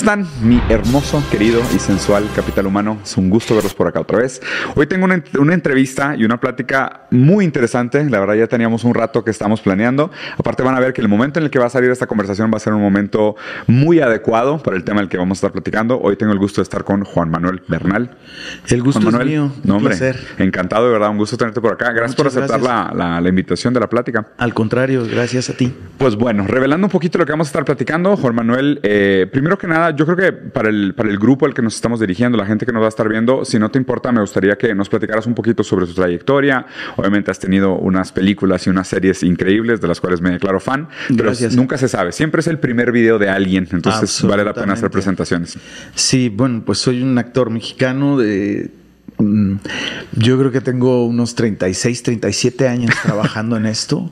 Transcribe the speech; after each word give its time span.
están, 0.00 0.26
mi 0.42 0.58
hermoso, 0.70 1.22
querido 1.30 1.60
y 1.74 1.78
sensual 1.78 2.24
capital 2.34 2.66
humano? 2.66 2.98
Es 3.02 3.18
un 3.18 3.28
gusto 3.28 3.54
verlos 3.54 3.74
por 3.74 3.86
acá 3.86 4.00
otra 4.00 4.16
vez. 4.16 4.40
Hoy 4.74 4.86
tengo 4.86 5.04
una, 5.04 5.22
una, 5.38 5.52
entrevista 5.52 6.14
y 6.16 6.24
una 6.24 6.40
plática 6.40 7.02
muy 7.10 7.44
interesante. 7.44 8.08
La 8.08 8.18
verdad 8.18 8.32
ya 8.34 8.46
teníamos 8.46 8.84
un 8.84 8.94
rato 8.94 9.22
que 9.24 9.30
estamos 9.30 9.60
planeando. 9.60 10.10
Aparte 10.38 10.62
van 10.62 10.74
a 10.74 10.80
ver 10.80 10.94
que 10.94 11.02
el 11.02 11.08
momento 11.08 11.38
en 11.38 11.44
el 11.44 11.50
que 11.50 11.58
va 11.58 11.66
a 11.66 11.68
salir 11.68 11.90
esta 11.90 12.06
conversación 12.06 12.50
va 12.50 12.56
a 12.56 12.60
ser 12.60 12.72
un 12.72 12.80
momento 12.80 13.36
muy 13.66 14.00
adecuado 14.00 14.62
para 14.62 14.74
el 14.78 14.84
tema 14.84 15.00
del 15.00 15.10
que 15.10 15.18
vamos 15.18 15.36
a 15.36 15.38
estar 15.40 15.52
platicando. 15.52 16.00
Hoy 16.00 16.16
tengo 16.16 16.32
el 16.32 16.38
gusto 16.38 16.62
de 16.62 16.64
estar 16.64 16.82
con 16.82 17.04
Juan 17.04 17.30
Manuel 17.30 17.60
Bernal. 17.68 18.16
El 18.70 18.82
gusto 18.82 19.02
Juan 19.02 19.12
Manuel, 19.12 19.28
es 19.28 19.34
mío. 19.34 19.52
No, 19.64 19.74
un 19.74 19.78
hombre, 19.80 19.96
placer. 19.98 20.18
encantado 20.38 20.86
de 20.86 20.92
verdad, 20.92 21.10
un 21.10 21.18
gusto 21.18 21.36
tenerte 21.36 21.60
por 21.60 21.74
acá. 21.74 21.92
Gracias 21.92 22.16
Muchas 22.18 22.32
por 22.34 22.42
aceptar 22.42 22.60
gracias. 22.62 22.96
La, 22.96 23.04
la- 23.16 23.20
la 23.20 23.28
invitación 23.28 23.74
de 23.74 23.80
la 23.80 23.88
plática. 23.90 24.28
Al 24.38 24.54
contrario, 24.54 25.04
gracias 25.04 25.50
a 25.50 25.52
ti. 25.52 25.74
Pues 25.98 26.16
bueno, 26.16 26.46
revelando 26.46 26.86
un 26.86 26.90
poquito 26.90 27.18
lo 27.18 27.26
que 27.26 27.32
vamos 27.32 27.48
a 27.48 27.50
estar 27.50 27.66
platicando, 27.66 28.16
Juan 28.16 28.34
Manuel, 28.34 28.80
eh, 28.82 29.28
primero 29.30 29.58
que 29.58 29.66
nada, 29.66 29.89
yo 29.90 30.06
creo 30.06 30.16
que 30.16 30.32
para 30.32 30.68
el, 30.68 30.94
para 30.94 31.08
el 31.10 31.18
grupo 31.18 31.46
al 31.46 31.54
que 31.54 31.62
nos 31.62 31.74
estamos 31.74 32.00
dirigiendo, 32.00 32.38
la 32.38 32.46
gente 32.46 32.66
que 32.66 32.72
nos 32.72 32.82
va 32.82 32.86
a 32.86 32.88
estar 32.88 33.08
viendo, 33.08 33.44
si 33.44 33.58
no 33.58 33.70
te 33.70 33.78
importa, 33.78 34.12
me 34.12 34.20
gustaría 34.20 34.56
que 34.56 34.74
nos 34.74 34.88
platicaras 34.88 35.26
un 35.26 35.34
poquito 35.34 35.62
sobre 35.62 35.86
tu 35.86 35.94
trayectoria. 35.94 36.66
Obviamente 36.96 37.30
has 37.30 37.38
tenido 37.38 37.76
unas 37.76 38.12
películas 38.12 38.66
y 38.66 38.70
unas 38.70 38.88
series 38.88 39.22
increíbles 39.22 39.80
de 39.80 39.88
las 39.88 40.00
cuales 40.00 40.20
me 40.20 40.30
declaro 40.30 40.60
fan, 40.60 40.88
pero 41.08 41.24
Gracias. 41.24 41.56
nunca 41.56 41.78
se 41.78 41.88
sabe. 41.88 42.12
Siempre 42.12 42.40
es 42.40 42.46
el 42.46 42.58
primer 42.58 42.92
video 42.92 43.18
de 43.18 43.28
alguien, 43.28 43.68
entonces 43.70 44.22
vale 44.22 44.44
la 44.44 44.54
pena 44.54 44.74
hacer 44.74 44.90
presentaciones. 44.90 45.58
Sí, 45.94 46.28
bueno, 46.28 46.62
pues 46.64 46.78
soy 46.78 47.02
un 47.02 47.16
actor 47.18 47.50
mexicano 47.50 48.18
de... 48.18 48.70
mm, 49.22 49.58
Yo 50.16 50.38
creo 50.38 50.50
que 50.50 50.60
tengo 50.60 51.06
unos 51.06 51.34
36, 51.34 52.02
37 52.02 52.68
años 52.68 52.94
trabajando 53.02 53.56
en 53.56 53.66
esto. 53.66 54.10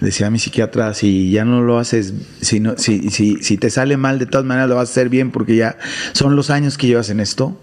Decía 0.00 0.30
mi 0.30 0.38
psiquiatra, 0.38 0.94
si 0.94 1.30
ya 1.30 1.44
no 1.44 1.62
lo 1.62 1.78
haces, 1.78 2.14
si, 2.40 2.60
no, 2.60 2.76
si, 2.76 3.10
si, 3.10 3.42
si 3.42 3.56
te 3.56 3.70
sale 3.70 3.96
mal, 3.96 4.18
de 4.18 4.26
todas 4.26 4.46
maneras 4.46 4.68
lo 4.68 4.76
vas 4.76 4.88
a 4.88 4.92
hacer 4.92 5.08
bien 5.08 5.30
porque 5.30 5.56
ya 5.56 5.78
son 6.12 6.36
los 6.36 6.50
años 6.50 6.78
que 6.78 6.86
llevas 6.86 7.10
en 7.10 7.20
esto. 7.20 7.60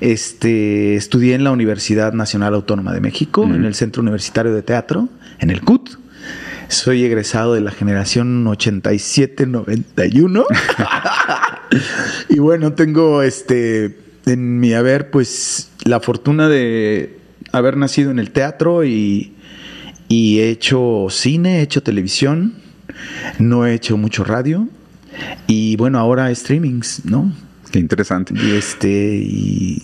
Este, 0.00 0.96
estudié 0.96 1.34
en 1.34 1.44
la 1.44 1.50
Universidad 1.50 2.12
Nacional 2.12 2.54
Autónoma 2.54 2.92
de 2.92 3.00
México, 3.00 3.44
en 3.44 3.64
el 3.64 3.74
Centro 3.74 4.02
Universitario 4.02 4.54
de 4.54 4.62
Teatro, 4.62 5.08
en 5.40 5.50
el 5.50 5.62
CUT. 5.62 5.98
Soy 6.68 7.04
egresado 7.04 7.54
de 7.54 7.62
la 7.62 7.70
generación 7.70 8.44
87-91. 8.44 10.44
y 12.28 12.38
bueno, 12.38 12.74
tengo 12.74 13.22
este 13.22 13.98
en 14.26 14.60
mi 14.60 14.74
haber, 14.74 15.10
pues, 15.10 15.70
la 15.88 16.00
fortuna 16.00 16.48
de 16.48 17.18
haber 17.52 17.76
nacido 17.76 18.10
en 18.10 18.18
el 18.18 18.30
teatro 18.30 18.84
y, 18.84 19.32
y 20.08 20.40
he 20.40 20.50
hecho 20.50 21.06
cine, 21.10 21.58
he 21.58 21.62
hecho 21.62 21.82
televisión, 21.82 22.54
no 23.38 23.66
he 23.66 23.74
hecho 23.74 23.96
mucho 23.96 24.24
radio. 24.24 24.68
Y 25.46 25.76
bueno, 25.76 25.98
ahora 25.98 26.32
streamings, 26.34 27.04
¿no? 27.04 27.32
Qué 27.72 27.78
interesante. 27.78 28.34
Y 28.36 28.52
este, 28.52 29.16
y, 29.16 29.82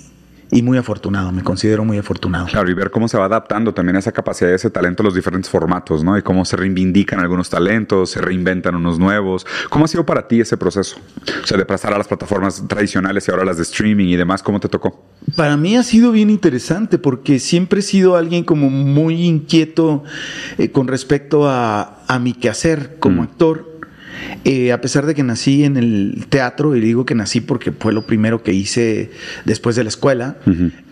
y 0.54 0.62
muy 0.62 0.78
afortunado, 0.78 1.32
me 1.32 1.42
considero 1.42 1.84
muy 1.84 1.98
afortunado. 1.98 2.46
Claro, 2.46 2.70
y 2.70 2.74
ver 2.74 2.92
cómo 2.92 3.08
se 3.08 3.18
va 3.18 3.24
adaptando 3.24 3.74
también 3.74 3.96
esa 3.96 4.12
capacidad 4.12 4.50
y 4.52 4.54
ese 4.54 4.70
talento 4.70 5.02
a 5.02 5.04
los 5.04 5.14
diferentes 5.16 5.50
formatos, 5.50 6.04
¿no? 6.04 6.16
Y 6.16 6.22
cómo 6.22 6.44
se 6.44 6.56
reivindican 6.56 7.18
algunos 7.18 7.50
talentos, 7.50 8.10
se 8.10 8.20
reinventan 8.20 8.76
unos 8.76 9.00
nuevos. 9.00 9.44
¿Cómo 9.68 9.84
ha 9.84 9.88
sido 9.88 10.06
para 10.06 10.28
ti 10.28 10.40
ese 10.40 10.56
proceso? 10.56 10.96
O 11.42 11.46
sea, 11.46 11.58
de 11.58 11.64
pasar 11.66 11.92
a 11.92 11.98
las 11.98 12.06
plataformas 12.06 12.62
tradicionales 12.68 13.26
y 13.26 13.32
ahora 13.32 13.42
a 13.42 13.46
las 13.46 13.56
de 13.56 13.64
streaming 13.64 14.06
y 14.06 14.14
demás, 14.16 14.44
¿cómo 14.44 14.60
te 14.60 14.68
tocó? 14.68 15.04
Para 15.34 15.56
mí 15.56 15.76
ha 15.76 15.82
sido 15.82 16.12
bien 16.12 16.30
interesante 16.30 16.98
porque 16.98 17.40
siempre 17.40 17.80
he 17.80 17.82
sido 17.82 18.14
alguien 18.16 18.44
como 18.44 18.70
muy 18.70 19.24
inquieto 19.26 20.04
eh, 20.58 20.70
con 20.70 20.86
respecto 20.86 21.48
a, 21.48 22.04
a 22.06 22.18
mi 22.20 22.32
quehacer 22.32 22.96
como 23.00 23.22
Mm. 23.22 23.24
actor. 23.24 23.73
Eh, 24.44 24.72
a 24.72 24.80
pesar 24.80 25.06
de 25.06 25.14
que 25.14 25.22
nací 25.22 25.64
en 25.64 25.76
el 25.76 26.26
teatro, 26.28 26.76
y 26.76 26.80
digo 26.80 27.06
que 27.06 27.14
nací 27.14 27.40
porque 27.40 27.72
fue 27.72 27.92
lo 27.92 28.06
primero 28.06 28.42
que 28.42 28.52
hice 28.52 29.10
después 29.44 29.76
de 29.76 29.84
la 29.84 29.88
escuela, 29.88 30.36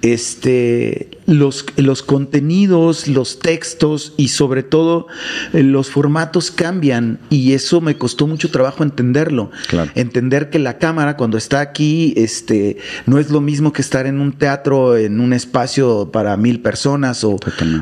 este, 0.03 1.11
los, 1.27 1.67
los 1.77 2.03
contenidos, 2.03 3.09
los 3.09 3.39
textos 3.39 4.15
y 4.17 4.29
sobre 4.29 4.63
todo 4.63 5.07
eh, 5.53 5.63
los 5.63 5.91
formatos 5.91 6.51
cambian 6.51 7.19
y 7.31 7.53
eso 7.53 7.81
me 7.81 7.97
costó 7.97 8.27
mucho 8.27 8.51
trabajo 8.51 8.83
entenderlo. 8.83 9.51
Claro. 9.69 9.91
Entender 9.95 10.51
que 10.51 10.59
la 10.59 10.79
cámara 10.79 11.17
cuando 11.17 11.39
está 11.39 11.61
aquí 11.61 12.15
este, 12.17 12.79
no 13.07 13.19
es 13.19 13.31
lo 13.31 13.41
mismo 13.41 13.73
que 13.73 13.83
estar 13.83 14.07
en 14.07 14.21
un 14.21 14.33
teatro, 14.33 14.97
en 14.97 15.21
un 15.21 15.33
espacio 15.33 16.11
para 16.11 16.37
mil 16.37 16.61
personas 16.61 17.25
o, 17.25 17.37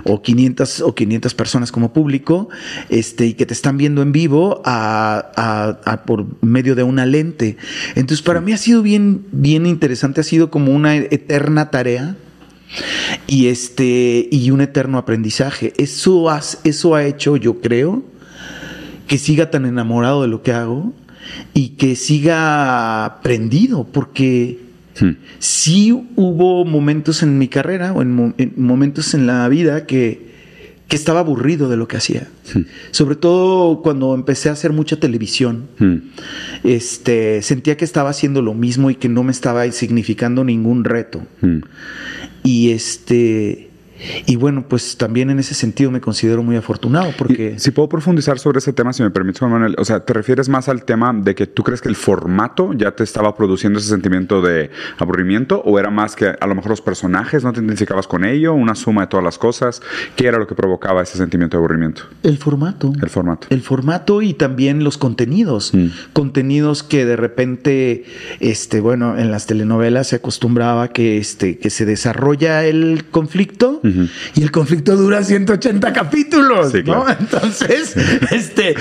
o 0.05 0.23
500 0.23 0.81
o 0.81 0.95
500 0.95 1.35
personas 1.35 1.73
como 1.73 1.93
público, 1.93 2.49
este, 2.89 3.27
y 3.27 3.35
que 3.35 3.47
te 3.47 3.55
están 3.55 3.77
viendo 3.77 4.03
en 4.03 4.13
vivo 4.13 4.63
a, 4.65 5.30
a- 5.37 5.79
a 5.85 6.03
por 6.05 6.27
medio 6.43 6.75
de 6.75 6.83
una 6.83 7.07
lente. 7.07 7.57
Entonces, 7.95 8.23
para 8.23 8.41
mí 8.41 8.53
ha 8.53 8.57
sido 8.59 8.83
bien, 8.83 9.25
bien 9.33 9.67
interesante, 9.67 10.21
ha 10.21 10.25
sido 10.25 10.51
como 10.51 10.73
una 10.75 10.97
eterna 10.97 11.71
tarea 11.71 12.17
y 13.27 13.47
este 13.49 14.29
y 14.31 14.51
un 14.51 14.61
eterno 14.61 14.99
aprendizaje. 14.99 15.73
Eso, 15.77 16.31
has- 16.31 16.61
eso 16.65 16.95
ha 16.95 17.05
hecho, 17.05 17.37
yo 17.37 17.61
creo, 17.61 18.03
que 19.07 19.19
siga 19.19 19.51
tan 19.51 19.67
enamorado 19.67 20.23
de 20.23 20.29
lo 20.29 20.43
que 20.43 20.53
hago 20.53 20.93
y 21.55 21.71
que 21.71 21.97
siga 21.97 23.19
prendido, 23.23 23.85
porque 23.85 24.61
Hmm. 25.01 25.17
sí 25.39 25.93
hubo 26.17 26.65
momentos 26.65 27.23
en 27.23 27.39
mi 27.39 27.49
carrera 27.49 27.93
o 27.93 28.03
en 28.03 28.35
momentos 28.57 29.15
en 29.15 29.27
la 29.27 29.49
vida 29.49 29.87
que, 29.87 30.30
que 30.91 30.97
estaba 30.97 31.21
aburrido 31.21 31.69
de 31.69 31.77
lo 31.77 31.87
que 31.87 31.97
hacía. 31.97 32.27
Sobre 32.91 33.15
todo 33.15 33.81
cuando 33.81 34.13
empecé 34.13 34.49
a 34.49 34.53
hacer 34.53 34.73
mucha 34.73 34.99
televisión. 34.99 35.69
Hmm. 35.79 35.99
Este, 36.65 37.43
sentía 37.43 37.77
que 37.77 37.85
estaba 37.85 38.11
haciendo 38.11 38.43
lo 38.43 38.55
mismo 38.55 38.91
y 38.91 38.97
que 38.97 39.09
no 39.09 39.23
me 39.23 39.31
estaba 39.31 39.71
significando 39.71 40.43
ningún 40.43 40.83
reto. 40.83 41.23
Hmm. 41.43 41.61
Y 42.43 42.73
este 42.73 43.70
y 44.27 44.37
bueno, 44.37 44.65
pues 44.69 44.97
también 44.97 45.31
en 45.31 45.39
ese 45.39 45.55
sentido 45.55 45.91
me 45.91 46.01
considero 46.01 46.43
muy 46.43 46.57
afortunado 46.57 47.13
porque 47.17 47.55
Y 47.57 47.59
si 47.59 47.71
puedo 47.71 47.89
profundizar 47.89 48.39
sobre 48.39 48.59
ese 48.59 48.73
tema, 48.73 48.93
si 48.93 49.03
me 49.03 49.11
permites, 49.11 49.41
Juan 49.41 49.53
Manuel. 49.53 49.77
O 49.79 49.85
sea, 49.85 50.01
¿te 50.01 50.13
refieres 50.13 50.49
más 50.49 50.69
al 50.69 50.85
tema 50.85 51.13
de 51.13 51.35
que 51.35 51.47
tú 51.47 51.63
crees 51.63 51.81
que 51.81 51.89
el 51.89 51.97
formato 51.97 52.73
ya 52.73 52.93
te 52.93 53.05
estaba 53.05 53.37
produciendo 53.37 53.79
ese 53.79 53.89
sentimiento 53.89 54.43
de 54.43 54.71
aburrimiento? 54.99 55.63
¿O 55.65 55.79
era 55.79 55.91
más 55.91 56.17
que 56.17 56.35
a 56.41 56.47
lo 56.47 56.55
mejor 56.55 56.71
los 56.71 56.81
personajes 56.81 57.45
no 57.45 57.53
te 57.53 57.61
identificabas 57.61 58.07
con 58.07 58.25
ello? 58.25 58.55
¿Una 58.55 58.75
suma 58.75 59.03
de 59.03 59.07
todas 59.09 59.25
las 59.25 59.39
cosas? 59.39 59.83
¿Qué 60.17 60.27
era 60.27 60.39
lo 60.39 60.47
que 60.47 60.55
provocaba 60.55 61.03
ese 61.03 61.19
sentimiento 61.19 61.57
de 61.57 61.59
aburrimiento? 61.59 62.03
el 62.23 62.39
formato. 62.39 62.93
El 63.03 63.09
formato. 63.09 63.47
El 63.51 63.63
formato 63.63 64.23
y 64.23 64.35
también 64.35 64.85
los 64.85 64.99
contenidos. 64.99 65.75
Mm. 65.75 65.87
Contenidos 66.13 66.83
que 66.83 67.05
de 67.05 67.17
repente, 67.17 68.05
este, 68.41 68.81
bueno, 68.81 69.19
en 69.19 69.31
las 69.31 69.47
telenovelas 69.47 70.09
se 70.09 70.17
acostumbraba 70.17 70.89
que, 70.89 71.19
este, 71.19 71.59
que 71.59 71.71
se 71.71 71.85
desarrolla 71.87 72.65
el 72.65 73.05
conflicto 73.11 73.81
Y 74.35 74.43
el 74.43 74.51
conflicto 74.51 74.97
dura 74.97 75.23
180 75.25 75.93
capítulos, 75.93 76.73
Sí, 76.73 76.79
¿no? 76.85 77.05
claro. 77.05 77.17
Entonces, 77.21 77.95
este, 78.31 78.75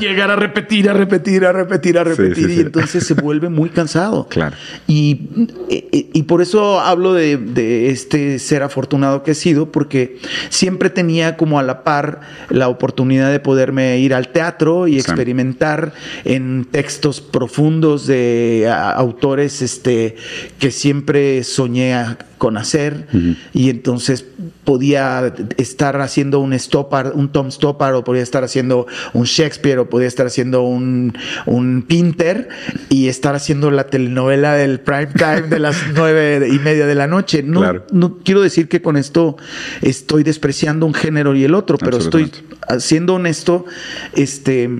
llegar 0.00 0.30
a 0.30 0.36
repetir, 0.36 0.88
a 0.88 0.92
repetir, 0.92 1.44
a 1.44 1.52
repetir, 1.52 1.98
a 1.98 2.04
repetir 2.04 2.46
sí, 2.46 2.54
y 2.56 2.60
entonces 2.60 3.06
se 3.06 3.14
vuelve 3.14 3.48
muy 3.48 3.68
cansado. 3.70 4.26
Claro. 4.40 4.56
Y, 4.86 5.20
y- 5.68 6.08
y 6.12 6.22
por 6.24 6.40
eso 6.42 6.80
hablo 6.80 7.12
de, 7.14 7.36
de 7.36 7.90
este 7.90 8.38
ser 8.38 8.62
afortunado 8.62 9.22
que 9.22 9.32
he 9.32 9.34
sido, 9.34 9.70
porque 9.70 10.18
siempre 10.48 10.90
tenía 10.90 11.36
como 11.36 11.58
a 11.58 11.62
la 11.62 11.82
par 11.84 12.20
la 12.48 12.68
oportunidad 12.68 13.30
de 13.30 13.40
poderme 13.40 13.98
ir 13.98 14.14
al 14.14 14.28
teatro 14.28 14.86
y 14.88 14.96
experimentar 14.98 15.92
en 16.24 16.64
textos 16.70 17.20
profundos 17.20 18.06
de 18.06 18.68
a- 18.70 18.90
autores 18.92 19.62
este, 19.62 20.16
que 20.58 20.70
siempre 20.70 21.44
soñé 21.44 21.94
a- 21.94 22.18
con 22.40 22.56
hacer. 22.56 23.06
Y 23.52 23.68
entonces 23.68 24.24
podía 24.64 25.32
estar 25.58 26.00
haciendo 26.00 26.40
un 26.40 26.58
Stoppard, 26.58 27.14
un 27.14 27.30
Tom 27.30 27.50
Stoppard, 27.50 27.94
o 27.96 28.02
podía 28.02 28.22
estar 28.22 28.42
haciendo 28.44 28.86
un 29.12 29.24
Shakespeare, 29.24 29.78
o 29.78 29.90
podía 29.90 30.08
estar 30.08 30.26
haciendo 30.26 30.62
un, 30.62 31.12
un 31.44 31.82
Pinter, 31.86 32.48
y 32.88 33.08
estar 33.08 33.34
haciendo 33.34 33.70
la 33.70 33.88
telenovela 33.88 34.54
del 34.54 34.80
prime 34.80 35.08
time 35.14 35.42
de 35.42 35.58
las 35.58 35.76
nueve 35.94 36.48
y 36.50 36.58
media 36.58 36.86
de 36.86 36.94
la 36.94 37.06
noche. 37.06 37.42
No, 37.42 37.60
Claro. 37.60 37.84
no 37.92 38.16
quiero 38.24 38.40
decir 38.40 38.68
que 38.68 38.80
con 38.80 38.96
esto 38.96 39.36
estoy 39.82 40.22
despreciando 40.22 40.86
un 40.86 40.94
género 40.94 41.36
y 41.36 41.44
el 41.44 41.54
otro, 41.54 41.76
pero 41.76 41.98
estoy 41.98 42.32
siendo 42.78 43.16
honesto, 43.16 43.66
este 44.14 44.70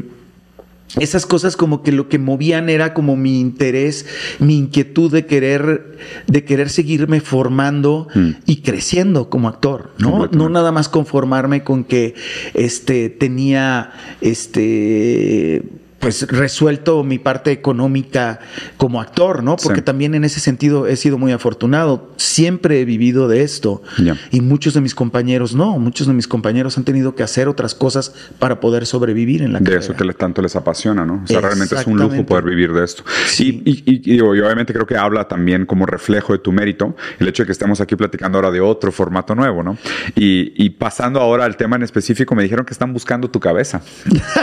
esas 0.99 1.27
cosas 1.27 1.57
como 1.57 1.83
que 1.83 1.93
lo 1.93 2.09
que 2.09 2.19
movían 2.19 2.69
era 2.69 2.95
como 2.95 3.17
mi 3.17 3.41
interés, 3.41 4.07
mi 4.39 4.57
inquietud 4.57 5.13
de 5.13 5.27
querer, 5.27 5.99
de 6.27 6.45
querer 6.45 6.69
seguirme 6.71 7.21
formando 7.21 8.09
Mm. 8.15 8.31
y 8.47 8.57
creciendo 8.63 9.29
como 9.31 9.49
actor, 9.49 9.91
¿no? 9.99 10.27
No 10.29 10.49
nada 10.49 10.73
más 10.73 10.89
conformarme 10.89 11.63
con 11.63 11.85
que 11.85 12.15
este 12.55 13.09
tenía 13.11 13.93
este 14.21 15.63
pues 16.01 16.27
resuelto 16.29 17.05
mi 17.05 17.19
parte 17.19 17.53
económica 17.53 18.41
como 18.77 19.01
actor, 19.01 19.43
¿no? 19.43 19.57
Porque 19.57 19.83
también 19.83 20.15
en 20.15 20.25
ese 20.25 20.41
sentido 20.41 20.87
he 20.87 20.97
sido 20.97 21.19
muy 21.19 21.33
afortunado. 21.33 22.11
Siempre 22.17 22.81
he 22.81 22.85
vivido 22.85 23.29
de 23.29 23.43
esto. 23.43 23.83
Y 24.31 24.41
muchos 24.41 24.75
de 24.75 24.81
mis 24.81 24.95
compañeros 24.95 25.55
no. 25.55 25.79
Muchos 25.79 26.07
de 26.07 26.15
mis 26.15 26.27
compañeros 26.27 26.79
han 26.79 26.85
tenido 26.85 27.15
que 27.15 27.23
hacer 27.23 27.49
otras 27.49 27.75
cosas 27.75 28.15
para 28.39 28.61
poder 28.61 28.87
sobrevivir 28.87 29.43
en 29.43 29.53
la 29.53 29.61
De 29.61 29.77
eso 29.77 29.95
que 29.95 30.11
tanto 30.15 30.43
les 30.43 30.57
apasiona, 30.57 31.05
¿no? 31.05 31.23
O 31.25 31.27
sea, 31.27 31.41
realmente 31.41 31.77
es 31.77 31.87
un 31.87 31.99
lujo 31.99 32.25
poder 32.25 32.45
vivir 32.45 32.73
de 32.73 32.85
esto. 32.85 33.05
Sí. 33.27 33.63
Y, 33.65 34.15
y, 34.15 34.21
obviamente 34.21 34.73
creo 34.73 34.87
que 34.87 34.97
habla 34.97 35.29
también 35.29 35.67
como 35.67 35.87
reflejo 35.87 36.33
de 36.33 36.39
tu 36.39 36.53
mérito 36.53 36.97
el 37.19 37.29
hecho 37.29 37.43
de 37.43 37.47
que 37.47 37.53
estemos 37.53 37.81
aquí 37.81 37.97
platicando 37.97 38.39
ahora 38.39 38.51
de 38.51 38.61
otro 38.61 38.91
formato 38.91 39.35
nuevo, 39.35 39.63
¿no? 39.63 39.77
Y, 40.17 40.71
pasando 40.71 41.21
ahora 41.21 41.45
al 41.45 41.57
tema 41.57 41.77
en 41.77 41.83
específico, 41.83 42.35
me 42.35 42.43
dijeron 42.43 42.65
que 42.65 42.73
están 42.73 42.93
buscando 42.93 43.29
tu 43.29 43.41
cabeza. 43.41 43.83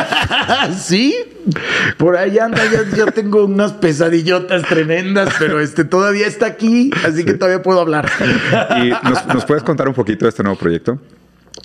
sí, 0.78 1.16
por 1.98 2.18
ahí 2.18 2.38
anda, 2.40 2.62
yo, 2.96 3.08
tengo 3.08 3.46
unas 3.46 3.74
pesadillotas 3.74 4.64
tremendas, 4.64 5.34
pero 5.40 5.60
este 5.60 5.86
todavía 5.86 6.28
está 6.28 6.46
aquí, 6.46 6.92
así 7.06 7.24
que 7.26 7.34
todavía 7.34 7.62
puedo 7.64 7.80
hablar. 7.80 8.10
¿Y 8.84 8.90
nos, 9.34 9.46
puedes 9.46 9.64
contar 9.64 9.88
un 9.88 9.94
poquito 9.94 10.26
de 10.26 10.30
este 10.30 10.44
nuevo 10.44 10.58
proyecto? 10.58 11.00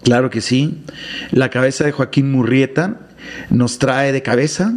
Claro 0.03 0.31
que 0.31 0.41
sí. 0.41 0.83
La 1.31 1.51
cabeza 1.51 1.85
de 1.85 1.93
Joaquín 1.93 2.31
Murrieta 2.33 2.97
nos 3.51 3.79
trae 3.79 4.13
de 4.13 4.23
cabeza 4.23 4.73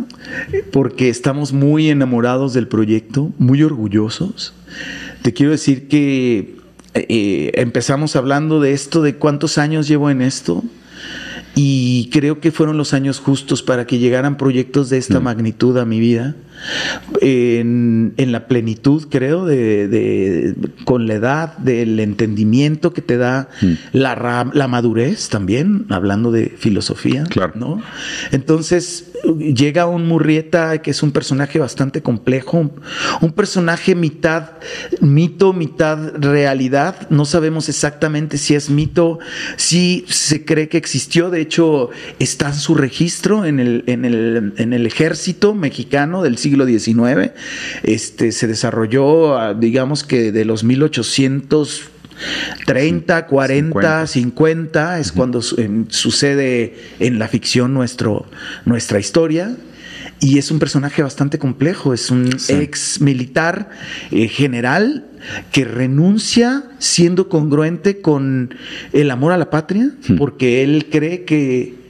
porque 0.71 1.09
estamos 1.09 1.51
muy 1.51 1.89
enamorados 1.89 2.53
del 2.53 2.67
proyecto, 2.67 3.31
muy 3.37 3.63
orgullosos. 3.63 4.53
Te 5.21 5.33
quiero 5.33 5.51
decir 5.51 5.87
que 5.87 6.57
eh, 6.93 7.51
empezamos 7.55 8.15
hablando 8.15 8.59
de 8.59 8.73
esto, 8.73 9.01
de 9.01 9.15
cuántos 9.15 9.57
años 9.57 9.87
llevo 9.87 10.09
en 10.09 10.21
esto 10.21 10.63
y 11.55 12.09
creo 12.11 12.39
que 12.39 12.51
fueron 12.51 12.77
los 12.77 12.93
años 12.93 13.19
justos 13.19 13.63
para 13.63 13.87
que 13.87 13.97
llegaran 13.97 14.37
proyectos 14.37 14.89
de 14.89 14.97
esta 14.97 15.19
mm. 15.19 15.23
magnitud 15.23 15.77
a 15.77 15.85
mi 15.85 15.99
vida 15.99 16.35
en, 17.21 18.13
la 18.17 18.47
plenitud, 18.47 19.07
creo, 19.09 19.45
de, 19.45 20.55
con 20.83 21.07
la 21.07 21.15
edad, 21.15 21.57
del 21.57 21.99
entendimiento 21.99 22.93
que 22.93 23.01
te 23.01 23.17
da 23.17 23.49
mm. 23.61 23.73
la, 23.93 24.49
la, 24.53 24.67
madurez 24.67 25.29
también, 25.29 25.85
hablando 25.89 26.31
de 26.31 26.47
filosofía. 26.57 27.23
Claro. 27.25 27.53
¿no? 27.55 27.81
Entonces 28.31 29.11
llega 29.37 29.85
un 29.87 30.07
Murrieta 30.07 30.81
que 30.81 30.91
es 30.91 31.03
un 31.03 31.11
personaje 31.11 31.59
bastante 31.59 32.01
complejo, 32.01 32.71
un, 33.21 33.31
personaje 33.31 33.95
mitad 33.95 34.51
mito, 35.01 35.53
mitad 35.53 36.15
realidad. 36.17 37.07
No 37.09 37.25
sabemos 37.25 37.69
exactamente 37.69 38.37
si 38.37 38.55
es 38.55 38.69
mito, 38.69 39.19
si 39.57 40.05
se 40.07 40.45
cree 40.45 40.69
que 40.69 40.77
existió. 40.77 41.29
De 41.29 41.41
hecho, 41.41 41.89
está 42.19 42.47
en 42.47 42.55
su 42.55 42.75
registro 42.75 43.45
en 43.45 43.59
el, 43.59 43.83
en 43.87 44.05
el, 44.05 44.53
en 44.57 44.73
el 44.73 44.85
ejército 44.85 45.53
mexicano 45.53 46.21
del 46.21 46.37
siglo 46.37 46.44
XIX. 46.65 47.31
Este, 47.83 48.31
se 48.31 48.47
desarrolló, 48.47 49.37
ah, 49.37 49.53
digamos 49.53 50.03
que 50.03 50.31
de 50.31 50.45
los 50.45 50.63
1830, 50.63 53.27
40, 53.27 54.07
50, 54.07 54.99
es 54.99 55.11
cuando 55.11 55.41
sucede 55.41 56.75
en 56.99 57.19
la 57.19 57.27
ficción 57.27 57.73
nuestro, 57.73 58.25
nuestra 58.65 58.99
historia. 58.99 59.57
Y 60.19 60.37
es 60.37 60.49
un 60.49 60.59
personaje 60.59 61.03
bastante 61.03 61.39
complejo, 61.39 61.93
es 61.93 62.09
un 62.09 62.29
ex 62.47 63.01
militar 63.01 63.69
eh, 64.11 64.29
general 64.29 65.05
que 65.51 65.65
renuncia 65.65 66.63
siendo 66.79 67.27
congruente 67.27 67.99
con 68.01 68.55
el 68.93 69.11
amor 69.11 69.33
a 69.33 69.37
la 69.37 69.49
patria, 69.49 69.91
porque 70.17 70.63
él 70.63 70.87
cree 70.89 71.25
que 71.25 71.84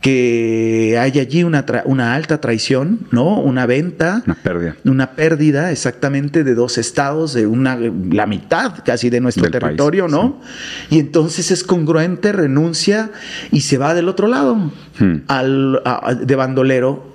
que 0.00 0.96
hay 0.98 1.18
allí 1.18 1.44
una, 1.44 1.64
una, 1.84 2.14
alta 2.14 2.40
traición, 2.40 3.00
¿no? 3.10 3.38
Una 3.38 3.66
venta. 3.66 4.22
Una 4.24 4.34
pérdida. 4.34 4.76
Una 4.84 5.10
pérdida 5.10 5.70
exactamente 5.72 6.42
de 6.42 6.54
dos 6.54 6.78
estados, 6.78 7.34
de 7.34 7.46
una, 7.46 7.76
la 7.76 8.26
mitad 8.26 8.82
casi 8.84 9.10
de 9.10 9.20
nuestro 9.20 9.50
territorio, 9.50 10.08
¿no? 10.08 10.40
Y 10.88 10.98
entonces 11.00 11.50
es 11.50 11.64
congruente, 11.64 12.32
renuncia 12.32 13.10
y 13.52 13.60
se 13.60 13.76
va 13.76 13.94
del 13.94 14.08
otro 14.08 14.26
lado, 14.26 14.56
hmm. 14.56 15.16
al, 15.28 15.82
de 16.24 16.34
bandolero 16.34 17.09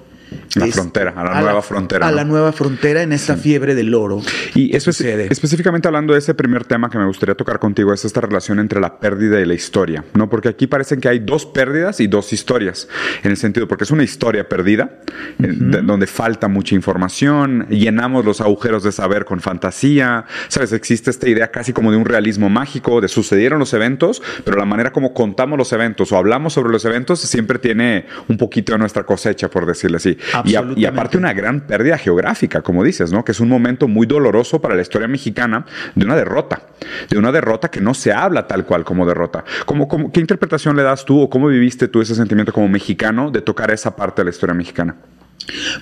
la 0.55 0.67
frontera, 0.67 1.13
a 1.15 1.23
la 1.23 1.41
nueva 1.41 1.61
frontera. 1.61 2.07
A 2.07 2.11
la 2.11 2.23
nueva 2.23 2.51
frontera 2.51 3.01
en 3.01 3.11
esta 3.13 3.35
fiebre 3.35 3.75
del 3.75 3.93
oro. 3.93 4.21
Y 4.53 4.75
específicamente 4.75 5.87
hablando 5.87 6.13
de 6.13 6.19
ese 6.19 6.33
primer 6.33 6.65
tema 6.65 6.89
que 6.89 6.97
me 6.97 7.05
gustaría 7.05 7.35
tocar 7.35 7.59
contigo, 7.59 7.93
es 7.93 8.05
esta 8.05 8.21
relación 8.21 8.59
entre 8.59 8.79
la 8.79 8.99
pérdida 8.99 9.39
y 9.39 9.45
la 9.45 9.53
historia, 9.53 10.03
¿no? 10.13 10.29
Porque 10.29 10.49
aquí 10.49 10.67
parecen 10.67 11.01
que 11.01 11.09
hay 11.09 11.19
dos 11.19 11.45
pérdidas 11.45 11.99
y 11.99 12.07
dos 12.07 12.33
historias, 12.33 12.87
en 13.23 13.31
el 13.31 13.37
sentido, 13.37 13.67
porque 13.67 13.83
es 13.83 13.91
una 13.91 14.03
historia 14.03 14.47
perdida, 14.47 14.99
donde 15.37 16.07
falta 16.07 16.47
mucha 16.47 16.75
información, 16.75 17.67
llenamos 17.69 18.25
los 18.25 18.41
agujeros 18.41 18.83
de 18.83 18.91
saber 18.91 19.25
con 19.25 19.39
fantasía, 19.41 20.25
¿sabes? 20.47 20.71
Existe 20.73 21.09
esta 21.09 21.29
idea 21.29 21.51
casi 21.51 21.73
como 21.73 21.91
de 21.91 21.97
un 21.97 22.05
realismo 22.05 22.49
mágico, 22.49 23.01
de 23.01 23.07
sucedieron 23.07 23.59
los 23.59 23.73
eventos, 23.73 24.21
pero 24.43 24.57
la 24.57 24.65
manera 24.65 24.91
como 24.91 25.13
contamos 25.13 25.57
los 25.57 25.71
eventos 25.73 26.11
o 26.11 26.17
hablamos 26.17 26.53
sobre 26.53 26.71
los 26.71 26.85
eventos 26.85 27.19
siempre 27.25 27.59
tiene 27.59 28.05
un 28.27 28.37
poquito 28.37 28.73
de 28.73 28.79
nuestra 28.79 29.03
cosecha, 29.03 29.49
por 29.49 29.65
decirlo 29.65 29.97
así. 29.97 30.17
Y, 30.43 30.85
aparte 30.85 31.17
una 31.17 31.33
gran 31.33 31.61
pérdida 31.61 31.97
geográfica, 31.97 32.61
como 32.61 32.83
dices, 32.83 33.11
¿no? 33.11 33.23
Que 33.23 33.31
es 33.31 33.39
un 33.39 33.49
momento 33.49 33.87
muy 33.87 34.07
doloroso 34.07 34.61
para 34.61 34.75
la 34.75 34.81
historia 34.81 35.07
mexicana 35.07 35.65
de 35.95 36.05
una 36.05 36.15
derrota, 36.15 36.63
de 37.09 37.17
una 37.17 37.31
derrota 37.31 37.69
que 37.69 37.81
no 37.81 37.93
se 37.93 38.13
habla 38.13 38.47
tal 38.47 38.65
cual 38.65 38.83
como 38.83 39.05
derrota. 39.05 39.43
¿Cómo, 39.65 40.11
qué 40.11 40.19
interpretación 40.19 40.75
le 40.75 40.83
das 40.83 41.05
tú 41.05 41.21
o 41.21 41.29
cómo 41.29 41.47
viviste 41.47 41.87
tú 41.87 42.01
ese 42.01 42.15
sentimiento 42.15 42.53
como 42.53 42.67
mexicano 42.67 43.31
de 43.31 43.41
tocar 43.41 43.71
esa 43.71 43.95
parte 43.95 44.21
de 44.21 44.25
la 44.25 44.31
historia 44.31 44.53
mexicana? 44.53 44.95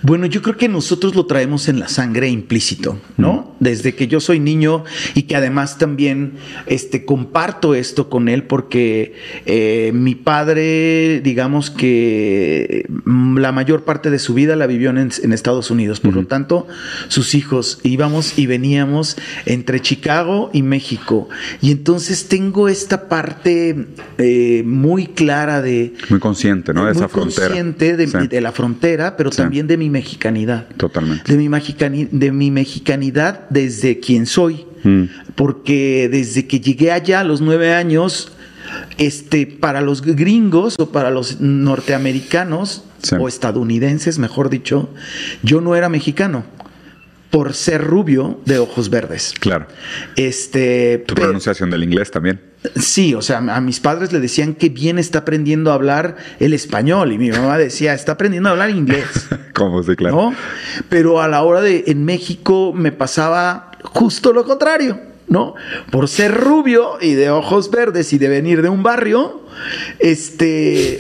Bueno, 0.02 0.26
yo 0.26 0.42
creo 0.42 0.58
que 0.58 0.68
nosotros 0.68 1.16
lo 1.16 1.26
traemos 1.26 1.70
en 1.70 1.80
la 1.80 1.88
sangre 1.88 2.28
implícito, 2.28 3.00
¿no? 3.16 3.56
Desde 3.60 3.96
que 3.96 4.08
yo 4.08 4.20
soy 4.20 4.40
niño 4.40 4.84
y 5.14 5.24
que 5.24 5.36
además 5.38 5.78
también 5.78 6.34
este, 6.66 7.06
comparto 7.06 7.74
esto 7.74 8.10
con 8.10 8.28
él 8.28 8.44
porque 8.44 9.14
eh, 9.46 9.92
mi 9.94 10.16
padre, 10.16 11.22
digamos 11.22 11.70
que 11.70 12.86
mm, 12.90 13.23
la 13.40 13.52
mayor 13.52 13.84
parte 13.84 14.10
de 14.10 14.20
su 14.20 14.34
vida 14.34 14.56
la 14.56 14.68
vivió 14.68 14.90
en, 14.90 15.34
Estados 15.34 15.72
Unidos, 15.72 16.00
por 16.00 16.14
lo 16.14 16.26
tanto, 16.26 16.68
sus 17.08 17.36
hijos 17.36 17.80
íbamos 17.84 18.38
y 18.38 18.46
veníamos 18.46 19.18
entre 19.46 19.82
Chicago 19.82 20.50
y 20.54 20.62
México. 20.62 21.30
Y 21.62 21.72
entonces 21.72 22.28
tengo 22.28 22.70
esta 22.70 23.08
parte 23.10 23.88
eh, 24.18 24.64
muy 24.66 25.08
clara 25.08 25.62
de... 25.62 25.94
Muy 26.10 26.20
consciente, 26.20 26.74
¿no? 26.74 26.86
De 26.86 26.92
esa 26.92 27.10
frontera. 27.10 27.48
Consciente 27.48 27.98
de, 27.98 28.42
la 28.42 28.52
frontera, 28.52 29.18
pero 29.18 29.30
también 29.30 29.68
de 29.68 29.78
mi 29.78 29.90
mexicanidad. 29.90 30.68
Totalmente. 30.78 31.36
De 31.36 31.38
mi, 31.38 32.08
de 32.12 32.32
mi 32.32 32.52
mexicanidad 32.52 33.48
desde 33.50 34.00
quien 34.00 34.26
soy. 34.26 34.66
Mm. 34.84 35.04
Porque 35.36 36.10
desde 36.12 36.46
que 36.46 36.60
llegué 36.60 36.92
allá 36.92 37.22
a 37.22 37.24
los 37.24 37.42
nueve 37.42 37.74
años, 37.74 38.32
este, 38.98 39.48
para 39.48 39.82
los 39.82 40.02
gringos 40.02 40.76
o 40.80 40.92
para 40.92 41.10
los 41.10 41.40
norteamericanos 41.42 42.84
o 43.20 43.28
estadounidenses, 43.28 44.20
mejor 44.20 44.50
dicho, 44.50 44.90
yo 45.42 45.62
no 45.62 45.76
era 45.76 45.90
mexicano 45.90 46.44
por 47.34 47.56
ser 47.56 47.84
rubio 47.84 48.40
de 48.46 48.60
ojos 48.60 48.92
verdes. 48.92 49.34
Claro. 49.40 49.66
Este, 50.16 51.00
tu 51.00 51.16
pronunciación 51.16 51.72
del 51.72 51.84
inglés 51.84 52.12
también. 52.12 52.40
Sí, 52.76 53.16
o 53.16 53.24
sea, 53.24 53.40
a 53.40 53.60
mis 53.60 53.80
padres 53.80 54.14
le 54.14 54.20
decían 54.20 54.54
que 54.54 54.70
bien 54.70 55.00
está 55.00 55.20
aprendiendo 55.20 55.72
a 55.72 55.74
hablar 55.74 56.16
el 56.40 56.54
español 56.54 57.12
y 57.12 57.18
mi 57.18 57.32
mamá 57.32 57.58
decía, 57.58 57.96
está 57.96 58.12
aprendiendo 58.14 58.50
a 58.50 58.52
hablar 58.52 58.70
inglés. 58.70 59.08
¿Cómo? 59.54 59.82
Sí, 59.82 59.96
claro. 59.96 60.16
¿No? 60.16 60.36
Pero 60.90 61.22
a 61.22 61.28
la 61.28 61.42
hora 61.42 61.62
de 61.62 61.86
en 61.88 62.06
México 62.06 62.72
me 62.72 62.92
pasaba 62.92 63.72
justo 63.84 64.32
lo 64.32 64.46
contrario. 64.46 65.13
¿No? 65.34 65.56
Por 65.90 66.08
ser 66.08 66.32
rubio 66.32 67.00
y 67.02 67.14
de 67.14 67.32
ojos 67.32 67.72
verdes 67.72 68.14
y 68.14 68.20
de 68.20 68.30
venir 68.30 68.62
de 68.62 68.70
un 68.70 68.84
barrio, 68.84 69.42
este, 69.98 71.00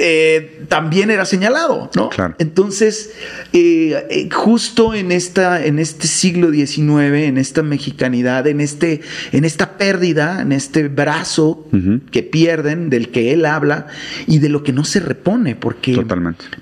eh, 0.00 0.62
también 0.68 1.10
era 1.10 1.24
señalado, 1.24 1.90
¿no? 1.96 2.08
Entonces, 2.38 3.12
eh, 3.52 4.06
eh, 4.08 4.28
justo 4.32 4.94
en, 4.94 5.10
esta, 5.10 5.66
en 5.66 5.80
este 5.80 6.06
siglo 6.06 6.52
XIX, 6.52 7.24
en 7.24 7.38
esta 7.38 7.64
mexicanidad, 7.64 8.46
en, 8.46 8.60
este, 8.60 9.00
en 9.32 9.44
esta 9.44 9.76
pérdida, 9.78 10.42
en 10.42 10.52
este 10.52 10.86
brazo 10.86 11.66
que 12.12 12.22
pierden, 12.22 12.88
del 12.88 13.08
que 13.08 13.32
él 13.32 13.44
habla 13.44 13.88
y 14.28 14.38
de 14.38 14.48
lo 14.48 14.62
que 14.62 14.72
no 14.72 14.84
se 14.84 15.00
repone, 15.00 15.56
porque 15.56 15.92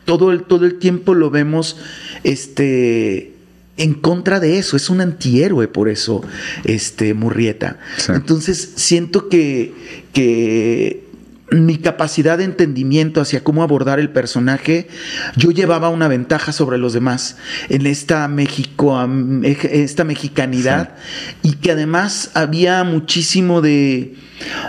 Todo, 0.07 0.33
el, 0.33 0.45
todo 0.45 0.65
el 0.65 0.79
tiempo 0.79 1.12
lo 1.12 1.29
vemos, 1.29 1.77
este 2.25 3.39
en 3.77 3.95
contra 3.95 4.41
de 4.41 4.59
eso, 4.59 4.77
es 4.77 4.91
un 4.91 5.00
antihéroe 5.00 5.69
por 5.69 5.89
eso, 5.89 6.23
este 6.65 7.15
Murrieta. 7.15 7.79
Entonces 8.09 8.73
siento 8.77 9.29
que, 9.29 9.75
que 10.12 11.09
mi 11.50 11.79
capacidad 11.79 12.39
de 12.39 12.45
entendimiento 12.45 13.21
hacia 13.21 13.43
cómo 13.43 13.62
abordar 13.62 13.99
el 13.99 14.11
personaje, 14.11 14.89
yo 15.37 15.50
llevaba 15.50 15.89
una 15.89 16.09
ventaja 16.09 16.53
sobre 16.53 16.79
los 16.79 16.93
demás 16.93 17.37
en 17.69 17.87
esta 17.87 18.29
México, 18.29 19.00
esta 19.43 20.05
mexicanidad, 20.05 20.95
y 21.43 21.55
que 21.55 21.73
además 21.73 22.31
había 22.35 22.85
muchísimo 22.85 23.61
de 23.61 24.15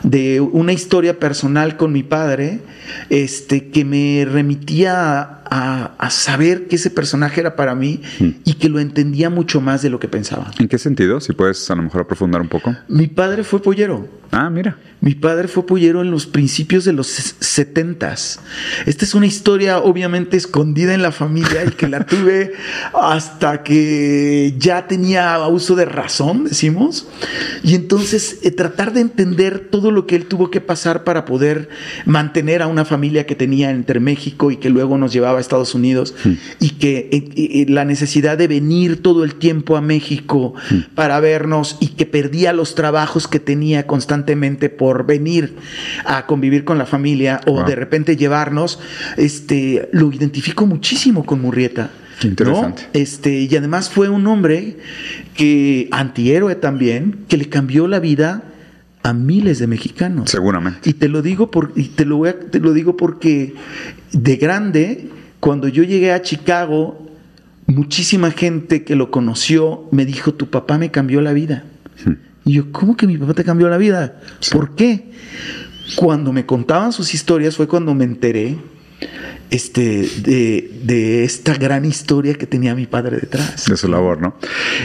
de 0.03 0.41
una 0.41 0.73
historia 0.73 1.19
personal 1.19 1.77
con 1.77 1.91
mi 1.91 2.03
padre, 2.03 2.59
este, 3.09 3.69
que 3.69 3.85
me 3.85 4.25
remitía 4.25 5.40
a, 5.53 5.95
a 5.99 6.09
saber 6.09 6.67
que 6.67 6.77
ese 6.77 6.89
personaje 6.89 7.41
era 7.41 7.55
para 7.55 7.75
mí 7.75 8.01
Mm. 8.19 8.29
y 8.45 8.53
que 8.55 8.69
lo 8.69 8.79
entendía 8.79 9.29
mucho 9.29 9.59
más 9.61 9.81
de 9.81 9.89
lo 9.89 9.99
que 9.99 10.07
pensaba. 10.07 10.49
¿En 10.59 10.67
qué 10.69 10.77
sentido? 10.79 11.19
Si 11.19 11.33
puedes 11.33 11.69
a 11.69 11.75
lo 11.75 11.83
mejor 11.83 12.01
aprofundar 12.01 12.41
un 12.41 12.47
poco. 12.47 12.73
Mi 12.87 13.07
padre 13.07 13.43
fue 13.43 13.61
pollero. 13.61 14.07
Ah, 14.31 14.49
mira. 14.49 14.77
Mi 15.01 15.13
padre 15.13 15.49
fue 15.49 15.65
pollero 15.65 16.01
en 16.01 16.09
los 16.09 16.25
principios 16.25 16.85
de 16.85 16.93
los 16.93 17.07
se- 17.07 17.35
setentas. 17.43 18.39
Esta 18.85 19.03
es 19.03 19.13
una 19.13 19.25
historia 19.25 19.79
obviamente 19.79 20.37
escondida 20.37 20.93
en 20.93 21.01
la 21.01 21.11
familia 21.11 21.65
y 21.65 21.71
que 21.71 21.89
la 21.89 22.05
tuve 22.05 22.53
hasta 22.93 23.61
que 23.63 24.53
ya 24.57 24.87
tenía 24.87 25.37
uso 25.49 25.75
de 25.75 25.83
razón, 25.83 26.45
decimos. 26.45 27.07
Y 27.61 27.75
entonces 27.75 28.39
eh, 28.43 28.51
tratar 28.51 28.93
de 28.93 29.01
entender 29.01 29.67
todo 29.69 29.91
lo 29.91 30.07
que 30.07 30.15
él 30.15 30.27
tuvo 30.27 30.49
que 30.49 30.61
pasar 30.61 31.03
para 31.03 31.25
poder 31.25 31.67
mantener 32.05 32.61
a 32.61 32.67
una 32.67 32.85
familia 32.85 33.25
que 33.25 33.35
tenía 33.35 33.69
entre 33.71 33.99
México 33.99 34.49
y 34.51 34.57
que 34.57 34.69
luego 34.69 34.97
nos 34.97 35.11
llevaba 35.11 35.40
a 35.41 35.43
Estados 35.43 35.75
Unidos 35.75 36.13
y 36.59 36.69
que 36.71 37.09
eh, 37.11 37.29
eh, 37.35 37.65
la 37.67 37.83
necesidad 37.83 38.37
de 38.37 38.47
venir 38.47 39.01
todo 39.01 39.23
el 39.23 39.35
tiempo 39.35 39.75
a 39.75 39.81
México 39.81 40.53
para 40.95 41.19
vernos 41.19 41.77
y 41.79 41.87
que 41.89 42.05
perdía 42.05 42.53
los 42.53 42.75
trabajos 42.75 43.27
que 43.27 43.39
tenía 43.39 43.87
constantemente 43.87 44.69
por 44.69 45.05
venir 45.05 45.55
a 46.05 46.25
convivir 46.25 46.63
con 46.63 46.77
la 46.77 46.85
familia 46.85 47.41
o 47.47 47.63
de 47.63 47.75
repente 47.75 48.15
llevarnos, 48.15 48.79
este, 49.17 49.89
lo 49.91 50.11
identifico 50.11 50.65
muchísimo 50.65 51.25
con 51.25 51.41
Murrieta. 51.41 51.91
Qué 52.19 52.27
interesante. 52.27 52.83
¿no? 52.83 52.89
Este, 52.93 53.39
y 53.41 53.55
además 53.55 53.89
fue 53.89 54.07
un 54.07 54.27
hombre 54.27 54.77
que, 55.35 55.87
antihéroe 55.91 56.55
también, 56.55 57.25
que 57.27 57.37
le 57.37 57.49
cambió 57.49 57.87
la 57.87 57.99
vida 57.99 58.43
a 59.03 59.13
miles 59.13 59.57
de 59.57 59.65
mexicanos. 59.65 60.29
Seguramente. 60.29 60.87
Y 60.87 60.93
te 60.93 61.07
lo 61.09 61.23
digo 61.23 61.49
por, 61.49 61.71
y 61.75 61.85
te 61.85 62.05
lo 62.05 62.17
voy 62.17 62.29
a- 62.29 62.39
te 62.39 62.59
lo 62.59 62.73
digo 62.73 62.95
porque 62.95 63.55
de 64.11 64.35
grande, 64.35 65.09
cuando 65.41 65.67
yo 65.67 65.83
llegué 65.83 66.13
a 66.13 66.21
Chicago, 66.21 67.09
muchísima 67.65 68.31
gente 68.31 68.83
que 68.83 68.95
lo 68.95 69.11
conoció 69.11 69.89
me 69.91 70.05
dijo, 70.05 70.33
tu 70.35 70.49
papá 70.49 70.77
me 70.77 70.91
cambió 70.91 71.19
la 71.19 71.33
vida. 71.33 71.65
Y 72.45 72.53
yo, 72.53 72.71
¿cómo 72.71 72.95
que 72.95 73.07
mi 73.07 73.17
papá 73.17 73.33
te 73.33 73.43
cambió 73.43 73.67
la 73.67 73.77
vida? 73.77 74.21
Sí. 74.39 74.51
¿Por 74.51 74.75
qué? 74.75 75.11
Cuando 75.95 76.31
me 76.31 76.45
contaban 76.45 76.93
sus 76.93 77.13
historias 77.13 77.57
fue 77.57 77.67
cuando 77.67 77.93
me 77.93 78.05
enteré 78.05 78.55
este, 79.49 80.07
de, 80.21 80.71
de 80.83 81.23
esta 81.23 81.55
gran 81.55 81.85
historia 81.85 82.35
que 82.35 82.45
tenía 82.45 82.75
mi 82.75 82.85
padre 82.85 83.17
detrás. 83.17 83.65
De 83.65 83.77
su 83.77 83.87
labor, 83.87 84.21
¿no? 84.21 84.35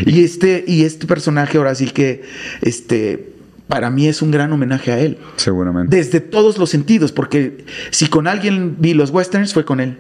Y 0.07 0.25
este, 0.25 0.65
y 0.67 0.85
este 0.85 1.07
personaje 1.07 1.59
ahora 1.59 1.75
sí 1.75 1.87
que 1.87 2.23
este, 2.63 3.35
para 3.69 3.91
mí 3.91 4.09
es 4.09 4.23
un 4.23 4.31
gran 4.31 4.53
homenaje 4.53 4.93
a 4.93 5.01
él. 5.01 5.19
Seguramente. 5.37 5.97
Desde 5.97 6.21
todos 6.21 6.57
los 6.57 6.71
sentidos, 6.71 7.13
porque 7.13 7.67
si 7.91 8.07
con 8.07 8.27
alguien 8.27 8.77
vi 8.79 8.95
los 8.95 9.11
westerns 9.11 9.53
fue 9.53 9.65
con 9.65 9.81
él. 9.81 9.99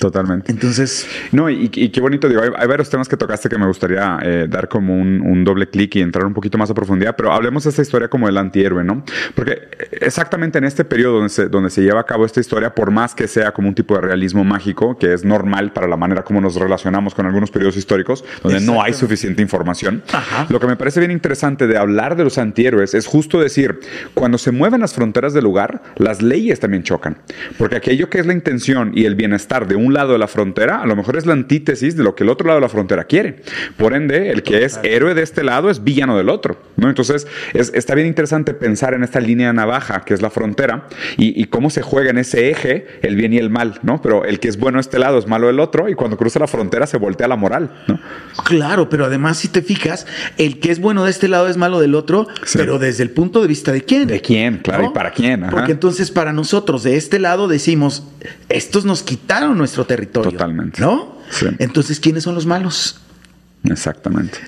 Totalmente. 0.00 0.50
Entonces, 0.50 1.06
No, 1.30 1.50
y, 1.50 1.70
y 1.74 1.90
qué 1.90 2.00
bonito, 2.00 2.26
digo, 2.26 2.40
hay, 2.40 2.48
hay 2.56 2.66
varios 2.66 2.88
temas 2.88 3.06
que 3.06 3.18
tocaste 3.18 3.50
que 3.50 3.58
me 3.58 3.66
gustaría 3.66 4.18
eh, 4.22 4.46
dar 4.48 4.66
como 4.68 4.94
un, 4.96 5.20
un 5.20 5.44
doble 5.44 5.68
clic 5.68 5.94
y 5.96 6.00
entrar 6.00 6.24
un 6.24 6.32
poquito 6.32 6.56
más 6.56 6.70
a 6.70 6.74
profundidad, 6.74 7.14
pero 7.16 7.32
hablemos 7.32 7.64
de 7.64 7.70
esta 7.70 7.82
historia 7.82 8.08
como 8.08 8.26
el 8.26 8.38
antihéroe, 8.38 8.82
¿no? 8.82 9.04
Porque 9.34 9.52
eh, 9.52 9.98
exactamente 10.00 10.56
en 10.56 10.64
este 10.64 10.86
periodo 10.86 11.16
donde 11.16 11.28
se, 11.28 11.48
donde 11.48 11.68
se 11.68 11.82
lleva 11.82 12.00
a 12.00 12.04
cabo 12.04 12.24
esta 12.24 12.40
historia, 12.40 12.74
por 12.74 12.90
más 12.90 13.14
que 13.14 13.28
sea 13.28 13.52
como 13.52 13.68
un 13.68 13.74
tipo 13.74 13.94
de 13.94 14.00
realismo 14.00 14.42
mágico, 14.42 14.96
que 14.96 15.12
es 15.12 15.22
normal 15.22 15.74
para 15.74 15.86
la 15.86 15.98
manera 15.98 16.22
como 16.22 16.40
nos 16.40 16.56
relacionamos 16.56 17.14
con 17.14 17.26
algunos 17.26 17.50
periodos 17.50 17.76
históricos, 17.76 18.24
donde 18.42 18.60
no 18.60 18.82
hay 18.82 18.94
suficiente 18.94 19.42
información, 19.42 20.02
Ajá. 20.12 20.46
lo 20.48 20.60
que 20.60 20.66
me 20.66 20.76
parece 20.76 21.00
bien 21.00 21.10
interesante 21.12 21.66
de 21.66 21.76
hablar 21.76 22.16
de 22.16 22.24
los 22.24 22.38
antihéroes 22.38 22.94
es 22.94 23.06
justo 23.06 23.38
decir, 23.38 23.80
cuando 24.14 24.38
se 24.38 24.50
mueven 24.50 24.80
las 24.80 24.94
fronteras 24.94 25.34
del 25.34 25.44
lugar, 25.44 25.82
las 25.96 26.22
leyes 26.22 26.58
también 26.58 26.84
chocan. 26.84 27.18
Porque 27.58 27.76
aquello 27.76 28.08
que 28.08 28.18
es 28.18 28.26
la 28.26 28.32
intención 28.32 28.92
y 28.94 29.04
el 29.04 29.14
bienestar 29.14 29.68
de 29.68 29.76
un 29.76 29.89
lado 29.92 30.12
de 30.12 30.18
la 30.18 30.26
frontera, 30.28 30.80
a 30.82 30.86
lo 30.86 30.96
mejor 30.96 31.16
es 31.16 31.26
la 31.26 31.32
antítesis 31.32 31.96
de 31.96 32.02
lo 32.02 32.14
que 32.14 32.24
el 32.24 32.30
otro 32.30 32.46
lado 32.46 32.58
de 32.58 32.62
la 32.62 32.68
frontera 32.68 33.04
quiere. 33.04 33.42
Por 33.76 33.94
ende, 33.94 34.30
el 34.30 34.42
que 34.42 34.64
es 34.64 34.80
héroe 34.82 35.14
de 35.14 35.22
este 35.22 35.42
lado 35.42 35.70
es 35.70 35.84
villano 35.84 36.16
del 36.16 36.28
otro. 36.28 36.58
¿no? 36.76 36.88
Entonces, 36.88 37.26
es- 37.54 37.72
está 37.74 37.94
bien 37.94 38.06
interesante 38.06 38.54
pensar 38.54 38.94
en 38.94 39.04
esta 39.04 39.20
línea 39.20 39.52
navaja 39.52 40.02
que 40.04 40.14
es 40.14 40.22
la 40.22 40.30
frontera 40.30 40.86
y, 41.16 41.40
y 41.40 41.46
cómo 41.46 41.70
se 41.70 41.82
juega 41.82 42.10
en 42.10 42.18
ese 42.18 42.50
eje 42.50 42.86
el 43.02 43.16
bien 43.16 43.32
y 43.32 43.38
el 43.38 43.50
mal. 43.50 43.78
¿no? 43.82 44.00
Pero 44.02 44.24
el 44.24 44.40
que 44.40 44.48
es 44.48 44.58
bueno 44.58 44.76
de 44.78 44.82
este 44.82 44.98
lado 44.98 45.18
es 45.18 45.26
malo 45.26 45.46
del 45.48 45.60
otro 45.60 45.88
y 45.88 45.94
cuando 45.94 46.16
cruza 46.16 46.38
la 46.38 46.46
frontera 46.46 46.86
se 46.86 46.96
voltea 46.96 47.28
la 47.28 47.36
moral. 47.36 47.70
¿no? 47.86 47.98
claro, 48.44 48.88
pero 48.88 49.04
además 49.04 49.38
si 49.38 49.48
te 49.48 49.62
fijas, 49.62 50.06
el 50.38 50.60
que 50.60 50.70
es 50.70 50.80
bueno 50.80 51.04
de 51.04 51.10
este 51.10 51.28
lado 51.28 51.48
es 51.48 51.56
malo 51.56 51.80
del 51.80 51.94
otro, 51.94 52.26
Sí. 52.44 52.58
pero 52.58 52.78
desde 52.78 53.02
el 53.02 53.10
punto 53.10 53.42
de 53.42 53.48
vista 53.48 53.72
de 53.72 53.82
quién. 53.82 54.06
¿De 54.06 54.20
quién? 54.20 54.58
Claro, 54.58 54.84
¿y 54.86 54.88
para 54.90 55.12
quién? 55.12 55.42
Ajá. 55.44 55.50
Porque 55.52 55.72
entonces 55.72 56.10
para 56.10 56.32
nosotros 56.32 56.82
de 56.82 56.96
este 56.96 57.18
lado 57.18 57.48
decimos, 57.48 58.04
estos 58.48 58.84
nos 58.84 59.02
quitaron 59.02 59.56
nuestro 59.58 59.79
territorio. 59.86 60.32
Totalmente. 60.32 60.80
¿No? 60.80 61.18
Sí. 61.30 61.46
Entonces, 61.58 62.00
¿quiénes 62.00 62.24
son 62.24 62.34
los 62.34 62.46
malos? 62.46 63.00
Exactamente. 63.64 64.38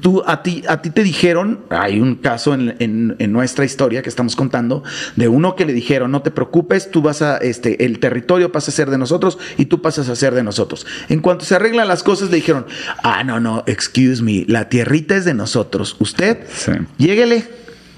Tú, 0.00 0.22
a, 0.26 0.42
ti, 0.42 0.62
a 0.66 0.80
ti 0.80 0.88
te 0.88 1.02
dijeron, 1.04 1.60
hay 1.68 2.00
un 2.00 2.14
caso 2.14 2.54
en, 2.54 2.74
en- 2.78 3.14
en 3.18 3.30
nuestra 3.30 3.66
historia 3.66 4.00
que 4.02 4.08
estamos 4.08 4.36
contando, 4.36 4.82
de 5.16 5.28
uno 5.28 5.54
que 5.54 5.66
le 5.66 5.74
dijeron, 5.74 6.10
no 6.10 6.22
te 6.22 6.30
preocupes, 6.30 6.90
tú 6.90 7.02
vas 7.02 7.20
a, 7.20 7.36
este, 7.36 7.84
el 7.84 7.98
territorio 7.98 8.50
pasa 8.50 8.70
a 8.70 8.74
ser 8.74 8.88
de 8.88 8.96
nosotros 8.96 9.38
y 9.58 9.66
tú 9.66 9.82
pasas 9.82 10.08
a 10.08 10.16
ser 10.16 10.34
de 10.34 10.42
nosotros. 10.42 10.86
En 11.10 11.20
cuanto 11.20 11.44
se 11.44 11.56
arreglan 11.56 11.88
las 11.88 12.02
cosas, 12.02 12.30
le 12.30 12.36
dijeron, 12.36 12.64
ah, 13.02 13.22
no, 13.22 13.38
no, 13.38 13.64
excuse 13.66 14.22
me, 14.22 14.46
la 14.48 14.70
tierrita 14.70 15.14
es 15.16 15.26
de 15.26 15.34
nosotros. 15.34 15.96
Usted, 15.98 16.38
Sí. 16.50 16.72
lléguele, 16.96 17.44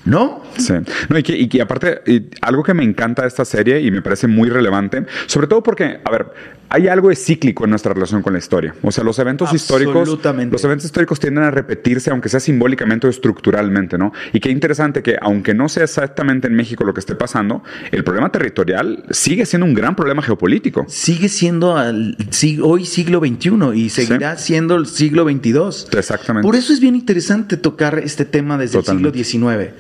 ¿no? 0.04 0.42
Sí. 0.58 0.74
No, 1.08 1.16
y, 1.18 1.22
que, 1.22 1.36
y 1.38 1.48
que 1.48 1.62
aparte, 1.62 2.00
y 2.06 2.24
algo 2.40 2.64
que 2.64 2.74
me 2.74 2.82
encanta 2.82 3.22
de 3.22 3.28
esta 3.28 3.44
serie 3.44 3.80
y 3.82 3.92
me 3.92 4.02
parece 4.02 4.26
muy 4.26 4.48
relevante, 4.48 5.06
sobre 5.26 5.46
todo 5.46 5.62
porque, 5.62 6.00
a 6.04 6.10
ver, 6.10 6.26
hay 6.72 6.86
algo 6.88 7.08
de 7.08 7.16
cíclico 7.16 7.64
en 7.64 7.70
nuestra 7.70 7.92
relación 7.92 8.22
con 8.22 8.32
la 8.32 8.38
historia. 8.38 8.74
O 8.82 8.92
sea, 8.92 9.02
los 9.02 9.18
eventos 9.18 9.52
históricos, 9.52 10.08
los 10.08 10.64
eventos 10.64 10.84
históricos 10.84 11.18
tienden 11.18 11.42
a 11.44 11.50
repetirse, 11.50 12.10
aunque 12.10 12.28
sea 12.28 12.38
simbólicamente 12.40 13.08
o 13.08 13.10
estructuralmente, 13.10 13.98
¿no? 13.98 14.12
Y 14.32 14.38
qué 14.40 14.50
interesante 14.50 15.02
que, 15.02 15.16
aunque 15.20 15.52
no 15.52 15.68
sea 15.68 15.82
exactamente 15.84 16.46
en 16.46 16.54
México 16.54 16.84
lo 16.84 16.94
que 16.94 17.00
esté 17.00 17.16
pasando, 17.16 17.62
el 17.90 18.04
problema 18.04 18.30
territorial 18.30 19.04
sigue 19.10 19.46
siendo 19.46 19.66
un 19.66 19.74
gran 19.74 19.96
problema 19.96 20.22
geopolítico. 20.22 20.84
Sigue 20.88 21.28
siendo 21.28 21.76
al, 21.76 22.16
sig- 22.30 22.60
hoy 22.62 22.86
siglo 22.86 23.18
XXI 23.20 23.50
y 23.74 23.90
seguirá 23.90 24.36
siendo 24.38 24.76
el 24.76 24.86
siglo 24.86 25.24
XXII. 25.24 25.98
Exactamente. 25.98 26.46
Por 26.46 26.54
eso 26.54 26.72
es 26.72 26.78
bien 26.80 26.94
interesante 26.94 27.56
tocar 27.56 27.98
este 27.98 28.24
tema 28.24 28.56
desde 28.56 28.78
Totalmente. 28.78 29.18
el 29.18 29.24
siglo 29.24 29.50
XIX. 29.52 29.70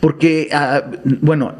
Porque, 0.00 0.48
ah, 0.52 0.82
bueno, 1.20 1.56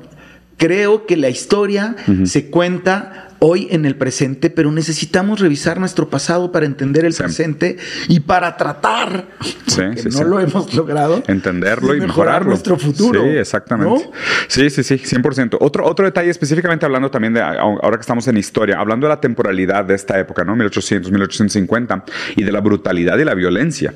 creo 0.57 1.07
que 1.07 1.17
la 1.17 1.29
historia 1.29 1.95
se 2.25 2.49
cuenta 2.51 3.28
hoy 3.41 3.69
en 3.71 3.85
el 3.87 3.97
presente, 3.97 4.51
pero 4.51 4.71
necesitamos 4.73 5.41
revisar 5.41 5.79
nuestro 5.79 6.09
pasado 6.11 6.51
para 6.53 6.67
entender 6.67 7.05
el 7.05 7.13
Sí. 7.13 7.23
presente 7.23 7.77
y 8.09 8.21
para 8.21 8.57
tratar, 8.57 9.27
Sí, 9.67 9.83
sí, 9.97 10.05
no 10.07 10.11
sí. 10.19 10.25
lo 10.25 10.41
hemos 10.41 10.75
logrado, 10.75 11.23
entenderlo 11.29 11.93
de 11.93 11.99
y 11.99 12.01
mejorar 12.01 12.09
mejorarlo. 12.43 12.49
nuestro 12.51 12.79
futuro. 12.79 13.23
Sí, 13.23 13.29
exactamente. 13.29 14.05
¿no? 14.05 14.13
Sí, 14.49 14.71
sí, 14.71 14.83
sí, 14.83 14.99
100%. 14.99 15.57
Otro, 15.61 15.85
otro 15.87 16.05
detalle 16.05 16.31
específicamente 16.31 16.85
hablando 16.87 17.11
también 17.11 17.35
de, 17.35 17.41
ahora 17.41 17.97
que 17.97 18.01
estamos 18.03 18.27
en 18.29 18.37
historia, 18.37 18.79
hablando 18.79 19.07
de 19.07 19.15
la 19.15 19.21
temporalidad 19.21 19.85
de 19.85 19.95
esta 19.95 20.19
época, 20.19 20.45
¿no? 20.45 20.57
1800, 20.57 21.11
1850, 21.11 22.05
y 22.37 22.43
de 22.43 22.53
la 22.53 22.61
brutalidad 22.61 23.19
y 23.19 23.25
la 23.25 23.35
violencia. 23.35 23.95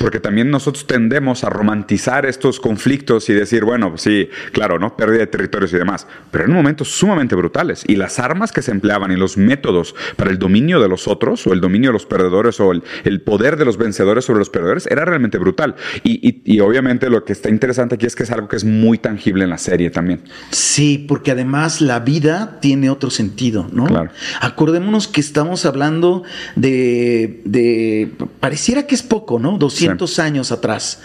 Porque 0.00 0.20
también 0.20 0.50
nosotros 0.50 0.86
tendemos 0.86 1.44
a 1.44 1.50
romantizar 1.50 2.26
estos 2.26 2.58
conflictos 2.60 3.28
y 3.30 3.34
decir, 3.34 3.64
bueno, 3.64 3.94
sí, 3.96 4.28
claro, 4.52 4.78
¿no? 4.78 4.96
Pérdida 4.96 5.18
de 5.20 5.26
territorios 5.26 5.72
y 5.72 5.76
demás, 5.76 6.06
pero 6.30 6.44
en 6.44 6.52
momentos 6.52 6.88
sumamente 6.88 7.34
brutales. 7.34 7.84
Y 7.86 7.96
las 7.96 8.18
armas 8.18 8.52
que 8.52 8.62
se 8.62 8.70
empleaban 8.80 9.12
y 9.12 9.16
los 9.16 9.36
métodos 9.36 9.94
para 10.16 10.30
el 10.30 10.38
dominio 10.38 10.80
de 10.80 10.88
los 10.88 11.06
otros, 11.06 11.46
o 11.46 11.52
el 11.52 11.60
dominio 11.60 11.90
de 11.90 11.92
los 11.94 12.06
perdedores, 12.06 12.58
o 12.60 12.72
el, 12.72 12.82
el 13.04 13.20
poder 13.20 13.56
de 13.58 13.64
los 13.66 13.76
vencedores 13.76 14.24
sobre 14.24 14.38
los 14.38 14.48
perdedores, 14.50 14.86
era 14.86 15.04
realmente 15.04 15.36
brutal. 15.38 15.74
Y, 16.02 16.26
y- 16.26 16.40
y 16.44 16.60
obviamente 16.60 17.10
lo 17.10 17.24
que 17.24 17.32
está 17.32 17.50
interesante 17.50 17.96
aquí 17.96 18.06
es 18.06 18.16
que 18.16 18.22
es 18.22 18.30
algo 18.30 18.48
que 18.48 18.56
es 18.56 18.64
muy 18.64 18.96
tangible 18.98 19.44
en 19.44 19.50
la 19.50 19.58
serie 19.58 19.90
también. 19.90 20.22
Sí, 20.50 21.04
porque 21.06 21.30
además 21.32 21.80
la 21.82 22.00
vida 22.00 22.58
tiene 22.60 22.88
otro 22.90 23.10
sentido, 23.10 23.68
¿no? 23.72 23.84
Claro. 23.86 24.10
Acordémonos 24.40 25.06
que 25.08 25.20
estamos 25.20 25.66
hablando 25.66 26.22
de, 26.56 27.42
de- 27.44 28.10
pareciera 28.40 28.86
que 28.86 28.94
es 28.94 29.02
poco, 29.02 29.38
¿no? 29.38 29.58
200 29.58 30.18
años 30.18 30.52
atrás. 30.52 31.02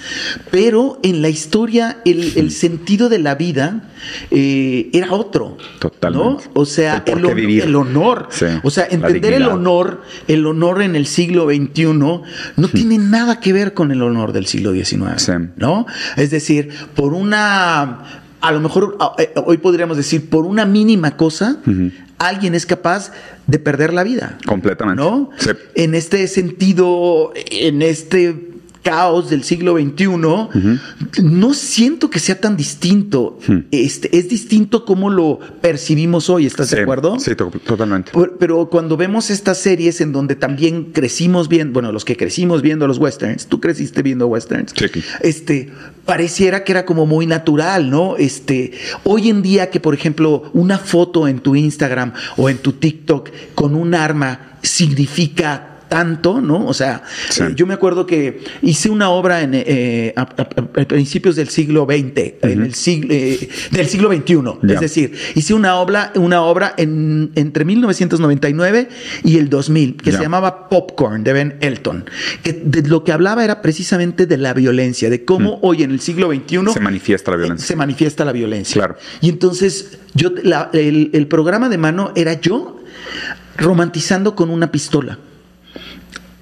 Pero 0.51 0.99
en 1.03 1.21
la 1.21 1.29
historia 1.29 1.97
el, 2.05 2.33
el 2.37 2.51
sentido 2.51 3.09
de 3.09 3.19
la 3.19 3.35
vida 3.35 3.89
eh, 4.31 4.89
era 4.93 5.11
otro. 5.11 5.57
Totalmente. 5.79 6.45
¿no? 6.45 6.51
O 6.53 6.65
sea, 6.65 7.03
El 7.05 7.13
el. 7.13 7.64
El 7.65 7.75
honor. 7.75 8.27
Sí, 8.31 8.45
O 8.63 8.69
sea, 8.69 8.87
entender 8.89 9.33
el 9.33 9.47
honor, 9.47 10.01
el 10.27 10.45
honor 10.45 10.81
en 10.81 10.95
el 10.95 11.05
siglo 11.05 11.47
XXI 11.47 11.85
no 11.85 12.67
tiene 12.73 12.97
nada 12.97 13.39
que 13.39 13.53
ver 13.53 13.73
con 13.73 13.91
el 13.91 14.01
honor 14.01 14.31
del 14.31 14.45
siglo 14.45 14.73
XIX. 14.73 15.03
Sí. 15.17 15.31
¿no? 15.57 15.85
Es 16.15 16.31
decir, 16.31 16.69
por 16.95 17.13
una, 17.13 18.21
a 18.41 18.51
lo 18.51 18.59
mejor 18.59 18.97
eh, 19.17 19.33
hoy 19.45 19.57
podríamos 19.57 19.97
decir, 19.97 20.29
por 20.29 20.45
una 20.45 20.65
mínima 20.65 21.17
cosa, 21.17 21.57
alguien 22.17 22.55
es 22.55 22.65
capaz 22.65 23.11
de 23.47 23.59
perder 23.59 23.93
la 23.93 24.03
vida. 24.03 24.37
Completamente. 24.45 25.01
¿No? 25.01 25.29
Sí. 25.37 25.51
En 25.75 25.95
este 25.95 26.27
sentido, 26.27 27.33
en 27.35 27.81
este 27.81 28.54
caos 28.85 29.31
del 29.31 29.43
siglo 29.43 29.77
XXI, 29.77 30.05
no 31.23 31.53
siento 31.55 32.11
que 32.11 32.19
sea 32.19 32.39
tan 32.39 32.55
distinto. 32.55 33.39
Este, 33.71 34.15
es 34.15 34.29
distinto 34.29 34.85
como 34.85 35.09
lo 35.09 35.39
percibimos 35.59 36.29
hoy, 36.29 36.45
¿estás 36.45 36.69
de 36.69 36.83
acuerdo? 36.83 37.19
Sí, 37.19 37.31
totalmente. 37.35 38.11
Pero, 38.39 38.69
cuando 38.69 38.95
vemos 38.95 39.31
estas 39.31 39.57
series 39.57 40.01
en 40.01 40.11
donde 40.11 40.35
también 40.35 40.91
crecimos 40.93 41.49
viendo, 41.49 41.73
bueno, 41.73 41.91
los 41.91 42.05
que 42.05 42.15
crecimos 42.15 42.61
viendo 42.61 42.85
los 42.85 42.99
westerns, 42.99 43.47
tú 43.47 43.59
creciste 43.59 44.03
viendo 44.03 44.27
westerns, 44.27 44.71
este, 45.21 45.71
pareciera 46.05 46.63
que 46.63 46.71
era 46.71 46.85
como 46.85 47.07
muy 47.07 47.25
natural, 47.25 47.89
¿no? 47.89 48.17
Este, 48.17 48.71
hoy 49.03 49.29
en 49.29 49.41
día 49.41 49.71
que, 49.71 49.79
por 49.79 49.95
ejemplo, 49.95 50.43
una 50.53 50.77
foto 50.77 51.27
en 51.27 51.39
tu 51.39 51.55
Instagram 51.55 52.13
o 52.37 52.49
en 52.51 52.59
tu 52.59 52.73
TikTok 52.73 53.31
con 53.55 53.73
un 53.73 53.95
arma 53.95 54.59
significa 54.61 55.74
tanto, 55.87 56.41
¿no? 56.41 56.65
O 56.65 56.73
sea, 56.73 57.03
eh, 57.39 57.53
yo 57.55 57.65
me 57.65 57.73
acuerdo 57.73 58.05
que 58.05 58.41
hice 58.61 58.89
una 58.89 59.09
obra 59.09 59.41
en, 59.41 59.51
eh, 59.53 60.13
a, 60.15 60.25
principios 60.25 61.35
del 61.35 61.49
siglo 61.49 61.85
XX, 61.85 62.33
en 62.41 62.61
el 62.61 62.73
siglo, 62.73 63.13
eh, 63.13 63.49
del 63.71 63.87
siglo 63.87 64.11
XXI, 64.11 64.73
es 64.73 64.79
decir, 64.79 65.13
hice 65.35 65.53
una 65.53 65.75
obra, 65.75 66.11
una 66.15 66.41
obra 66.41 66.73
en, 66.77 67.31
entre 67.35 67.65
1999 67.65 68.89
y 69.23 69.37
el 69.37 69.49
2000 69.49 69.97
que 69.97 70.11
se 70.11 70.19
llamaba 70.19 70.69
Popcorn 70.69 71.23
de 71.23 71.33
Ben 71.33 71.57
Elton, 71.61 72.05
que 72.43 72.53
de 72.53 72.87
lo 72.87 73.03
que 73.03 73.11
hablaba 73.11 73.43
era 73.43 73.61
precisamente 73.61 74.25
de 74.25 74.37
la 74.37 74.53
violencia, 74.53 75.09
de 75.09 75.25
cómo 75.25 75.59
hoy 75.61 75.83
en 75.83 75.91
el 75.91 75.99
siglo 75.99 76.31
XXI 76.31 76.73
se 76.73 76.79
manifiesta 76.79 77.31
la 77.31 77.37
violencia. 77.37 77.67
Se 77.67 77.75
manifiesta 77.75 78.25
la 78.25 78.31
violencia. 78.31 78.73
Claro. 78.73 78.95
Y 79.21 79.29
entonces 79.29 79.99
yo, 80.13 80.31
el, 80.73 81.09
el 81.13 81.27
programa 81.27 81.69
de 81.69 81.77
mano 81.77 82.11
era 82.15 82.39
yo 82.39 82.79
romantizando 83.57 84.35
con 84.35 84.49
una 84.49 84.71
pistola 84.71 85.17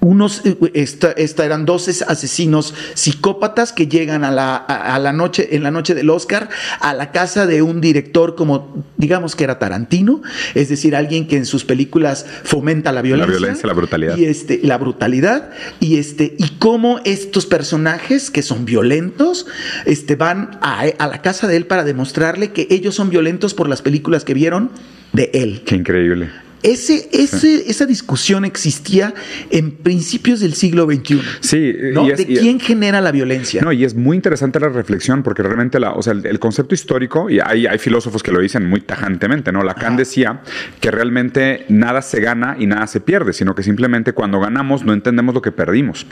unos, 0.04 0.42
eh, 0.44 0.56
esta, 0.74 1.12
esta, 1.12 1.44
eran 1.44 1.64
dos 1.64 1.88
asesinos 2.02 2.74
psicópatas 2.94 3.72
que 3.72 3.88
llegan 3.88 4.22
a 4.22 4.30
la, 4.30 4.56
a, 4.56 4.98
la, 4.98 5.12
noche, 5.12 5.56
en 5.56 5.62
la 5.62 5.70
noche 5.70 5.94
del 5.94 6.10
Oscar, 6.10 6.50
a 6.80 6.92
la 6.92 7.10
casa 7.10 7.46
de 7.46 7.62
un 7.62 7.80
director 7.80 8.34
como, 8.34 8.84
digamos 8.98 9.34
que 9.34 9.44
era 9.44 9.58
Tarantino, 9.58 10.22
es 10.54 10.68
decir, 10.68 10.94
alguien 10.94 11.26
que 11.26 11.36
en 11.36 11.46
sus 11.46 11.64
películas 11.64 12.26
fomenta 12.44 12.92
la 12.92 13.00
violencia. 13.02 13.32
La 13.32 13.38
violencia, 13.38 13.66
la 13.66 13.72
brutalidad. 13.72 14.16
Y 14.16 14.26
este, 14.26 14.60
la 14.62 14.76
brutalidad, 14.76 15.50
y 15.80 15.96
este, 15.96 16.34
y 16.38 16.50
cómo 16.58 17.00
estos 17.04 17.46
personajes 17.46 18.30
que 18.30 18.42
son 18.42 18.66
violentos, 18.66 19.46
este, 19.86 20.16
van 20.16 20.58
a, 20.60 20.84
a 20.98 21.06
la 21.06 21.22
casa 21.22 21.48
de 21.48 21.56
él 21.56 21.66
para 21.66 21.82
demostrarle 21.82 22.52
que 22.52 22.66
ellos 22.70 22.94
son 22.94 23.08
violentos 23.08 23.54
por 23.54 23.68
las 23.68 23.80
películas 23.80 24.24
que 24.24 24.34
vieron 24.34 24.70
de 25.12 25.30
él. 25.32 25.62
Qué 25.64 25.76
increíble. 25.76 26.43
Ese, 26.64 27.10
ese, 27.12 27.70
Esa 27.70 27.84
discusión 27.84 28.46
existía 28.46 29.12
en 29.50 29.70
principios 29.70 30.40
del 30.40 30.54
siglo 30.54 30.86
XXI. 30.86 31.20
Sí, 31.40 31.76
¿no? 31.92 32.06
¿De 32.06 32.24
quién 32.24 32.58
genera 32.58 33.02
la 33.02 33.12
violencia? 33.12 33.60
No, 33.60 33.70
y 33.70 33.84
es 33.84 33.94
muy 33.94 34.16
interesante 34.16 34.58
la 34.58 34.70
reflexión 34.70 35.22
porque 35.22 35.42
realmente 35.42 35.78
la, 35.78 35.92
o 35.92 36.02
sea, 36.02 36.14
el, 36.14 36.38
concepto 36.38 36.74
histórico, 36.74 37.28
y 37.28 37.38
hay, 37.38 37.66
hay, 37.66 37.78
filósofos 37.78 38.22
que 38.22 38.32
lo 38.32 38.40
dicen 38.40 38.66
muy 38.66 38.80
tajantemente, 38.80 39.52
¿no? 39.52 39.62
Lacan 39.62 39.98
decía 39.98 40.40
que 40.80 40.90
realmente 40.90 41.66
nada 41.68 42.00
se 42.00 42.20
gana 42.20 42.56
y 42.58 42.66
nada 42.66 42.86
se 42.86 43.00
pierde, 43.00 43.34
sino 43.34 43.54
que 43.54 43.62
simplemente 43.62 44.14
cuando 44.14 44.40
ganamos 44.40 44.86
no 44.86 44.94
entendemos 44.94 45.34
lo 45.34 45.42
que 45.42 45.52
perdimos. 45.52 46.06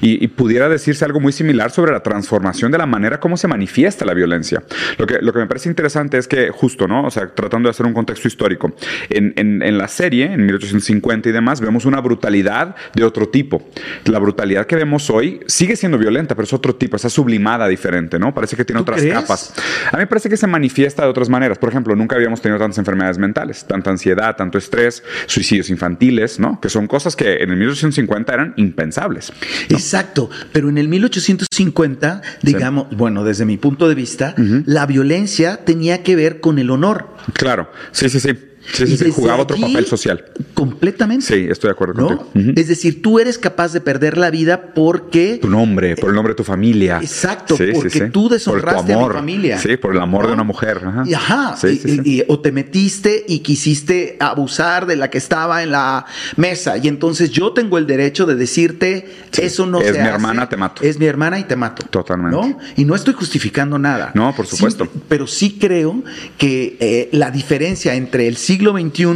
Y, 0.00 0.26
pudiera 0.32 0.68
decirse 0.68 1.04
algo 1.04 1.20
muy 1.20 1.32
similar 1.32 1.70
sobre 1.70 1.92
la 1.92 2.02
transformación 2.02 2.72
de 2.72 2.78
la 2.78 2.86
manera 2.86 3.20
como 3.20 3.36
se 3.36 3.46
manifiesta 3.46 4.04
la 4.04 4.14
violencia. 4.14 4.64
Lo 4.98 5.06
que, 5.06 5.18
lo 5.20 5.32
que 5.32 5.38
me 5.38 5.46
parece 5.46 5.68
interesante 5.68 6.18
es 6.18 6.26
que 6.26 6.50
justo, 6.50 6.88
¿no? 6.88 7.04
O 7.04 7.10
sea, 7.10 7.28
tratando 7.28 7.68
de 7.68 7.70
hacer 7.70 7.86
un 7.86 7.92
contexto 7.92 8.26
histórico, 8.26 8.74
en, 9.10 9.32
en, 9.36 9.62
en 9.62 9.78
las 9.78 9.91
serie, 9.92 10.32
en 10.32 10.44
1850 10.44 11.28
y 11.28 11.32
demás, 11.32 11.60
vemos 11.60 11.84
una 11.84 12.00
brutalidad 12.00 12.74
de 12.94 13.04
otro 13.04 13.28
tipo. 13.28 13.62
La 14.04 14.18
brutalidad 14.18 14.66
que 14.66 14.76
vemos 14.76 15.08
hoy 15.10 15.40
sigue 15.46 15.76
siendo 15.76 15.98
violenta, 15.98 16.34
pero 16.34 16.44
es 16.44 16.52
otro 16.52 16.74
tipo, 16.74 16.96
está 16.96 17.08
sublimada 17.08 17.68
diferente, 17.68 18.18
¿no? 18.18 18.34
Parece 18.34 18.56
que 18.56 18.64
tiene 18.64 18.80
otras 18.80 19.02
capas. 19.04 19.54
A 19.90 19.96
mí 19.96 20.02
me 20.02 20.06
parece 20.06 20.28
que 20.28 20.36
se 20.36 20.46
manifiesta 20.46 21.04
de 21.04 21.08
otras 21.08 21.28
maneras. 21.28 21.58
Por 21.58 21.68
ejemplo, 21.68 21.94
nunca 21.94 22.16
habíamos 22.16 22.40
tenido 22.40 22.58
tantas 22.58 22.78
enfermedades 22.78 23.18
mentales, 23.18 23.64
tanta 23.66 23.90
ansiedad, 23.90 24.34
tanto 24.36 24.58
estrés, 24.58 25.02
suicidios 25.26 25.70
infantiles, 25.70 26.40
¿no? 26.40 26.60
Que 26.60 26.68
son 26.68 26.86
cosas 26.86 27.14
que 27.14 27.42
en 27.42 27.50
el 27.50 27.56
1850 27.56 28.34
eran 28.34 28.54
impensables. 28.56 29.32
Exacto, 29.68 30.30
pero 30.52 30.68
en 30.68 30.78
el 30.78 30.88
1850, 30.88 32.22
digamos, 32.42 32.86
bueno, 32.96 33.24
desde 33.24 33.44
mi 33.44 33.58
punto 33.58 33.88
de 33.88 33.94
vista, 33.94 34.34
la 34.66 34.86
violencia 34.86 35.64
tenía 35.64 36.02
que 36.02 36.16
ver 36.16 36.40
con 36.40 36.58
el 36.58 36.70
honor. 36.70 37.08
Claro, 37.34 37.70
sí, 37.92 38.08
sí, 38.08 38.20
sí. 38.20 38.51
Sí, 38.72 38.96
sí, 38.96 39.10
jugaba 39.10 39.42
otro 39.42 39.56
papel 39.56 39.86
social. 39.86 40.24
Completamente. 40.54 41.26
Sí, 41.26 41.46
estoy 41.50 41.68
de 41.68 41.72
acuerdo 41.72 41.94
contigo. 41.94 42.52
Es 42.56 42.68
decir, 42.68 43.02
tú 43.02 43.18
eres 43.18 43.38
capaz 43.38 43.72
de 43.72 43.80
perder 43.80 44.16
la 44.18 44.30
vida 44.30 44.72
porque. 44.74 45.38
Tu 45.40 45.48
nombre, 45.48 45.96
por 45.96 46.10
el 46.10 46.14
nombre 46.14 46.32
de 46.32 46.36
tu 46.36 46.44
familia. 46.44 46.98
Exacto, 47.02 47.56
porque 47.56 48.10
tú 48.12 48.28
deshonraste 48.28 48.92
a 48.92 48.98
mi 48.98 49.12
familia. 49.12 49.58
Sí, 49.58 49.76
por 49.76 49.92
el 49.94 50.00
amor 50.00 50.26
de 50.26 50.32
una 50.32 50.44
mujer. 50.44 50.80
Ajá. 50.84 51.02
Y, 51.06 51.14
ajá. 51.14 51.56
Y, 52.04 52.22
o 52.28 52.40
te 52.40 52.52
metiste 52.52 53.24
y 53.26 53.40
quisiste 53.40 54.16
abusar 54.20 54.86
de 54.86 54.96
la 54.96 55.10
que 55.10 55.18
estaba 55.18 55.62
en 55.62 55.72
la 55.72 56.06
mesa. 56.36 56.76
Y 56.78 56.88
entonces 56.88 57.30
yo 57.30 57.52
tengo 57.52 57.78
el 57.78 57.86
derecho 57.86 58.26
de 58.26 58.34
decirte, 58.34 59.08
eso 59.38 59.66
no 59.66 59.80
es 59.80 59.86
se 59.86 59.90
Es 59.92 59.98
mi 59.98 60.08
hermana, 60.08 60.48
te 60.48 60.56
mato. 60.56 60.82
Es 60.82 60.98
mi 60.98 61.06
hermana 61.06 61.38
y 61.38 61.44
te 61.44 61.56
mato. 61.56 61.84
Totalmente. 61.88 62.36
¿no? 62.36 62.58
Y 62.76 62.84
no 62.84 62.94
estoy 62.94 63.14
justificando 63.14 63.78
nada. 63.78 64.12
No, 64.14 64.34
por 64.34 64.46
supuesto. 64.46 64.88
pero 65.08 65.26
sí 65.26 65.58
creo 65.60 66.02
que 66.38 66.76
eh, 66.80 67.08
la 67.12 67.30
diferencia 67.30 67.94
entre 67.94 68.28
el 68.28 68.36
siglo 68.52 68.72
XXI 68.72 69.06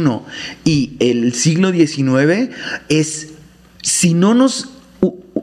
y 0.65 0.93
el 0.99 1.33
siglo 1.33 1.71
XIX 1.71 2.49
es, 2.89 3.33
si 3.83 4.15
no 4.15 4.33
nos 4.33 4.69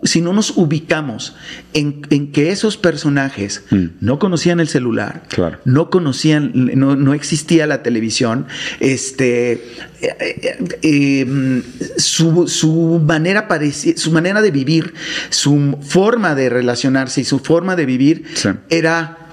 si 0.02 0.20
no 0.20 0.32
nos 0.32 0.50
ubicamos 0.56 1.34
en, 1.72 2.02
que 2.32 2.50
esos 2.50 2.76
personajes 2.76 3.62
mm. 3.70 3.84
no 4.00 4.18
conocían 4.18 4.58
el 4.58 4.68
celular, 4.68 5.22
no 5.64 5.90
conocían, 5.90 6.50
no, 6.54 7.14
existía 7.14 7.66
la 7.66 7.82
televisión, 7.82 8.46
este, 8.80 9.52
eh, 9.52 9.62
eh, 10.02 10.76
eh, 10.82 11.62
su, 11.96 13.00
manera 13.06 13.48
su 13.96 14.10
manera 14.10 14.42
de 14.42 14.50
vivir, 14.50 14.92
su 15.30 15.78
forma 15.80 16.34
de 16.34 16.50
relacionarse 16.50 17.20
y 17.22 17.24
su 17.24 17.38
forma 17.38 17.76
de 17.76 17.86
vivir 17.86 18.24
era 18.68 19.23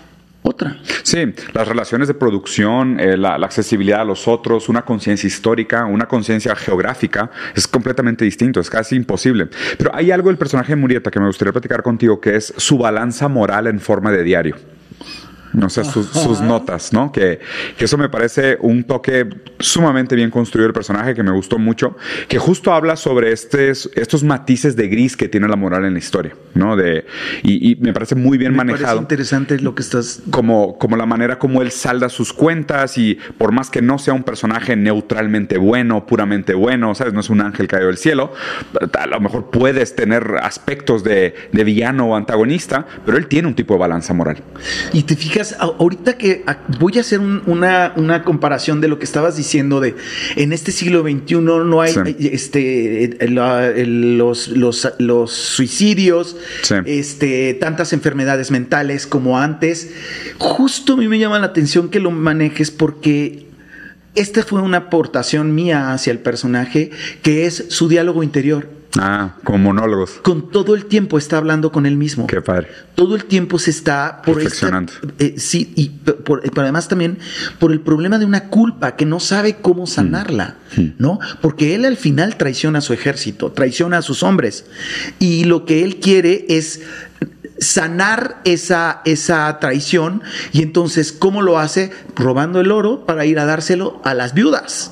Sí, 1.03 1.33
las 1.53 1.67
relaciones 1.67 2.07
de 2.07 2.13
producción, 2.13 2.99
eh, 2.99 3.17
la, 3.17 3.35
accesibilidad 3.35 4.01
a 4.01 4.05
los 4.05 4.27
otros, 4.27 4.69
una 4.69 4.83
conciencia 4.83 5.27
histórica, 5.27 5.85
una 5.85 6.07
conciencia 6.07 6.55
geográfica, 6.55 7.31
es 7.55 7.67
completamente 7.67 8.25
distinto, 8.25 8.59
es 8.59 8.69
casi 8.69 8.95
imposible. 8.95 9.47
Pero 9.77 9.93
hay 9.93 10.11
algo 10.11 10.29
del 10.29 10.37
personaje 10.37 10.73
de 10.73 10.75
Murieta 10.77 11.11
que 11.11 11.19
me 11.19 11.27
gustaría 11.27 11.51
platicar 11.51 11.83
contigo, 11.83 12.19
que 12.21 12.35
es 12.35 12.53
su 12.57 12.77
balanza 12.77 13.27
moral 13.27 13.67
en 13.67 13.79
forma 13.79 14.11
de 14.11 14.23
diario 14.23 14.55
no 15.53 15.69
sé, 15.69 15.83
sus, 15.83 16.41
notas, 16.41 16.93
¿no? 16.93 17.11
Que, 17.11 17.39
eso 17.77 17.97
me 17.97 18.09
parece 18.09 18.57
un 18.61 18.83
toque 18.83 19.27
sumamente 19.59 20.15
bien 20.15 20.29
construido 20.29 20.67
el 20.67 20.73
personaje, 20.73 21.13
que 21.13 21.23
me 21.23 21.31
gustó 21.31 21.57
mucho, 21.57 21.97
que 22.27 22.37
justo 22.37 22.73
habla 22.73 22.95
sobre 22.95 23.31
estos, 23.31 23.89
estos 23.95 24.23
matices 24.23 24.75
de 24.75 24.87
gris 24.87 25.17
que 25.17 25.27
tiene 25.27 25.47
la 25.47 25.55
moral 25.55 25.85
en 25.85 25.93
la 25.93 25.99
historia, 25.99 26.35
¿no? 26.53 26.75
De, 26.75 27.05
y, 27.43 27.75
me 27.81 27.93
parece 27.93 28.15
muy 28.15 28.37
bien 28.37 28.55
manejado. 28.55 28.85
Parece 28.85 29.01
interesante 29.01 29.59
lo 29.59 29.75
que 29.75 29.81
estás... 29.81 30.21
Como, 30.29 30.77
como 30.77 30.95
la 30.97 31.05
manera 31.05 31.39
como 31.39 31.61
él 31.61 31.71
salda 31.71 32.09
sus 32.09 32.33
cuentas 32.33 32.97
y 32.97 33.17
por 33.37 33.51
más 33.51 33.69
que 33.69 33.81
no 33.81 33.97
sea 33.97 34.13
un 34.13 34.23
personaje 34.23 34.75
neutralmente 34.75 35.57
bueno, 35.57 36.05
puramente 36.05 36.53
bueno, 36.53 36.93
¿sabes? 36.95 37.13
No 37.13 37.21
es 37.21 37.29
un 37.29 37.41
ángel 37.41 37.67
caído 37.67 37.87
del 37.87 37.97
cielo, 37.97 38.33
a 38.97 39.07
lo 39.07 39.19
mejor 39.19 39.49
puedes 39.49 39.95
tener 39.95 40.35
aspectos 40.41 41.03
de, 41.03 41.33
de 41.51 41.63
villano 41.63 42.07
o 42.07 42.15
antagonista, 42.15 42.85
pero 43.05 43.17
él 43.17 43.27
tiene 43.27 43.47
un 43.47 43.55
tipo 43.55 43.73
de 43.73 43.79
balanza 43.79 44.13
moral. 44.13 44.43
Y 44.93 45.03
te 45.03 45.15
fijas 45.15 45.40
ahorita 45.59 46.17
que 46.17 46.43
voy 46.79 46.97
a 46.97 47.01
hacer 47.01 47.19
una, 47.19 48.23
comparación 48.23 48.81
de 48.81 48.87
lo 48.87 48.99
que 48.99 49.05
estabas 49.05 49.35
diciendo 49.35 49.79
de 49.79 49.95
en 50.35 50.53
este 50.53 50.71
siglo 50.71 51.01
XXI 51.01 51.35
no 51.41 51.81
hay 51.81 51.93
este, 52.19 53.17
los, 53.27 54.47
los, 54.47 55.31
suicidios, 55.31 56.37
este, 56.85 57.53
tantas 57.55 57.93
enfermedades 57.93 58.51
mentales 58.51 59.07
como 59.07 59.39
antes. 59.39 59.91
Justo 60.37 60.93
a 60.93 60.97
mí 60.97 61.07
me 61.07 61.19
llama 61.19 61.39
la 61.39 61.47
atención 61.47 61.89
que 61.89 61.99
lo 61.99 62.11
manejes 62.11 62.71
porque 62.71 63.47
esta 64.15 64.43
fue 64.43 64.61
una 64.61 64.77
aportación 64.77 65.55
mía 65.55 65.93
hacia 65.93 66.11
el 66.11 66.19
personaje, 66.19 66.91
que 67.21 67.45
es 67.45 67.65
su 67.69 67.87
diálogo 67.87 68.23
interior. 68.23 68.80
Ah, 68.99 69.35
como 69.43 69.57
monólogos. 69.59 70.19
Con 70.21 70.49
todo 70.49 70.75
el 70.75 70.85
tiempo 70.85 71.17
está 71.17 71.37
hablando 71.37 71.71
con 71.71 71.85
él 71.85 71.95
mismo. 71.95 72.27
Qué 72.27 72.41
padre. 72.41 72.67
Todo 72.95 73.15
el 73.15 73.25
tiempo 73.25 73.57
se 73.57 73.69
está 73.69 74.21
por. 74.21 74.41
Eh, 74.41 75.35
sí, 75.37 75.71
y 75.75 75.89
por, 75.89 76.43
además 76.57 76.87
también 76.87 77.17
por 77.59 77.71
el 77.71 77.79
problema 77.79 78.19
de 78.19 78.25
una 78.25 78.49
culpa 78.49 78.95
que 78.95 79.05
no 79.05 79.19
sabe 79.19 79.57
cómo 79.61 79.87
sanarla, 79.87 80.57
mm. 80.75 80.81
Mm. 80.81 80.93
¿no? 80.97 81.19
Porque 81.41 81.75
él 81.75 81.85
al 81.85 81.95
final 81.95 82.37
traiciona 82.37 82.79
a 82.79 82.81
su 82.81 82.93
ejército, 82.93 83.51
traiciona 83.51 83.99
a 83.99 84.01
sus 84.01 84.23
hombres. 84.23 84.65
Y 85.19 85.45
lo 85.45 85.65
que 85.65 85.83
él 85.83 85.97
quiere 85.97 86.45
es 86.49 86.81
sanar 87.59 88.41
esa, 88.43 89.01
esa 89.05 89.57
traición. 89.59 90.21
Y 90.51 90.63
entonces, 90.63 91.13
¿cómo 91.13 91.41
lo 91.41 91.59
hace? 91.59 91.91
Robando 92.15 92.59
el 92.59 92.71
oro 92.71 93.05
para 93.05 93.25
ir 93.25 93.39
a 93.39 93.45
dárselo 93.45 94.01
a 94.03 94.13
las 94.13 94.33
viudas. 94.33 94.91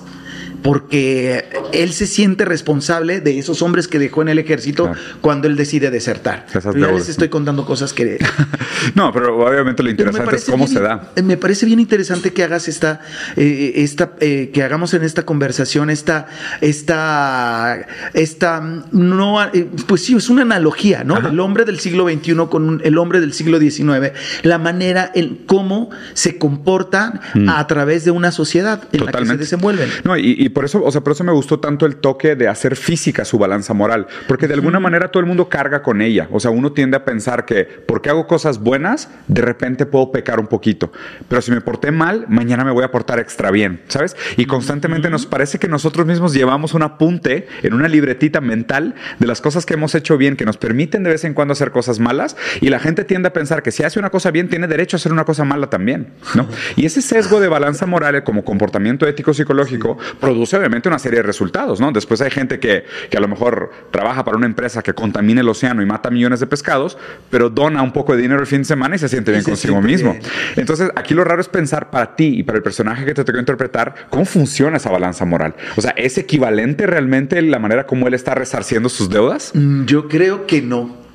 Porque 0.61 1.45
él 1.73 1.93
se 1.93 2.07
siente 2.07 2.45
responsable 2.45 3.21
de 3.21 3.39
esos 3.39 3.61
hombres 3.61 3.87
que 3.87 3.99
dejó 3.99 4.21
en 4.21 4.29
el 4.29 4.39
ejército 4.39 4.91
cuando 5.21 5.47
él 5.47 5.55
decide 5.55 5.91
desertar. 5.91 6.45
ya 6.53 6.91
les 6.91 7.09
estoy 7.09 7.29
contando 7.29 7.65
cosas 7.65 7.93
que... 7.93 8.19
no, 8.95 9.11
pero 9.11 9.37
obviamente 9.37 9.83
lo 9.83 9.89
interesante 9.89 10.35
es 10.35 10.45
cómo 10.45 10.67
se 10.67 10.79
da. 10.79 11.11
Me 11.23 11.37
parece 11.37 11.65
bien 11.65 11.79
interesante 11.79 12.33
que 12.33 12.43
hagas 12.43 12.67
esta, 12.67 13.01
eh, 13.35 13.73
esta 13.75 14.11
eh, 14.19 14.51
que 14.53 14.63
hagamos 14.63 14.93
en 14.93 15.03
esta 15.03 15.25
conversación 15.25 15.89
esta, 15.89 16.27
esta, 16.61 17.85
esta, 18.13 18.61
no, 18.91 19.43
eh, 19.43 19.67
pues 19.87 20.05
sí, 20.05 20.15
es 20.15 20.29
una 20.29 20.41
analogía, 20.41 21.03
¿no? 21.03 21.17
El 21.17 21.39
hombre 21.39 21.65
del 21.65 21.79
siglo 21.79 22.09
XXI 22.09 22.35
con 22.49 22.81
el 22.83 22.97
hombre 22.97 23.19
del 23.19 23.33
siglo 23.33 23.59
XIX, 23.59 24.11
la 24.43 24.57
manera 24.57 25.11
en 25.13 25.35
cómo 25.45 25.89
se 26.13 26.37
comportan 26.37 27.21
mm. 27.33 27.49
a 27.49 27.65
través 27.67 28.05
de 28.05 28.11
una 28.11 28.31
sociedad 28.31 28.83
en 28.91 29.05
la 29.05 29.11
que 29.11 29.25
se 29.25 29.37
desenvuelven. 29.37 29.89
No, 30.03 30.17
y, 30.17 30.48
por 30.49 30.65
eso, 30.65 30.83
o 30.83 30.91
sea, 30.91 31.01
por 31.01 31.13
eso 31.13 31.23
me 31.23 31.31
gustó 31.31 31.59
tanto 31.59 31.85
el 31.85 31.97
toque 31.97 32.35
de 32.35 32.47
hacer 32.47 32.75
física 32.75 33.25
su 33.25 33.37
balanza 33.37 33.73
moral, 33.73 34.07
porque 34.27 34.47
de 34.47 34.53
alguna 34.53 34.79
manera 34.79 35.09
todo 35.09 35.21
el 35.21 35.25
mundo 35.25 35.49
carga 35.49 35.81
con 35.81 36.01
ella. 36.01 36.27
O 36.31 36.39
sea, 36.39 36.51
uno 36.51 36.71
tiende 36.71 36.97
a 36.97 37.05
pensar 37.05 37.45
que 37.45 37.63
porque 37.63 38.09
hago 38.09 38.27
cosas 38.27 38.59
buenas, 38.59 39.09
de 39.27 39.41
repente 39.41 39.85
puedo 39.85 40.11
pecar 40.11 40.39
un 40.39 40.47
poquito. 40.47 40.91
Pero 41.27 41.41
si 41.41 41.51
me 41.51 41.61
porté 41.61 41.91
mal, 41.91 42.25
mañana 42.27 42.63
me 42.63 42.71
voy 42.71 42.83
a 42.83 42.91
portar 42.91 43.19
extra 43.19 43.51
bien, 43.51 43.81
¿sabes? 43.87 44.15
Y 44.37 44.45
constantemente 44.45 45.09
nos 45.09 45.25
parece 45.25 45.59
que 45.59 45.67
nosotros 45.67 46.05
mismos 46.05 46.33
llevamos 46.33 46.73
un 46.73 46.83
apunte 46.83 47.47
en 47.63 47.73
una 47.73 47.87
libretita 47.87 48.41
mental 48.41 48.95
de 49.19 49.27
las 49.27 49.41
cosas 49.41 49.65
que 49.65 49.75
hemos 49.75 49.95
hecho 49.95 50.17
bien, 50.17 50.35
que 50.35 50.45
nos 50.45 50.57
permiten 50.57 51.03
de 51.03 51.11
vez 51.11 51.23
en 51.23 51.33
cuando 51.33 51.53
hacer 51.53 51.71
cosas 51.71 51.99
malas, 51.99 52.35
y 52.61 52.69
la 52.69 52.79
gente 52.79 53.03
tiende 53.03 53.29
a 53.29 53.33
pensar 53.33 53.63
que 53.63 53.71
si 53.71 53.83
hace 53.83 53.99
una 53.99 54.09
cosa 54.09 54.31
bien, 54.31 54.49
tiene 54.49 54.67
derecho 54.67 54.95
a 54.95 54.99
hacer 54.99 55.11
una 55.11 55.25
cosa 55.25 55.43
mala 55.43 55.69
también, 55.69 56.09
¿no? 56.35 56.47
Y 56.75 56.85
ese 56.85 57.01
sesgo 57.01 57.39
de 57.39 57.47
balanza 57.47 57.85
moral 57.85 58.23
como 58.23 58.43
comportamiento 58.43 59.07
ético 59.07 59.33
psicológico 59.33 59.97
produce 60.19 60.38
obviamente 60.53 60.89
una 60.89 60.99
serie 60.99 61.17
de 61.17 61.23
resultados, 61.23 61.79
¿no? 61.79 61.91
Después 61.91 62.21
hay 62.21 62.31
gente 62.31 62.59
que, 62.59 62.85
que 63.09 63.17
a 63.17 63.19
lo 63.19 63.27
mejor 63.27 63.71
trabaja 63.91 64.23
para 64.23 64.37
una 64.37 64.45
empresa 64.45 64.81
que 64.81 64.93
contamina 64.93 65.41
el 65.41 65.49
océano 65.49 65.81
y 65.81 65.85
mata 65.85 66.09
millones 66.09 66.39
de 66.39 66.47
pescados, 66.47 66.97
pero 67.29 67.49
dona 67.49 67.81
un 67.81 67.91
poco 67.91 68.15
de 68.15 68.21
dinero 68.21 68.39
el 68.41 68.47
fin 68.47 68.59
de 68.59 68.65
semana 68.65 68.95
y 68.95 68.99
se 68.99 69.09
siente 69.09 69.31
bien 69.31 69.43
consigo 69.43 69.81
mismo. 69.81 70.17
Entonces, 70.55 70.89
aquí 70.95 71.13
lo 71.13 71.23
raro 71.23 71.41
es 71.41 71.47
pensar 71.47 71.89
para 71.89 72.15
ti 72.15 72.39
y 72.39 72.43
para 72.43 72.57
el 72.57 72.63
personaje 72.63 73.05
que 73.05 73.13
te 73.13 73.23
tocó 73.23 73.39
interpretar, 73.39 73.93
cómo 74.09 74.25
funciona 74.25 74.77
esa 74.77 74.89
balanza 74.89 75.25
moral. 75.25 75.55
O 75.75 75.81
sea, 75.81 75.91
¿es 75.91 76.17
equivalente 76.17 76.87
realmente 76.87 77.41
la 77.41 77.59
manera 77.59 77.85
como 77.85 78.07
él 78.07 78.13
está 78.13 78.35
resarciendo 78.35 78.89
sus 78.89 79.09
deudas? 79.09 79.51
Mm, 79.53 79.85
yo 79.85 80.07
creo 80.07 80.45
que 80.45 80.61
no. 80.61 81.08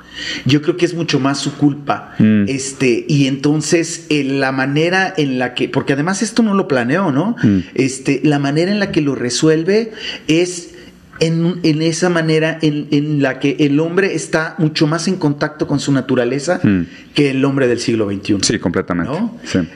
Yo 0.44 0.62
creo 0.62 0.76
que 0.76 0.84
es 0.84 0.94
mucho 0.94 1.20
más 1.20 1.38
su 1.38 1.56
culpa. 1.56 2.14
Mm. 2.18 2.44
Este, 2.48 3.04
y 3.08 3.26
entonces 3.26 4.06
eh, 4.10 4.24
la 4.24 4.52
manera 4.52 5.12
en 5.16 5.38
la 5.38 5.54
que, 5.54 5.68
porque 5.68 5.92
además 5.94 6.22
esto 6.22 6.42
no 6.42 6.54
lo 6.54 6.68
planeó, 6.68 7.10
¿no? 7.12 7.36
Mm. 7.42 7.58
Este, 7.74 8.20
la 8.24 8.38
manera 8.38 8.70
en 8.70 8.80
la 8.80 8.92
que 8.92 9.00
lo 9.00 9.14
resuelve 9.14 9.92
es 10.28 10.73
en, 11.20 11.82
esa 11.82 12.08
manera 12.08 12.58
en, 12.60 13.22
la 13.22 13.38
que 13.38 13.56
el 13.60 13.78
hombre 13.80 14.14
está 14.14 14.54
mucho 14.58 14.86
más 14.86 15.08
en 15.08 15.16
contacto 15.16 15.66
con 15.66 15.80
su 15.80 15.92
naturaleza 15.92 16.60
mm. 16.62 16.82
que 17.14 17.30
el 17.30 17.44
hombre 17.44 17.68
del 17.68 17.78
siglo 17.78 18.10
XXI. 18.10 18.38
Sí, 18.42 18.58
completamente. 18.58 19.12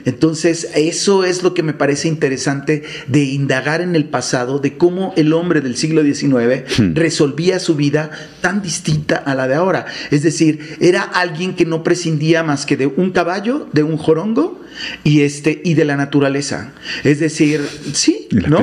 Entonces, 0.05 0.69
eso 0.75 1.23
es 1.23 1.43
lo 1.43 1.53
que 1.53 1.63
me 1.63 1.73
parece 1.73 2.07
interesante 2.07 2.83
de 3.07 3.23
indagar 3.23 3.81
en 3.81 3.95
el 3.95 4.05
pasado, 4.05 4.59
de 4.59 4.77
cómo 4.77 5.13
el 5.15 5.33
hombre 5.33 5.61
del 5.61 5.77
siglo 5.77 6.03
XIX 6.03 6.79
mm. 6.79 6.95
resolvía 6.95 7.59
su 7.59 7.75
vida 7.75 8.11
tan 8.41 8.61
distinta 8.61 9.15
a 9.17 9.35
la 9.35 9.47
de 9.47 9.55
ahora. 9.55 9.85
Es 10.11 10.23
decir, 10.23 10.77
era 10.79 11.03
alguien 11.03 11.55
que 11.55 11.65
no 11.65 11.83
prescindía 11.83 12.43
más 12.43 12.65
que 12.65 12.77
de 12.77 12.87
un 12.87 13.11
caballo, 13.11 13.67
de 13.73 13.83
un 13.83 13.97
jorongo 13.97 14.59
y, 15.03 15.21
este, 15.21 15.61
y 15.63 15.73
de 15.73 15.85
la 15.85 15.97
naturaleza. 15.97 16.73
Es 17.03 17.19
decir, 17.19 17.61
sí, 17.93 18.27
¿no? 18.31 18.59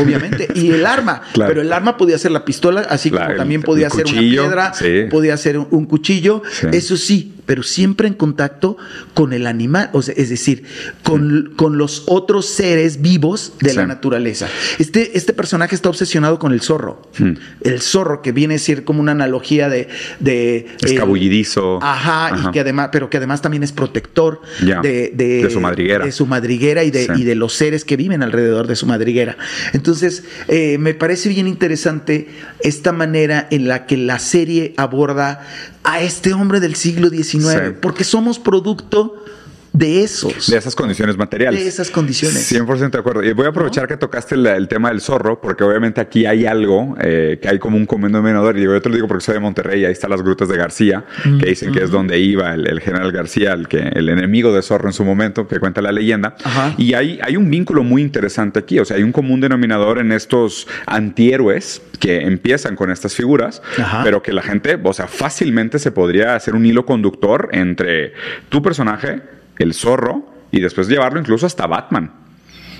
obviamente, 0.00 0.48
y 0.54 0.70
el 0.70 0.86
arma. 0.86 1.22
Pero 1.34 1.62
el 1.62 1.72
arma 1.72 1.96
podía 1.96 2.18
ser 2.18 2.32
la 2.32 2.44
pistola, 2.44 2.80
así 2.88 3.10
como 3.10 3.34
también 3.34 3.62
podía 3.62 3.90
ser 3.90 4.06
una 4.06 4.20
piedra, 4.20 4.72
podía 5.10 5.36
ser 5.36 5.58
un, 5.58 5.86
cuchillo. 5.86 6.42
Eso 6.72 6.96
sí, 6.96 7.34
pero 7.48 7.62
siempre 7.62 8.06
en 8.06 8.12
contacto 8.12 8.76
con 9.14 9.32
el 9.32 9.46
animal, 9.46 9.88
o 9.94 10.02
sea, 10.02 10.12
es 10.18 10.28
decir, 10.28 10.64
con, 11.02 11.54
con 11.56 11.78
los 11.78 12.04
otros 12.06 12.44
seres 12.44 13.00
vivos 13.00 13.54
de 13.62 13.72
la 13.72 13.86
naturaleza. 13.86 14.48
Este, 14.78 15.16
este 15.16 15.32
personaje 15.32 15.74
está 15.74 15.88
obsesionado 15.88 16.38
con 16.38 16.52
el 16.52 16.60
zorro. 16.60 17.08
Hmm. 17.18 17.32
El 17.62 17.80
zorro, 17.80 18.20
que 18.20 18.32
viene 18.32 18.56
a 18.56 18.58
ser 18.58 18.84
como 18.84 19.00
una 19.00 19.12
analogía 19.12 19.70
de. 19.70 19.88
de 20.20 20.66
Escabullidizo. 20.82 21.78
ajá, 21.82 22.36
y 22.36 22.50
que 22.52 22.60
además, 22.60 22.90
pero 22.92 23.08
que 23.08 23.16
además 23.16 23.40
también 23.40 23.62
es 23.62 23.72
protector 23.72 24.42
de, 24.60 25.10
de, 25.14 25.48
su 25.50 25.60
madriguera. 25.62 26.04
De 26.04 26.12
su 26.12 26.26
madriguera 26.26 26.84
y 26.84 26.90
de, 26.90 27.08
y 27.16 27.24
de 27.24 27.34
los 27.34 27.54
seres 27.54 27.86
que 27.86 27.96
viven 27.96 28.22
alrededor 28.22 28.66
de 28.66 28.76
su 28.76 28.84
madriguera. 28.84 29.38
Entonces, 29.72 30.22
eh, 30.48 30.76
me 30.76 30.92
parece 30.92 31.30
bien 31.30 31.48
interesante 31.48 32.28
esta 32.60 32.92
manera 32.92 33.48
en 33.50 33.68
la 33.68 33.86
que 33.86 33.96
la 33.96 34.18
serie 34.18 34.74
aborda 34.76 35.46
a 35.90 36.02
este 36.02 36.34
hombre 36.34 36.60
del 36.60 36.74
siglo 36.74 37.08
XIX, 37.08 37.74
porque 37.80 38.04
somos 38.04 38.38
producto 38.38 39.24
de 39.78 40.02
esos. 40.02 40.50
De 40.50 40.58
esas 40.58 40.74
condiciones 40.74 41.16
materiales. 41.16 41.60
De 41.60 41.68
esas 41.68 41.90
condiciones. 41.90 42.50
100% 42.52 42.90
de 42.90 42.98
acuerdo. 42.98 43.22
Y 43.22 43.32
voy 43.32 43.46
a 43.46 43.50
aprovechar 43.50 43.86
que 43.86 43.96
tocaste 43.96 44.34
el, 44.34 44.66
tema 44.68 44.88
del 44.88 45.00
zorro, 45.00 45.40
porque 45.40 45.62
obviamente 45.62 46.00
aquí 46.00 46.26
hay 46.26 46.46
algo 46.46 46.96
eh, 47.00 47.38
que 47.40 47.48
hay 47.48 47.58
como 47.58 47.76
un 47.76 47.86
común 47.86 48.10
denominador. 48.10 48.58
Y 48.58 48.64
yo 48.64 48.82
te 48.82 48.88
lo 48.88 48.96
digo 48.96 49.06
porque 49.06 49.24
soy 49.24 49.34
de 49.34 49.40
Monterrey, 49.40 49.84
ahí 49.84 49.92
están 49.92 50.10
las 50.10 50.22
grutas 50.22 50.48
de 50.48 50.56
García, 50.56 51.04
que 51.22 51.46
dicen 51.46 51.72
que 51.72 51.84
es 51.84 51.90
donde 51.90 52.18
iba 52.18 52.54
el, 52.54 52.80
general 52.80 53.12
García, 53.12 53.52
el, 53.52 53.68
que, 53.68 53.78
el 53.78 54.08
enemigo 54.08 54.52
de 54.52 54.62
zorro 54.62 54.88
en 54.88 54.92
su 54.92 55.04
momento, 55.04 55.46
que 55.46 55.60
cuenta 55.60 55.80
la 55.80 55.92
leyenda. 55.92 56.34
Y 56.76 56.94
hay, 56.94 57.20
hay 57.22 57.36
un 57.36 57.48
vínculo 57.48 57.84
muy 57.84 58.02
interesante 58.02 58.58
aquí. 58.58 58.80
O 58.80 58.84
sea, 58.84 58.96
hay 58.96 59.04
un 59.04 59.12
común 59.12 59.40
denominador 59.40 59.98
en 59.98 60.10
estos 60.10 60.66
antihéroes 60.86 61.82
que 62.00 62.22
empiezan 62.22 62.74
con 62.74 62.90
estas 62.90 63.14
figuras, 63.14 63.62
pero 64.02 64.22
que 64.22 64.32
la 64.32 64.42
gente, 64.42 64.78
o 64.82 64.92
sea, 64.92 65.06
fácilmente 65.06 65.78
se 65.78 65.92
podría 65.92 66.34
hacer 66.34 66.54
un 66.54 66.66
hilo 66.66 66.84
conductor 66.84 67.48
entre 67.52 68.12
tu 68.48 68.60
personaje, 68.62 69.37
el 69.58 69.74
zorro, 69.74 70.24
y 70.50 70.60
después 70.60 70.88
llevarlo 70.88 71.20
incluso 71.20 71.46
hasta 71.46 71.66
Batman. 71.66 72.12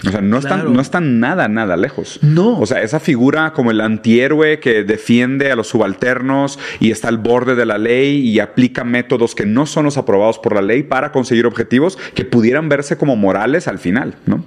O 0.07 0.11
sea, 0.11 0.21
no, 0.21 0.39
están, 0.39 0.73
no 0.73 0.81
están 0.81 1.19
nada, 1.19 1.49
nada 1.49 1.77
lejos. 1.77 2.21
No. 2.23 2.59
O 2.59 2.67
sea, 2.67 2.83
esa 2.83 3.01
figura 3.01 3.53
como 3.53 3.71
el 3.73 3.81
antihéroe 3.81 4.61
que 4.61 4.85
defiende 4.85 5.51
a 5.51 5.57
los 5.57 5.69
subalternos 5.69 6.59
y 6.79 6.93
está 6.93 7.09
al 7.09 7.19
borde 7.19 7.57
de 7.57 7.67
la 7.67 7.79
ley 7.79 8.21
y 8.21 8.39
aplica 8.39 8.85
métodos 8.85 9.35
que 9.35 9.45
no 9.45 9.67
son 9.67 9.87
los 9.87 9.97
aprobados 9.99 10.39
por 10.39 10.55
la 10.55 10.63
ley 10.63 10.85
para 10.85 11.11
conseguir 11.11 11.47
objetivos 11.47 11.99
que 12.15 12.25
pudieran 12.25 12.69
verse 12.69 12.97
como 12.97 13.17
morales 13.17 13.67
al 13.67 13.79
final, 13.79 14.15
¿no? 14.27 14.45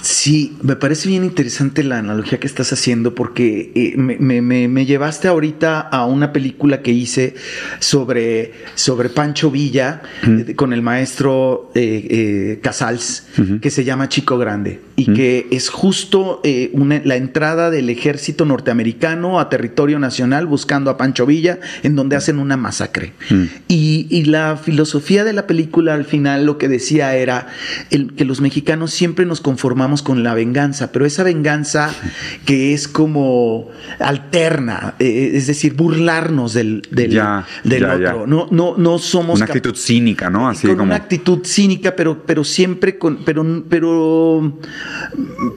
Sí, 0.00 0.56
me 0.62 0.76
parece 0.76 1.08
bien 1.08 1.24
interesante 1.24 1.82
la 1.82 1.98
analogía 1.98 2.38
que 2.38 2.46
estás 2.46 2.72
haciendo 2.72 3.14
porque 3.14 3.72
eh, 3.74 3.96
me, 3.96 4.86
llevaste 4.86 5.28
ahorita 5.28 5.80
a 5.80 6.06
una 6.06 6.32
película 6.32 6.82
que 6.82 6.92
hice 6.92 7.34
sobre, 7.80 8.52
sobre 8.74 9.08
Pancho 9.08 9.50
Villa 9.50 10.02
eh, 10.22 10.54
con 10.54 10.72
el 10.72 10.82
maestro 10.82 11.70
eh, 11.74 12.60
Casals 12.62 13.26
que 13.60 13.70
se 13.70 13.84
llama 13.84 14.08
Chico 14.08 14.38
Grande 14.38 14.80
y 14.96 15.12
que 15.12 15.46
es 15.50 15.68
justo 15.68 16.42
la 16.42 17.16
entrada 17.16 17.70
del 17.70 17.88
ejército 17.90 18.44
norteamericano 18.44 19.38
a 19.38 19.48
territorio 19.48 19.98
nacional 19.98 20.46
buscando 20.46 20.90
a 20.90 20.96
Pancho 20.96 21.24
Villa 21.24 21.60
en 21.82 21.94
donde 21.94 22.16
hacen 22.16 22.38
una 22.38 22.56
masacre. 22.56 23.12
Y, 23.68 24.06
y, 24.10 24.24
la 24.24 24.56
filosofía 24.56 25.24
de 25.24 25.32
la 25.32 25.46
película 25.46 25.94
al 25.94 26.04
final 26.04 26.44
lo 26.44 26.58
que 26.58 26.68
decía 26.68 27.14
era 27.14 27.48
el, 27.90 28.14
que 28.14 28.24
los 28.24 28.40
mexicanos 28.40 28.92
siempre 28.92 29.24
nos 29.24 29.40
conformamos 29.40 29.87
con 30.02 30.22
la 30.22 30.34
venganza, 30.34 30.92
pero 30.92 31.06
esa 31.06 31.22
venganza 31.22 31.90
que 32.44 32.74
es 32.74 32.86
como 32.86 33.68
alterna, 33.98 34.94
eh, 34.98 35.32
es 35.34 35.46
decir, 35.46 35.74
burlarnos 35.74 36.52
del, 36.52 36.82
del, 36.90 37.18
otro. 37.18 38.26
No, 38.26 38.48
no, 38.50 38.74
no 38.76 38.98
somos. 38.98 39.36
Una 39.36 39.46
actitud 39.46 39.74
cínica, 39.74 40.28
¿no? 40.30 40.48
Así 40.48 40.68
con 40.68 40.80
una 40.80 40.96
actitud 40.96 41.40
cínica, 41.44 41.96
pero, 41.96 42.22
pero 42.24 42.44
siempre 42.44 42.98
con. 42.98 43.24
Pero, 43.24 43.64
pero, 43.68 44.58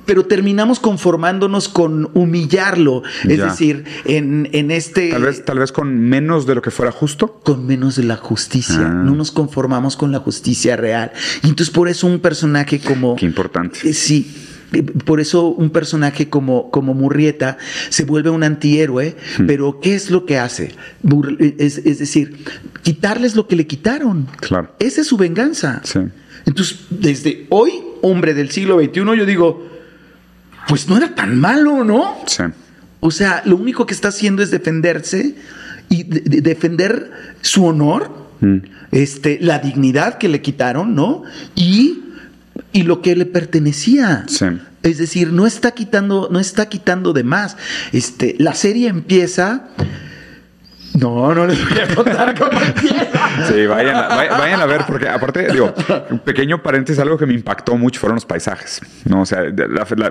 pero 0.06 0.26
terminamos 0.26 0.80
conformándonos 0.80 1.68
con 1.68 2.10
humillarlo. 2.14 3.04
Es 3.28 3.40
decir, 3.40 3.84
en, 4.06 4.50
en, 4.54 4.72
este. 4.72 5.10
Tal 5.12 5.24
vez, 5.24 5.44
tal 5.44 5.60
vez 5.60 5.72
con 5.72 6.00
menos 6.00 6.46
de 6.46 6.56
lo 6.56 6.62
que 6.62 6.72
fuera 6.72 6.92
justo. 6.92 7.40
Con 7.44 7.68
menos 7.68 7.98
de 7.98 8.04
la 8.04 8.16
justicia. 8.16 8.80
Ah. 8.80 9.04
No 9.04 9.16
nos 9.16 9.32
conformamos 9.32 9.98
con 9.98 10.12
la 10.12 10.20
justicia 10.20 10.76
real. 10.78 11.12
Y 11.44 11.50
entonces, 11.50 11.74
por 11.74 11.90
eso 11.90 12.08
un 12.08 12.20
personaje 12.20 12.80
como. 12.80 13.16
Qué 13.16 13.26
importante. 13.26 13.80
Eh, 13.84 13.94
sí, 13.94 14.21
por 15.06 15.20
eso 15.20 15.48
un 15.48 15.70
personaje 15.70 16.30
como, 16.30 16.72
como 16.72 16.94
Murrieta 16.94 17.58
se 17.90 18.06
vuelve 18.06 18.30
un 18.30 18.44
antihéroe, 18.44 19.16
hmm. 19.38 19.46
pero 19.46 19.80
¿qué 19.82 19.96
es 19.96 20.10
lo 20.10 20.26
que 20.26 20.38
hace? 20.38 20.74
Es, 21.58 21.84
decir, 22.00 22.46
quitarles 22.82 23.36
lo 23.36 23.48
que 23.48 23.56
le 23.56 23.68
quitaron. 23.68 24.28
Claro. 24.40 24.74
Esa 24.80 25.02
es 25.02 25.08
su 25.08 25.18
venganza. 25.18 25.82
Entonces, 26.46 26.80
desde 26.90 27.48
hoy, 27.50 27.72
hombre 28.02 28.34
del 28.34 28.52
siglo 28.52 28.80
XXI, 28.80 29.00
yo 29.18 29.26
digo, 29.26 29.68
pues 30.68 30.88
no 30.88 30.98
era 30.98 31.14
tan 31.16 31.40
malo, 31.40 31.84
¿no? 31.84 32.18
Sí. 32.28 32.44
O 33.00 33.12
sea, 33.12 33.42
lo 33.46 33.58
único 33.58 33.86
que 33.86 33.94
está 33.94 34.10
haciendo 34.10 34.42
es 34.42 34.52
defenderse 34.52 35.36
y 35.90 36.04
defender 36.04 37.12
su 37.42 37.66
honor, 37.66 38.30
hmm. 38.40 38.58
este, 38.92 39.38
la 39.42 39.60
dignidad 39.60 40.18
que 40.18 40.30
le 40.30 40.42
quitaron, 40.42 40.96
¿no? 40.96 41.24
Y 41.56 42.02
y 42.74 42.84
lo 42.84 43.02
que 43.02 43.16
le 43.16 43.26
pertenecía. 43.26 44.26
Es 44.84 44.98
decir, 44.98 45.32
no 45.32 45.46
está 45.46 45.72
quitando, 45.72 46.30
no 46.32 46.40
está 46.40 46.70
quitando 46.70 47.14
de 47.14 47.24
más. 47.24 47.58
Este, 47.92 48.36
la 48.40 48.56
serie 48.56 48.88
empieza 48.88 49.68
no, 51.00 51.34
no 51.34 51.48
les 51.48 51.70
voy 51.70 51.80
a 51.80 51.96
contar 51.96 52.36
cómo 52.40 52.60
empieza. 52.60 53.48
Sí, 53.48 53.66
vayan 53.66 53.96
a, 53.96 54.08
vayan 54.08 54.62
a, 54.62 54.66
ver, 54.66 54.84
porque 54.88 55.08
aparte, 55.08 55.52
digo, 55.52 55.74
un 56.10 56.20
pequeño 56.20 56.62
paréntesis, 56.62 57.00
algo 57.00 57.18
que 57.18 57.26
me 57.26 57.34
impactó 57.34 57.78
mucho 57.78 58.00
fueron 58.00 58.16
los 58.16 58.26
paisajes. 58.26 58.82
¿no? 59.06 59.22
O 59.22 59.26
sea, 59.26 59.44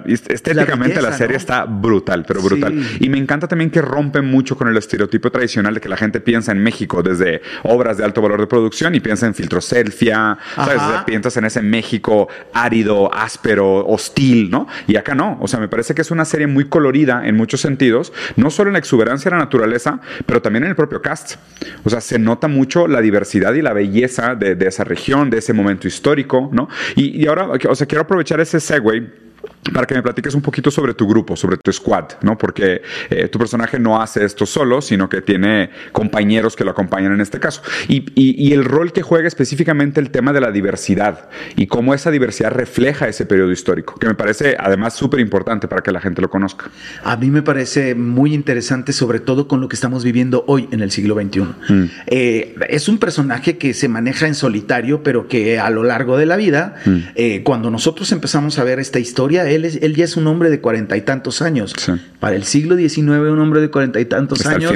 estéticamente 0.06 1.02
la, 1.02 1.12
serie 1.12 1.36
está 1.36 1.64
brutal, 1.64 2.24
pero 2.26 2.40
brutal. 2.40 2.82
Y 2.98 3.08
me 3.08 3.18
encanta 3.18 3.46
también 3.48 3.70
que 3.70 3.82
rompe 3.82 4.22
mucho 4.22 4.56
con 4.56 4.68
el 4.68 4.76
estereotipo 4.76 5.30
tradicional 5.30 5.74
de 5.74 5.80
que 5.80 5.88
la 5.88 5.96
gente 5.96 6.20
piensa 6.20 6.52
en 6.52 6.62
México 6.62 7.02
desde 7.02 7.42
obras 7.64 7.98
de 7.98 8.04
alto 8.04 8.22
valor 8.22 8.40
de 8.40 8.46
producción 8.46 8.94
y 8.94 9.00
piensa 9.00 9.26
en 9.26 9.34
filtro 9.34 9.60
selfia, 9.60 10.38
¿sabes? 10.54 10.80
piensas 11.04 11.36
en 11.36 11.44
ese 11.44 11.62
México 11.62 12.28
árido, 12.52 13.12
áspero, 13.12 13.86
hostil, 13.86 14.50
¿no? 14.50 14.66
Y 14.86 14.96
acá 14.96 15.14
no. 15.14 15.38
O 15.40 15.48
sea, 15.48 15.60
me 15.60 15.68
parece 15.68 15.94
que 15.94 16.02
es 16.02 16.10
una 16.10 16.24
serie 16.24 16.46
muy 16.46 16.68
colorida 16.68 17.26
en 17.26 17.36
muchos 17.36 17.60
sentidos, 17.60 18.12
no 18.36 18.50
solo 18.50 18.70
en 18.70 18.74
la 18.74 18.78
exuberancia 18.78 19.30
de 19.30 19.36
la 19.36 19.44
naturaleza, 19.44 20.00
pero 20.26 20.40
también 20.40 20.64
en 20.64 20.69
el 20.70 20.76
propio 20.76 21.02
cast. 21.02 21.37
O 21.85 21.90
sea, 21.90 22.00
se 22.00 22.18
nota 22.18 22.48
mucho 22.48 22.87
la 22.87 23.00
diversidad 23.00 23.52
y 23.54 23.62
la 23.62 23.72
belleza 23.72 24.35
de, 24.35 24.56
esa 24.66 24.85
región, 24.85 25.30
de 25.30 25.38
ese 25.38 25.52
momento 25.52 25.87
histórico, 25.87 26.48
¿no? 26.52 26.68
Y, 26.96 27.22
y 27.22 27.26
ahora, 27.26 27.48
o 27.68 27.74
sea, 27.74 27.87
quiero 27.87 28.02
aprovechar 28.02 28.40
ese 28.40 28.61
segue 28.61 29.29
para 29.72 29.86
que 29.86 29.94
me 29.94 30.02
platiques 30.02 30.34
un 30.34 30.40
poquito 30.40 30.70
sobre 30.70 30.94
tu 30.94 31.06
grupo, 31.06 31.36
sobre 31.36 31.58
tu 31.58 31.72
squad, 31.72 32.04
¿no? 32.22 32.38
Porque 32.38 32.82
eh, 33.10 33.28
tu 33.28 33.38
personaje 33.38 33.78
no 33.78 34.00
hace 34.00 34.24
esto 34.24 34.46
solo, 34.46 34.80
sino 34.80 35.08
que 35.08 35.20
tiene 35.20 35.70
compañeros 35.92 36.56
que 36.56 36.64
lo 36.64 36.70
acompañan 36.70 37.12
en 37.12 37.20
este 37.20 37.40
caso. 37.40 37.62
Y, 37.86 38.06
y, 38.14 38.52
el 38.52 38.64
rol 38.64 38.92
que 38.92 39.02
juega 39.02 39.28
específicamente 39.28 40.00
el 40.00 40.10
tema 40.10 40.32
de 40.32 40.40
la 40.40 40.50
diversidad 40.50 41.28
y 41.56 41.66
cómo 41.66 41.94
esa 41.94 42.10
diversidad 42.10 42.50
refleja 42.50 43.06
ese 43.06 43.26
periodo 43.26 43.52
histórico, 43.52 43.94
que 43.98 44.06
me 44.06 44.14
parece 44.14 44.56
además 44.58 44.94
súper 44.94 45.20
importante 45.20 45.68
para 45.68 45.82
que 45.82 45.92
la 45.92 46.00
gente 46.00 46.22
lo 46.22 46.30
conozca. 46.30 46.70
A 47.04 47.16
mí 47.16 47.30
me 47.30 47.42
parece 47.42 47.94
muy 47.94 48.34
interesante, 48.34 48.92
sobre 48.92 49.20
todo 49.20 49.46
con 49.46 49.60
lo 49.60 49.68
que 49.68 49.76
estamos 49.76 50.04
viviendo 50.04 50.44
hoy 50.48 50.68
en 50.72 50.80
el 50.80 50.90
siglo 50.90 51.14
XXI. 51.14 51.40
Mm. 51.40 51.84
Eh, 52.06 52.54
es 52.68 52.88
un 52.88 52.98
personaje 52.98 53.58
que 53.58 53.74
se 53.74 53.88
maneja 53.88 54.26
en 54.26 54.34
solitario, 54.34 55.02
pero 55.02 55.28
que 55.28 55.58
a 55.58 55.70
lo 55.70 55.84
largo 55.84 56.16
de 56.16 56.26
la 56.26 56.36
vida, 56.36 56.76
mm. 56.84 56.98
eh, 57.14 57.42
cuando 57.44 57.70
nosotros 57.70 58.10
empezamos 58.12 58.58
a 58.58 58.64
ver 58.64 58.80
esta 58.80 58.98
historia, 58.98 59.49
él, 59.54 59.94
ya 59.94 60.04
es 60.04 60.16
un 60.16 60.26
hombre 60.26 60.50
de 60.50 60.60
cuarenta 60.60 60.96
y 60.96 61.02
tantos 61.02 61.42
años. 61.42 61.74
Para 62.20 62.36
el 62.36 62.44
siglo 62.44 62.76
XIX, 62.76 62.98
un 62.98 63.40
hombre 63.40 63.60
de 63.60 63.70
cuarenta 63.70 64.00
y 64.00 64.04
tantos 64.04 64.46
años. 64.46 64.72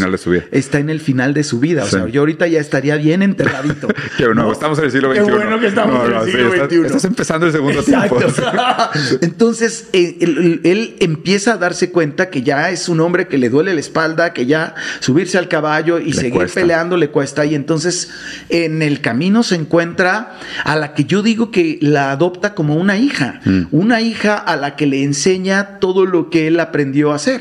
Está 0.50 0.78
en 0.78 0.90
el 0.90 1.00
final 1.00 1.34
de 1.34 1.44
su 1.44 1.60
vida. 1.60 1.84
O 1.84 1.87
sea, 1.87 2.08
yo 2.08 2.22
ahorita 2.22 2.46
ya 2.46 2.60
estaría 2.60 2.96
bien 2.96 3.22
enterradito. 3.22 3.88
Qué 4.18 4.26
bueno, 4.26 4.50
estamos 4.50 4.78
en 4.78 4.87
el 4.87 4.90
siglo 4.90 5.14
XXI. 5.14 5.24
Qué 5.24 5.32
bueno 5.32 5.60
que 5.60 5.66
estamos 5.66 6.08
en 6.08 6.14
el 6.14 6.24
siglo 6.24 6.66
XXI. 6.66 6.87
Estás, 6.87 7.04
empezando 7.04 7.46
el 7.46 7.52
segundo 7.52 7.82
tiempo. 7.82 8.18
Entonces, 9.20 9.88
eh, 9.92 10.16
él, 10.20 10.96
empieza 11.00 11.54
a 11.54 11.56
darse 11.56 11.90
cuenta 11.90 12.30
que 12.30 12.42
ya 12.42 12.70
es 12.70 12.88
un 12.88 13.00
hombre 13.00 13.28
que 13.28 13.38
le 13.38 13.48
duele 13.50 13.74
la 13.74 13.80
espalda, 13.80 14.32
que 14.32 14.46
ya 14.46 14.74
subirse 15.00 15.38
al 15.38 15.48
caballo 15.48 15.98
y 15.98 16.12
seguir 16.12 16.48
peleando 16.52 16.96
le 16.96 17.10
cuesta. 17.10 17.44
Y 17.44 17.54
entonces, 17.54 18.10
en 18.48 18.82
el 18.82 19.00
camino 19.00 19.42
se 19.42 19.54
encuentra 19.54 20.38
a 20.64 20.76
la 20.76 20.94
que 20.94 21.04
yo 21.04 21.22
digo 21.22 21.50
que 21.50 21.78
la 21.80 22.10
adopta 22.10 22.54
como 22.54 22.76
una 22.76 22.96
hija. 22.96 23.40
Mm. 23.44 23.62
Una 23.70 24.00
hija 24.00 24.37
a 24.37 24.56
la 24.56 24.63
que 24.77 24.87
le 24.87 25.03
enseña 25.03 25.79
todo 25.79 26.07
lo 26.07 26.31
que 26.31 26.46
él 26.46 26.61
aprendió 26.61 27.12
a 27.12 27.16
hacer. 27.16 27.40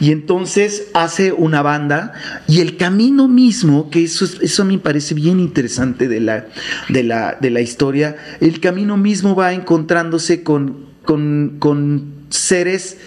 Y 0.00 0.12
entonces 0.12 0.88
hace 0.94 1.32
una 1.32 1.62
banda 1.62 2.12
y 2.46 2.60
el 2.60 2.76
camino 2.76 3.28
mismo, 3.28 3.90
que 3.90 4.04
eso, 4.04 4.26
eso 4.40 4.64
me 4.64 4.78
parece 4.78 5.14
bien 5.14 5.40
interesante 5.40 6.08
de 6.08 6.20
la, 6.20 6.46
de, 6.88 7.02
la, 7.02 7.36
de 7.40 7.50
la 7.50 7.60
historia, 7.60 8.16
el 8.40 8.60
camino 8.60 8.96
mismo 8.96 9.34
va 9.34 9.52
encontrándose 9.52 10.42
con, 10.42 10.86
con, 11.04 11.56
con 11.58 12.12
seres 12.30 12.98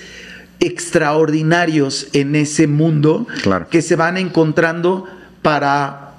extraordinarios 0.60 2.08
en 2.14 2.36
ese 2.36 2.68
mundo 2.68 3.28
que 3.72 3.82
se 3.82 3.96
van 3.96 4.18
encontrando 4.18 5.06
para 5.42 6.11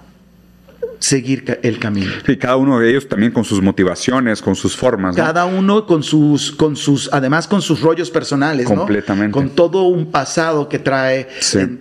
seguir 1.02 1.58
el 1.62 1.78
camino. 1.78 2.12
Y 2.28 2.36
cada 2.36 2.56
uno 2.56 2.78
de 2.78 2.90
ellos 2.90 3.08
también 3.08 3.32
con 3.32 3.44
sus 3.44 3.60
motivaciones, 3.60 4.40
con 4.40 4.54
sus 4.54 4.76
formas. 4.76 5.16
Cada 5.16 5.44
uno 5.46 5.84
con 5.84 6.02
sus, 6.02 6.52
con 6.52 6.76
sus, 6.76 7.10
además 7.12 7.48
con 7.48 7.60
sus 7.60 7.80
rollos 7.80 8.10
personales, 8.10 8.66
Completamente. 8.66 9.32
Con 9.32 9.50
todo 9.50 9.82
un 9.82 10.10
pasado 10.10 10.68
que 10.68 10.78
trae. 10.78 11.28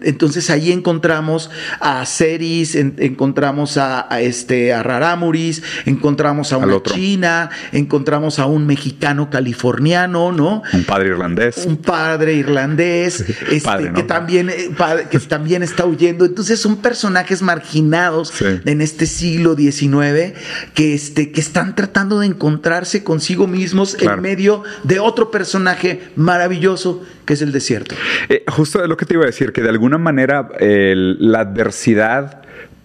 Entonces 0.01 0.49
ahí 0.49 0.71
encontramos 0.71 1.51
a 1.79 2.05
Ceris, 2.05 2.75
encontramos 2.75 3.77
a, 3.77 4.07
este, 4.21 4.73
a 4.73 4.81
Raramuris, 4.81 5.61
encontramos 5.85 6.51
a 6.51 6.57
una 6.57 6.81
china, 6.81 7.49
encontramos 7.71 8.39
a 8.39 8.47
un 8.47 8.65
mexicano 8.65 9.29
californiano, 9.29 10.31
¿no? 10.31 10.63
Un 10.73 10.83
padre 10.83 11.09
irlandés. 11.09 11.65
Un 11.67 11.77
padre 11.77 12.33
irlandés, 12.33 13.21
este, 13.51 13.91
que, 13.93 14.03
también, 14.03 14.49
eh, 14.49 14.71
que 15.09 15.19
también 15.19 15.61
está 15.61 15.85
huyendo. 15.85 16.25
Entonces 16.25 16.59
son 16.59 16.77
personajes 16.77 17.41
marginados 17.43 18.33
en 18.41 18.81
este 18.81 19.10
siglo 19.11 19.55
XIX 19.55 20.33
que, 20.73 20.93
este, 20.93 21.31
que 21.31 21.39
están 21.39 21.75
tratando 21.75 22.19
de 22.19 22.27
encontrarse 22.27 23.03
consigo 23.03 23.45
mismos 23.45 23.95
en 24.01 24.21
medio 24.21 24.63
de 24.83 24.99
otro 24.99 25.29
personaje 25.29 26.01
maravilloso 26.15 27.03
que 27.25 27.33
es 27.33 27.41
el 27.41 27.51
desierto. 27.51 27.95
Eh, 28.29 28.43
justo 28.47 28.85
lo 28.87 28.97
que 28.97 29.05
te 29.05 29.13
iba 29.13 29.23
a 29.23 29.27
decir, 29.27 29.51
que 29.53 29.61
de 29.61 29.69
alguna 29.69 29.97
manera 29.97 30.49
la 30.59 31.39
adversidad 31.41 32.41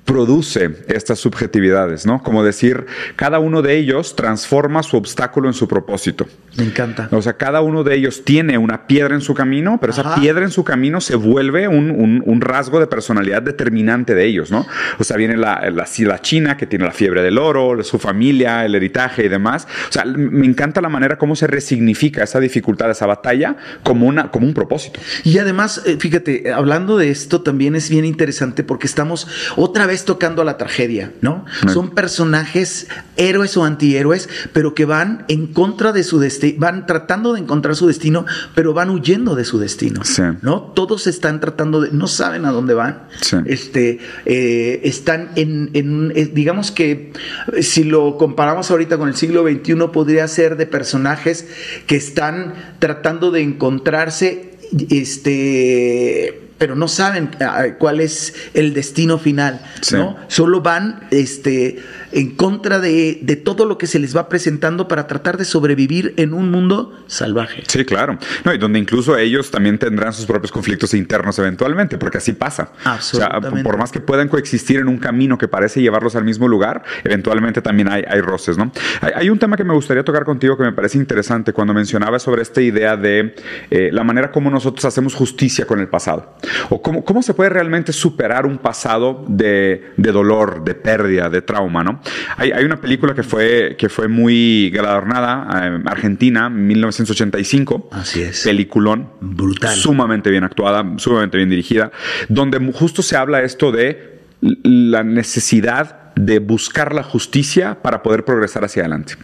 produce 0.06 0.70
estas 0.86 1.18
subjetividades, 1.18 2.06
¿no? 2.06 2.22
Como 2.22 2.44
decir, 2.44 2.86
cada 3.16 3.40
uno 3.40 3.60
de 3.60 3.76
ellos 3.76 4.14
transforma 4.16 4.82
su 4.84 4.96
obstáculo 4.96 5.48
en 5.48 5.54
su 5.54 5.66
propósito. 5.66 6.26
Me 6.56 6.64
encanta. 6.64 7.08
O 7.10 7.20
sea, 7.20 7.34
cada 7.34 7.60
uno 7.60 7.84
de 7.84 7.96
ellos 7.96 8.24
tiene 8.24 8.56
una 8.56 8.86
piedra 8.86 9.14
en 9.14 9.20
su 9.20 9.34
camino, 9.34 9.78
pero 9.80 9.92
esa 9.92 10.14
piedra 10.14 10.44
en 10.44 10.50
su 10.50 10.64
camino 10.64 11.00
se 11.02 11.16
vuelve 11.16 11.68
un, 11.68 12.40
rasgo 12.40 12.78
de 12.78 12.86
personalidad 12.86 13.42
determinante 13.42 14.14
de 14.14 14.24
ellos, 14.24 14.50
¿no? 14.50 14.64
O 14.98 15.04
sea, 15.04 15.16
viene 15.16 15.36
la, 15.36 15.68
la, 15.70 15.86
la, 15.98 16.18
China 16.20 16.56
que 16.56 16.66
tiene 16.66 16.84
la 16.84 16.92
fiebre 16.92 17.22
del 17.22 17.38
oro, 17.38 17.82
su 17.82 17.98
familia, 17.98 18.64
el 18.64 18.74
heritaje 18.74 19.24
y 19.24 19.28
demás. 19.28 19.66
O 19.88 19.92
sea, 19.92 20.04
me 20.04 20.46
encanta 20.46 20.80
la 20.80 20.88
manera 20.88 21.18
como 21.18 21.34
se 21.34 21.46
resignifica 21.48 22.22
esa 22.22 22.38
dificultad, 22.38 22.90
esa 22.90 23.06
batalla, 23.06 23.56
como, 23.82 24.06
una, 24.06 24.30
como 24.30 24.46
un 24.46 24.54
propósito. 24.54 25.00
Y 25.24 25.38
además, 25.38 25.82
eh, 25.84 25.96
fíjate, 25.98 26.52
hablando 26.52 26.96
de 26.96 27.10
esto 27.10 27.42
también 27.42 27.74
es 27.74 27.90
bien 27.90 28.04
interesante 28.04 28.62
porque 28.62 28.86
estamos 28.86 29.26
otra 29.56 29.86
vez 29.86 29.95
tocando 30.04 30.42
a 30.42 30.44
la 30.44 30.56
tragedia, 30.56 31.12
¿no? 31.20 31.44
Son 31.72 31.90
personajes 31.90 32.88
héroes 33.16 33.56
o 33.56 33.64
antihéroes, 33.64 34.28
pero 34.52 34.74
que 34.74 34.84
van 34.84 35.24
en 35.28 35.46
contra 35.46 35.92
de 35.92 36.04
su 36.04 36.18
destino, 36.18 36.58
van 36.58 36.86
tratando 36.86 37.32
de 37.32 37.40
encontrar 37.40 37.76
su 37.76 37.86
destino, 37.86 38.26
pero 38.54 38.74
van 38.74 38.90
huyendo 38.90 39.34
de 39.34 39.44
su 39.44 39.58
destino, 39.58 40.02
¿no? 40.42 40.62
Todos 40.74 41.06
están 41.06 41.40
tratando 41.40 41.80
de, 41.80 41.90
no 41.92 42.06
saben 42.06 42.44
a 42.44 42.52
dónde 42.52 42.74
van, 42.74 43.04
este, 43.46 43.98
eh, 44.24 44.80
están 44.84 45.30
en, 45.36 45.70
en, 45.74 46.12
eh, 46.14 46.30
digamos 46.32 46.70
que 46.70 47.12
si 47.60 47.84
lo 47.84 48.16
comparamos 48.18 48.70
ahorita 48.70 48.98
con 48.98 49.08
el 49.08 49.16
siglo 49.16 49.42
XXI, 49.42 49.74
podría 49.92 50.28
ser 50.28 50.56
de 50.56 50.66
personajes 50.66 51.46
que 51.86 51.96
están 51.96 52.54
tratando 52.78 53.30
de 53.30 53.42
encontrarse, 53.42 54.56
este 54.90 56.45
pero 56.58 56.74
no 56.74 56.88
saben 56.88 57.30
ah, 57.40 57.64
cuál 57.78 58.00
es 58.00 58.34
el 58.54 58.72
destino 58.72 59.18
final, 59.18 59.60
¿no? 59.92 60.16
Solo 60.28 60.60
van 60.62 61.06
este, 61.10 61.78
en 62.16 62.30
contra 62.30 62.80
de, 62.80 63.18
de, 63.20 63.36
todo 63.36 63.66
lo 63.66 63.76
que 63.76 63.86
se 63.86 63.98
les 63.98 64.16
va 64.16 64.26
presentando 64.30 64.88
para 64.88 65.06
tratar 65.06 65.36
de 65.36 65.44
sobrevivir 65.44 66.14
en 66.16 66.32
un 66.32 66.50
mundo 66.50 66.98
salvaje. 67.06 67.62
Sí, 67.68 67.84
claro. 67.84 68.18
No, 68.42 68.54
y 68.54 68.58
donde 68.58 68.78
incluso 68.78 69.18
ellos 69.18 69.50
también 69.50 69.78
tendrán 69.78 70.14
sus 70.14 70.24
propios 70.24 70.50
conflictos 70.50 70.94
internos 70.94 71.38
eventualmente, 71.38 71.98
porque 71.98 72.16
así 72.16 72.32
pasa. 72.32 72.72
Absolutamente. 72.84 73.48
O 73.48 73.52
sea, 73.52 73.62
por 73.62 73.76
más 73.76 73.92
que 73.92 74.00
puedan 74.00 74.28
coexistir 74.28 74.78
en 74.78 74.88
un 74.88 74.96
camino 74.96 75.36
que 75.36 75.46
parece 75.46 75.82
llevarlos 75.82 76.16
al 76.16 76.24
mismo 76.24 76.48
lugar, 76.48 76.84
eventualmente 77.04 77.60
también 77.60 77.92
hay, 77.92 78.02
hay 78.08 78.22
roces, 78.22 78.56
¿no? 78.56 78.72
Hay, 79.14 79.28
un 79.28 79.38
tema 79.38 79.58
que 79.58 79.64
me 79.64 79.74
gustaría 79.74 80.02
tocar 80.02 80.24
contigo 80.24 80.56
que 80.56 80.62
me 80.62 80.72
parece 80.72 80.96
interesante 80.96 81.52
cuando 81.52 81.74
mencionabas 81.74 82.22
sobre 82.22 82.40
esta 82.40 82.62
idea 82.62 82.96
de 82.96 83.34
eh, 83.70 83.90
la 83.92 84.04
manera 84.04 84.32
como 84.32 84.50
nosotros 84.50 84.86
hacemos 84.86 85.14
justicia 85.14 85.66
con 85.66 85.80
el 85.80 85.88
pasado. 85.88 86.34
O 86.70 86.80
cómo, 86.80 87.04
cómo 87.04 87.22
se 87.22 87.34
puede 87.34 87.50
realmente 87.50 87.92
superar 87.92 88.46
un 88.46 88.56
pasado 88.56 89.22
de, 89.28 89.92
de 89.98 90.12
dolor, 90.12 90.64
de 90.64 90.74
pérdida, 90.74 91.28
de 91.28 91.42
trauma, 91.42 91.84
¿no? 91.84 92.00
Hay, 92.36 92.64
una 92.64 92.80
película 92.80 93.14
que 93.14 93.22
fue, 93.22 93.76
que 93.78 93.88
fue 93.88 94.08
muy 94.08 94.70
galardonada, 94.70 95.48
eh, 95.66 95.82
Argentina, 95.86 96.48
1985. 96.48 97.88
Así 97.92 98.22
es. 98.22 98.42
Peliculón. 98.44 99.10
Brutal. 99.20 99.74
Sumamente 99.74 100.30
bien 100.30 100.44
actuada, 100.44 100.84
sumamente 100.98 101.36
bien 101.36 101.50
dirigida, 101.50 101.90
donde 102.28 102.58
justo 102.72 103.02
se 103.02 103.16
habla 103.16 103.42
esto 103.42 103.72
de 103.72 104.20
la 104.40 105.02
necesidad 105.02 106.14
de 106.14 106.38
buscar 106.38 106.94
la 106.94 107.02
justicia 107.02 107.82
para 107.82 108.02
poder 108.02 108.24
progresar 108.24 108.64
hacia 108.64 108.82
adelante. 108.82 109.14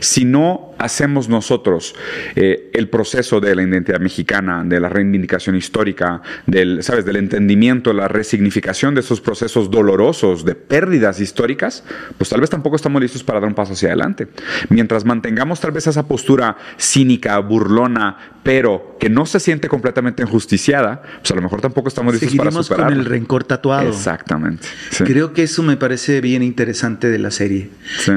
Si 0.00 0.24
no 0.24 0.67
hacemos 0.78 1.28
nosotros 1.28 1.94
eh, 2.34 2.70
el 2.72 2.88
proceso 2.88 3.40
de 3.40 3.54
la 3.54 3.62
identidad 3.62 4.00
mexicana, 4.00 4.62
de 4.64 4.80
la 4.80 4.88
reivindicación 4.88 5.56
histórica, 5.56 6.22
del, 6.46 6.82
¿sabes? 6.82 7.04
del 7.04 7.16
entendimiento, 7.16 7.92
la 7.92 8.08
resignificación 8.08 8.94
de 8.94 9.00
esos 9.00 9.20
procesos 9.20 9.70
dolorosos 9.70 10.44
de 10.44 10.54
pérdidas 10.54 11.20
históricas, 11.20 11.84
pues 12.16 12.30
tal 12.30 12.40
vez 12.40 12.50
tampoco 12.50 12.76
estamos 12.76 13.02
listos 13.02 13.22
para 13.22 13.40
dar 13.40 13.48
un 13.48 13.54
paso 13.54 13.72
hacia 13.72 13.88
adelante. 13.88 14.28
Mientras 14.68 15.04
mantengamos 15.04 15.60
tal 15.60 15.72
vez 15.72 15.86
esa 15.86 16.06
postura 16.06 16.56
cínica, 16.78 17.38
burlona, 17.38 18.38
pero 18.42 18.96
que 18.98 19.10
no 19.10 19.26
se 19.26 19.40
siente 19.40 19.68
completamente 19.68 20.22
injusticiada, 20.22 21.02
pues 21.20 21.30
a 21.30 21.34
lo 21.34 21.42
mejor 21.42 21.60
tampoco 21.60 21.88
estamos 21.88 22.14
listos 22.14 22.34
para 22.34 22.50
superarlo. 22.50 22.96
con 22.96 22.98
el 22.98 23.04
rencor 23.04 23.44
tatuado. 23.44 23.88
Exactamente. 23.88 24.66
Creo 25.04 25.32
que 25.32 25.42
eso 25.42 25.62
me 25.62 25.76
parece 25.76 26.20
bien 26.20 26.42
interesante 26.42 27.08
de 27.10 27.18
la 27.18 27.30
serie. 27.30 27.70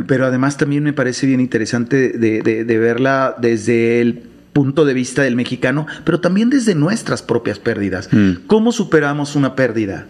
Pero 0.08 0.26
además 0.26 0.58
también 0.58 0.84
me 0.84 0.93
parece 0.93 1.28
bien 1.28 1.39
interesante 1.39 2.10
de, 2.10 2.41
verla 2.64 3.36
desde 3.40 4.02
el 4.02 4.24
punto 4.54 4.86
de 4.86 4.94
vista 4.94 5.24
del 5.24 5.36
mexicano, 5.36 5.88
pero 6.04 6.20
también 6.20 6.50
desde 6.50 6.76
nuestras 6.76 7.22
propias 7.22 7.60
pérdidas. 7.60 8.10
Mm. 8.12 8.48
¿Cómo 8.48 8.72
superamos 8.72 9.36
una 9.36 9.56
pérdida? 9.56 10.08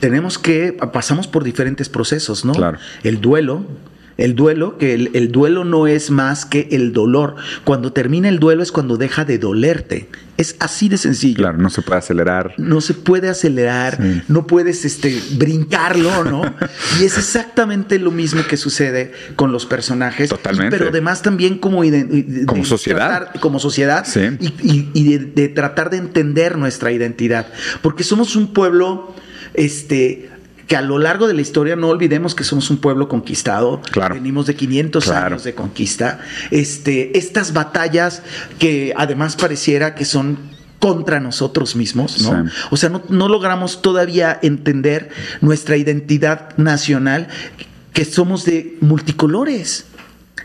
Tenemos 0.00 0.38
que, 0.38 0.76
pasamos 0.92 1.26
por 1.26 1.44
diferentes 1.44 1.88
procesos, 1.88 2.44
¿no? 2.44 2.52
Claro. 2.52 2.78
El 3.02 3.20
duelo, 3.20 3.64
el 4.16 4.34
duelo, 4.34 4.78
que 4.78 4.94
el, 4.94 5.32
duelo 5.32 5.64
no 5.64 5.86
es 5.86 6.10
más 6.10 6.44
que 6.44 6.68
el 6.72 6.92
dolor. 6.92 7.36
Cuando 7.64 7.92
termina 7.92 8.28
el 8.28 8.38
duelo 8.38 8.62
es 8.62 8.72
cuando 8.72 8.96
deja 8.96 9.24
de 9.24 9.38
dolerte. 9.38 10.08
Es 10.36 10.56
así 10.60 10.88
de 10.88 10.96
sencillo. 10.96 11.36
Claro, 11.36 11.58
no 11.58 11.70
se 11.70 11.82
puede 11.82 11.98
acelerar. 11.98 12.54
No 12.56 12.80
se 12.80 12.94
puede 12.94 13.28
acelerar, 13.28 13.98
no 14.28 14.46
puedes 14.46 14.84
este, 14.84 15.20
brincarlo, 15.36 16.24
¿no? 16.24 16.42
y 17.00 17.04
es 17.04 17.18
exactamente 17.18 17.98
lo 17.98 18.10
mismo 18.10 18.42
que 18.48 18.56
sucede 18.56 19.12
con 19.36 19.52
los 19.52 19.66
personajes. 19.66 20.30
Totalmente. 20.30 20.76
Pero 20.76 20.90
además 20.90 21.22
también 21.22 21.58
como, 21.58 21.82
como 22.46 22.64
sociedad. 22.64 23.30
como 23.40 23.58
sociedad 23.60 24.06
y, 24.40 24.88
y 24.94 25.16
de, 25.18 25.48
tratar 25.48 25.90
de 25.90 25.98
entender 25.98 26.56
nuestra 26.56 26.92
identidad. 26.92 27.46
Porque 27.82 28.02
somos 28.02 28.34
un 28.34 28.52
pueblo 28.52 29.14
este, 29.54 30.30
que 30.66 30.76
a 30.76 30.82
lo 30.82 30.98
largo 30.98 31.26
de 31.26 31.34
la 31.34 31.42
historia 31.42 31.76
no 31.76 31.88
olvidemos 31.88 32.34
que 32.34 32.44
somos 32.44 32.70
un 32.70 32.78
pueblo 32.78 33.08
conquistado, 33.08 33.80
venimos 34.10 34.46
de 34.46 34.54
500 34.54 35.08
años 35.10 35.44
de 35.44 35.54
conquista, 35.54 36.20
este, 36.50 37.16
estas 37.18 37.52
batallas 37.52 38.22
que 38.58 38.92
además 38.96 39.36
pareciera 39.36 39.94
que 39.94 40.04
son 40.04 40.38
contra 40.78 41.20
nosotros 41.20 41.76
mismos, 41.76 42.22
¿no? 42.22 42.50
O 42.70 42.76
sea, 42.76 42.88
no, 42.88 43.02
no 43.08 43.28
logramos 43.28 43.82
todavía 43.82 44.38
entender 44.42 45.10
nuestra 45.40 45.76
identidad 45.76 46.56
nacional, 46.56 47.28
que 47.92 48.04
somos 48.04 48.44
de 48.44 48.78
multicolores 48.80 49.86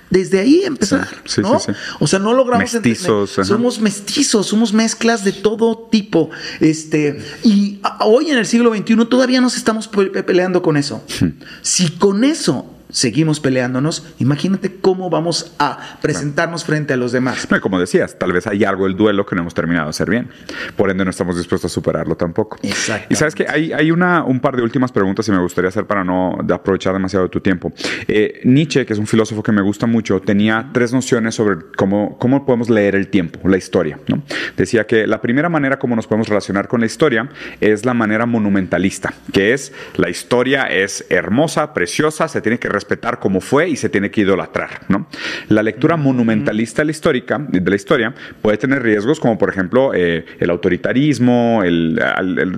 desde 0.09 0.39
ahí 0.39 0.61
empezar, 0.63 1.07
¿no? 1.37 1.59
o 1.99 2.07
sea, 2.07 2.19
no 2.19 2.33
logramos 2.33 2.73
mestizos, 2.73 3.31
somos 3.43 3.79
mestizos, 3.79 4.47
somos 4.47 4.73
mezclas 4.73 5.23
de 5.23 5.33
todo 5.33 5.87
tipo, 5.91 6.29
este, 6.59 7.19
y 7.43 7.79
hoy 8.01 8.29
en 8.29 8.37
el 8.37 8.45
siglo 8.45 8.73
XXI 8.73 9.05
todavía 9.05 9.41
nos 9.41 9.55
estamos 9.57 9.87
peleando 9.87 10.61
con 10.61 10.77
eso. 10.77 11.03
Hmm. 11.19 11.31
Si 11.61 11.89
con 11.91 12.23
eso 12.23 12.76
seguimos 12.89 13.39
peleándonos, 13.39 14.07
imagínate 14.19 14.75
cómo 14.75 15.09
vamos 15.09 15.55
a 15.59 15.97
presentarnos 16.01 16.63
frente 16.63 16.93
a 16.93 16.97
los 16.97 17.11
demás. 17.11 17.47
como 17.61 17.79
decías, 17.79 18.17
tal 18.17 18.33
vez 18.33 18.47
hay 18.47 18.63
algo 18.63 18.85
del 18.85 18.95
duelo 18.95 19.25
que 19.25 19.35
no 19.35 19.41
hemos 19.41 19.53
terminado 19.53 19.85
de 19.85 19.89
hacer 19.91 20.09
bien. 20.09 20.29
Por 20.75 20.89
ende, 20.89 21.03
no 21.03 21.11
estamos 21.11 21.37
dispuestos 21.37 21.71
a 21.71 21.73
superarlo 21.73 22.15
tampoco. 22.15 22.57
Exacto. 22.63 23.07
Y 23.09 23.15
sabes 23.15 23.35
que 23.35 23.45
hay, 23.47 23.71
hay 23.73 23.91
una, 23.91 24.23
un 24.23 24.39
par 24.39 24.55
de 24.55 24.61
últimas 24.61 24.91
preguntas 24.91 25.27
y 25.27 25.31
me 25.31 25.39
gustaría 25.39 25.69
hacer 25.69 25.85
para 25.85 26.03
no 26.03 26.37
aprovechar 26.51 26.93
demasiado 26.93 27.25
de 27.25 27.29
tu 27.29 27.41
tiempo. 27.41 27.71
Eh, 28.07 28.41
Nietzsche, 28.43 28.85
que 28.85 28.93
es 28.93 28.99
un 28.99 29.07
filósofo 29.07 29.43
que 29.43 29.51
me 29.51 29.61
gusta 29.61 29.85
mucho, 29.85 30.21
tenía 30.21 30.69
tres 30.73 30.93
nociones 30.93 31.35
sobre 31.35 31.57
cómo, 31.75 32.17
cómo 32.17 32.45
podemos 32.45 32.69
leer 32.69 32.95
el 32.95 33.09
tiempo, 33.09 33.47
la 33.47 33.57
historia. 33.57 33.99
¿no? 34.07 34.23
Decía 34.55 34.85
que 34.85 35.07
la 35.07 35.21
primera 35.21 35.49
manera 35.49 35.79
como 35.79 35.95
nos 35.95 36.07
podemos 36.07 36.27
relacionar 36.27 36.67
con 36.67 36.79
la 36.79 36.85
historia 36.85 37.29
es 37.61 37.85
la 37.85 37.93
manera 37.93 38.25
monumentalista, 38.25 39.13
que 39.31 39.53
es 39.53 39.73
la 39.95 40.09
historia 40.09 40.63
es 40.63 41.05
hermosa, 41.09 41.73
preciosa, 41.73 42.27
se 42.27 42.41
tiene 42.41 42.59
que 42.59 42.69
respetar 42.77 43.19
como 43.19 43.41
fue 43.41 43.69
y 43.69 43.75
se 43.75 43.89
tiene 43.89 44.11
que 44.11 44.21
idolatrar. 44.21 44.81
¿no? 44.87 45.07
La 45.49 45.63
lectura 45.63 45.97
monumentalista 45.97 46.81
de 46.81 46.85
la, 46.85 46.91
histórica, 46.91 47.37
de 47.39 47.69
la 47.69 47.75
historia 47.75 48.13
puede 48.41 48.57
tener 48.57 48.83
riesgos 48.83 49.19
como 49.19 49.37
por 49.37 49.49
ejemplo 49.49 49.91
eh, 49.93 50.25
el 50.39 50.49
autoritarismo, 50.49 51.63
el, 51.63 51.97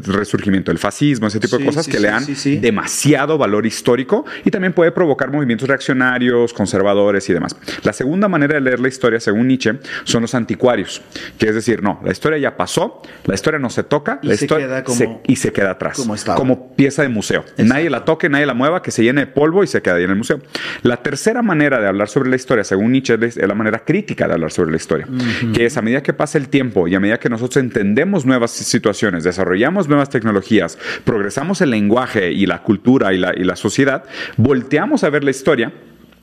resurgimiento 0.03 0.71
del 0.71 0.79
fascismo, 0.79 1.27
ese 1.27 1.39
tipo 1.39 1.57
de 1.57 1.65
cosas 1.65 1.87
que 1.87 1.99
le 1.99 2.09
dan 2.09 2.25
demasiado 2.61 3.37
valor 3.37 3.65
histórico 3.65 4.25
y 4.45 4.51
también 4.51 4.73
puede 4.73 4.91
provocar 4.91 5.31
movimientos 5.31 5.67
reaccionarios, 5.67 6.53
conservadores 6.53 7.29
y 7.29 7.33
demás. 7.33 7.55
La 7.83 7.93
segunda 7.93 8.27
manera 8.27 8.55
de 8.55 8.61
leer 8.61 8.79
la 8.79 8.87
historia, 8.87 9.19
según 9.19 9.47
Nietzsche, 9.47 9.79
son 10.03 10.21
los 10.21 10.35
anticuarios, 10.35 11.01
que 11.37 11.49
es 11.49 11.55
decir, 11.55 11.81
no, 11.81 12.01
la 12.03 12.11
historia 12.11 12.37
ya 12.37 12.57
pasó, 12.57 13.01
la 13.25 13.35
historia 13.35 13.59
no 13.59 13.69
se 13.69 13.83
toca, 13.83 14.19
la 14.21 14.33
historia 14.33 14.83
y 15.25 15.35
se 15.35 15.51
queda 15.51 15.71
atrás, 15.71 15.97
como, 15.97 16.15
como 16.35 16.75
pieza 16.75 17.01
de 17.01 17.09
museo. 17.09 17.45
Nadie 17.57 17.89
la 17.89 18.05
toque, 18.05 18.29
nadie 18.29 18.45
la 18.45 18.53
mueva, 18.53 18.81
que 18.81 18.91
se 18.91 19.03
llene 19.03 19.21
de 19.21 19.27
polvo 19.27 19.63
y 19.63 19.67
se 19.67 19.81
queda 19.81 19.95
ahí 19.95 20.07
en 20.09 20.13
el 20.13 20.17
museo. 20.17 20.39
La 20.83 20.97
tercera 20.97 21.41
manera 21.41 21.79
de 21.79 21.87
hablar 21.87 22.09
sobre 22.09 22.29
la 22.29 22.35
historia, 22.35 22.63
según 22.63 22.91
Nietzsche, 22.91 23.17
es 23.21 23.37
la 23.37 23.53
manera 23.53 23.79
crítica 23.79 24.27
de 24.27 24.33
hablar 24.33 24.51
sobre 24.51 24.71
la 24.71 24.77
historia, 24.77 25.07
que 25.53 25.65
es 25.65 25.77
a 25.77 25.81
medida 25.81 26.03
que 26.03 26.13
pasa 26.13 26.37
el 26.37 26.49
tiempo 26.49 26.87
y 26.87 26.95
a 26.95 26.99
medida 26.99 27.19
que 27.19 27.29
nosotros 27.29 27.57
entendemos 27.63 28.25
nuevas 28.25 28.51
situaciones, 28.51 29.23
desarrollamos 29.23 29.87
nuevas 29.87 30.09
tecnologías, 30.09 30.77
progresamos 31.03 31.61
el 31.61 31.71
lenguaje 31.71 32.31
y 32.31 32.45
la 32.45 32.61
cultura 32.63 33.13
y 33.13 33.17
la, 33.17 33.33
y 33.35 33.43
la 33.43 33.55
sociedad, 33.55 34.03
volteamos 34.37 35.03
a 35.03 35.09
ver 35.09 35.23
la 35.23 35.31
historia 35.31 35.71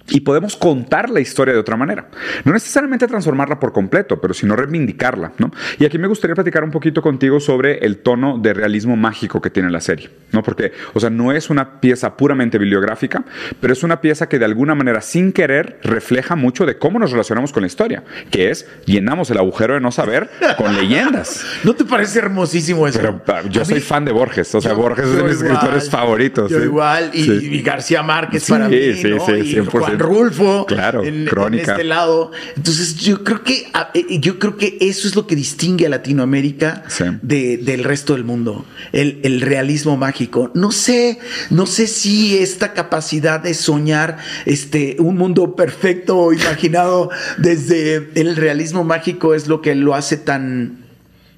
y 0.09 0.21
podemos 0.21 0.57
contar 0.57 1.11
la 1.11 1.21
historia 1.21 1.55
de 1.55 1.61
otra 1.61 1.77
manera. 1.77 2.09
No 2.45 2.53
necesariamente 2.53 3.07
transformarla 3.07 3.59
por 3.59 3.73
completo, 3.73 4.21
pero 4.21 4.35
sino 4.35 4.55
reivindicarla. 4.57 5.33
¿no? 5.39 5.51
Y 5.79 5.85
aquí 5.85 5.99
me 5.99 6.07
gustaría 6.07 6.35
platicar 6.35 6.65
un 6.65 6.71
poquito 6.71 7.03
contigo 7.03 7.41
sobre 7.41 7.79
el 7.79 7.99
tono 7.99 8.39
de 8.39 8.55
realismo 8.55 8.97
mágico 8.97 9.41
que 9.41 9.51
tiene 9.51 9.71
la 9.71 9.81
serie. 9.81 10.11
¿no? 10.33 10.43
Porque, 10.43 10.73
o 10.95 11.01
sea, 11.01 11.11
no 11.11 11.33
es 11.33 11.51
una 11.51 11.81
pieza 11.81 12.17
puramente 12.17 12.59
bibliográfica, 12.59 13.25
pero 13.61 13.73
es 13.73 13.83
una 13.83 14.01
pieza 14.01 14.29
que 14.29 14.39
de 14.39 14.45
alguna 14.45 14.75
manera, 14.75 15.01
sin 15.01 15.33
querer, 15.33 15.79
refleja 15.83 16.37
mucho 16.37 16.67
de 16.67 16.79
cómo 16.79 16.99
nos 16.99 17.11
relacionamos 17.11 17.53
con 17.53 17.63
la 17.63 17.67
historia, 17.67 18.05
que 18.31 18.51
es 18.51 18.69
llenamos 18.85 19.31
el 19.31 19.39
agujero 19.39 19.75
de 19.75 19.81
no 19.81 19.91
saber 19.91 20.31
con 20.57 20.77
leyendas. 20.77 21.45
¿No 21.65 21.75
te 21.75 21.85
parece 21.85 22.19
hermosísimo 22.19 22.87
eso? 22.87 22.99
Pero, 22.99 23.49
yo 23.49 23.65
soy 23.65 23.81
fan 23.81 24.05
de 24.05 24.13
Borges, 24.13 24.55
o 24.55 24.61
sea, 24.61 24.73
Borges 24.73 25.07
es 25.07 25.17
de 25.17 25.23
mis 25.23 25.33
escritores 25.33 25.91
favoritos. 25.91 26.51
Yo 26.51 26.63
igual, 26.63 27.11
y, 27.13 27.63
García 27.63 28.03
Márquez 28.03 28.49
para 28.49 28.69
mí. 28.69 28.77
Sí, 28.95 29.11
¿no? 29.11 29.27
sí, 29.27 29.96
Rulfo. 29.99 30.67
Claro, 30.67 31.05
en, 31.05 31.27
crónica. 31.27 31.73
este 31.73 31.85
lado. 31.85 32.33
Entonces, 32.57 32.97
yo 32.97 33.25
creo 33.25 33.43
que 33.43 33.67
eh, 33.95 34.19
yo 34.21 34.39
creo 34.39 34.57
que 34.57 34.77
eso 34.81 35.09
es 35.09 35.17
lo 35.17 35.27
que 35.27 35.37
distingue 35.37 35.87
a 35.87 35.89
Latinoamérica 35.89 36.85
del 37.23 37.85
resto 37.85 38.15
del 38.15 38.25
mundo. 38.25 38.65
El, 38.93 39.41
realismo 39.41 39.97
mágico. 39.97 40.51
No 40.55 40.73
sé, 40.73 41.19
no 41.51 41.67
sé 41.67 41.87
si 41.87 42.39
esta 42.39 42.73
capacidad 42.73 43.41
de 43.41 43.55
soñar 43.55 44.19
este, 44.45 44.97
un 44.99 45.17
mundo 45.17 45.55
perfecto 45.55 46.33
imaginado 46.33 47.11
desde 47.39 48.09
el 48.15 48.37
realismo 48.37 48.85
mágico 48.85 49.35
es 49.35 49.47
lo 49.47 49.61
que 49.61 49.75
lo 49.75 49.95
hace 49.95 50.17
tan 50.17 50.86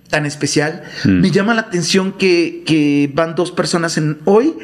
tan 0.09 0.27
especial. 0.27 0.83
Mm. 1.05 1.21
Me 1.21 1.31
llama 1.31 1.55
la 1.55 1.63
atención 1.63 2.13
que, 2.13 2.63
que, 2.67 3.11
van 3.15 3.35
dos 3.35 3.53
personas 3.53 3.99
en 3.99 4.19
hoy 4.25 4.55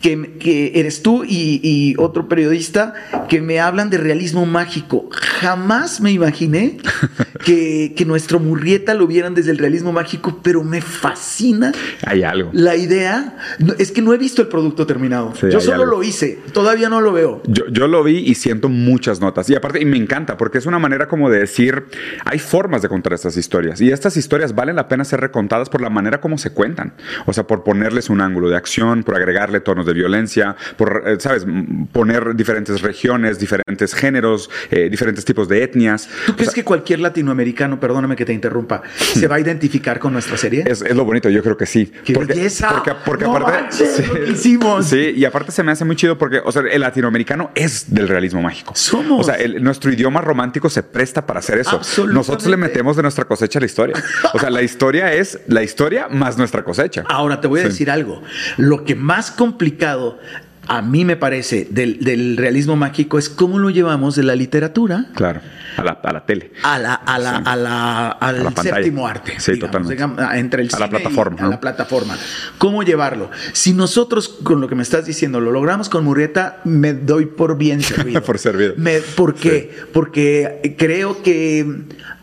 que, 0.00 0.72
eres 0.74 1.02
tú 1.02 1.24
y, 1.26 1.94
otro 1.98 2.28
periodista 2.28 2.94
que 3.28 3.40
me 3.40 3.60
hablan 3.60 3.90
de 3.90 3.98
realismo 3.98 4.46
mágico. 4.46 5.08
Jamás 5.12 6.00
me 6.00 6.10
imaginé 6.10 6.78
que, 7.44 7.94
nuestro 8.06 8.40
Murrieta 8.40 8.94
lo 8.94 9.06
vieran 9.06 9.34
desde 9.34 9.52
el 9.52 9.58
realismo 9.58 9.92
mágico, 9.92 10.40
pero 10.42 10.64
me 10.64 10.80
fascina. 10.80 11.72
Hay 12.06 12.22
algo. 12.22 12.50
La 12.52 12.74
idea 12.76 13.36
es 13.78 13.92
que 13.92 14.02
no 14.02 14.12
he 14.14 14.18
visto 14.18 14.42
el 14.42 14.48
producto 14.48 14.86
terminado. 14.86 15.32
yo 15.34 15.60
solo 15.60 15.84
lo 15.84 16.02
hice, 16.02 16.38
todavía 16.52 16.88
no 16.88 17.00
lo 17.00 17.12
veo. 17.12 17.42
Yo, 17.46 17.64
yo 17.70 17.86
lo 17.86 18.02
vi 18.02 18.18
y 18.18 18.34
siento 18.34 18.68
muchas 18.68 19.20
notas. 19.20 19.48
Y 19.50 19.54
aparte, 19.54 19.80
y 19.80 19.84
me 19.84 19.96
encanta 19.96 20.36
porque 20.36 20.58
es 20.58 20.66
una 20.66 20.78
manera 20.78 21.06
como 21.06 21.30
de 21.30 21.40
decir, 21.40 21.84
hay 22.24 22.38
formas 22.38 22.82
de 22.82 22.88
contar 22.88 23.12
estas 23.12 23.36
historias. 23.36 23.80
Y 23.80 23.92
estas 23.92 24.16
historias 24.16 24.54
valen 24.54 24.76
la 24.76 24.88
pena 24.90 25.04
ser 25.04 25.20
recontadas 25.20 25.70
por 25.70 25.80
la 25.80 25.88
manera 25.88 26.20
como 26.20 26.36
se 26.36 26.50
cuentan. 26.50 26.92
O 27.24 27.32
sea, 27.32 27.46
por 27.46 27.64
ponerles 27.64 28.10
un 28.10 28.20
ángulo 28.20 28.50
de 28.50 28.56
acción, 28.56 29.04
por 29.04 29.16
agregarle 29.16 29.60
tonos 29.60 29.86
de 29.86 29.94
violencia, 29.94 30.56
por, 30.76 31.04
eh, 31.06 31.16
¿sabes? 31.18 31.46
Poner 31.92 32.34
diferentes 32.34 32.82
regiones, 32.82 33.38
diferentes 33.38 33.94
géneros, 33.94 34.50
eh, 34.70 34.90
diferentes 34.90 35.24
tipos 35.24 35.48
de 35.48 35.62
etnias. 35.62 36.08
¿Tú 36.26 36.34
crees 36.34 36.52
que 36.52 36.64
cualquier 36.64 36.98
latinoamericano, 36.98 37.78
perdóname 37.78 38.16
que 38.16 38.24
te 38.24 38.32
interrumpa, 38.32 38.82
se 38.96 39.26
va 39.28 39.36
a 39.36 39.40
identificar 39.40 39.98
con 40.00 40.12
nuestra 40.12 40.36
serie? 40.36 40.64
Es, 40.66 40.82
lo 40.94 41.04
bonito, 41.04 41.30
yo 41.30 41.42
creo 41.42 41.56
que 41.56 41.66
sí. 41.66 41.86
¡Qué 42.04 42.12
porque, 42.12 42.34
belleza! 42.34 42.82
Porque, 43.04 43.24
aparte... 43.24 43.70
sí, 43.70 44.02
hicimos. 44.28 44.86
Sí, 44.86 45.12
y 45.16 45.24
aparte 45.24 45.52
se 45.52 45.62
me 45.62 45.70
hace 45.72 45.84
muy 45.84 45.94
chido 45.94 46.18
porque, 46.18 46.40
o 46.44 46.50
sea, 46.50 46.62
el 46.62 46.80
latinoamericano 46.80 47.52
es 47.54 47.94
del 47.94 48.08
realismo 48.08 48.42
mágico. 48.42 48.74
Somos. 48.74 49.20
O 49.20 49.24
sea, 49.32 49.36
nuestro 49.60 49.92
idioma 49.92 50.20
romántico 50.20 50.68
se 50.68 50.82
presta 50.82 51.24
para 51.24 51.38
hacer 51.38 51.58
eso. 51.58 51.80
Nosotros 52.08 52.48
le 52.48 52.56
metemos 52.56 52.96
de 52.96 53.02
nuestra 53.02 53.24
cosecha 53.24 53.58
a 53.58 53.60
la 53.60 53.66
historia. 53.66 53.96
O 54.34 54.38
sea, 54.38 54.50
la 54.50 54.62
historia 54.62 54.79
es 54.88 55.40
la 55.46 55.62
historia 55.62 56.08
más 56.08 56.38
nuestra 56.38 56.64
cosecha. 56.64 57.04
Ahora 57.08 57.40
te 57.40 57.46
voy 57.46 57.60
a 57.60 57.64
decir 57.64 57.90
algo. 57.90 58.22
Lo 58.56 58.84
que 58.84 58.94
más 58.94 59.30
complicado 59.30 60.18
a 60.66 60.82
mí 60.82 61.04
me 61.04 61.16
parece, 61.16 61.66
del, 61.70 62.36
realismo 62.36 62.76
mágico 62.76 63.18
es 63.18 63.28
cómo 63.28 63.58
lo 63.58 63.70
llevamos 63.70 64.14
de 64.14 64.22
la 64.22 64.36
literatura 64.36 65.06
claro. 65.14 65.40
A 65.80 65.84
la, 65.84 65.90
a 66.02 66.12
la 66.12 66.24
tele. 66.26 66.52
A 66.62 66.78
la, 66.78 66.94
a 66.94 67.18
la, 67.18 67.36
a 67.36 67.56
la, 67.56 68.08
al 68.10 68.44
la 68.44 68.62
séptimo 68.62 69.06
arte. 69.06 69.34
Sí, 69.38 69.52
digamos, 69.52 69.70
totalmente. 69.86 69.94
digamos, 69.94 70.34
entre 70.34 70.62
el 70.62 70.68
A 70.68 70.78
la 70.78 70.86
cine 70.86 70.86
y 70.86 71.02
plataforma, 71.02 71.46
A 71.46 71.48
la 71.48 71.60
plataforma. 71.60 72.16
¿Cómo 72.58 72.82
llevarlo? 72.82 73.30
Si 73.52 73.72
nosotros, 73.72 74.28
con 74.28 74.60
lo 74.60 74.68
que 74.68 74.74
me 74.74 74.82
estás 74.82 75.06
diciendo, 75.06 75.40
lo 75.40 75.52
logramos 75.52 75.88
con 75.88 76.04
Murrieta, 76.04 76.60
me 76.64 76.92
doy 76.94 77.26
por 77.26 77.56
bien 77.58 77.82
servido. 77.82 78.22
Por 78.30 78.38
servido. 78.38 78.74
Me- 78.76 79.00
¿Por 79.00 79.34
qué? 79.34 79.74
Porque 79.92 80.74
creo 80.78 81.22
que 81.22 81.66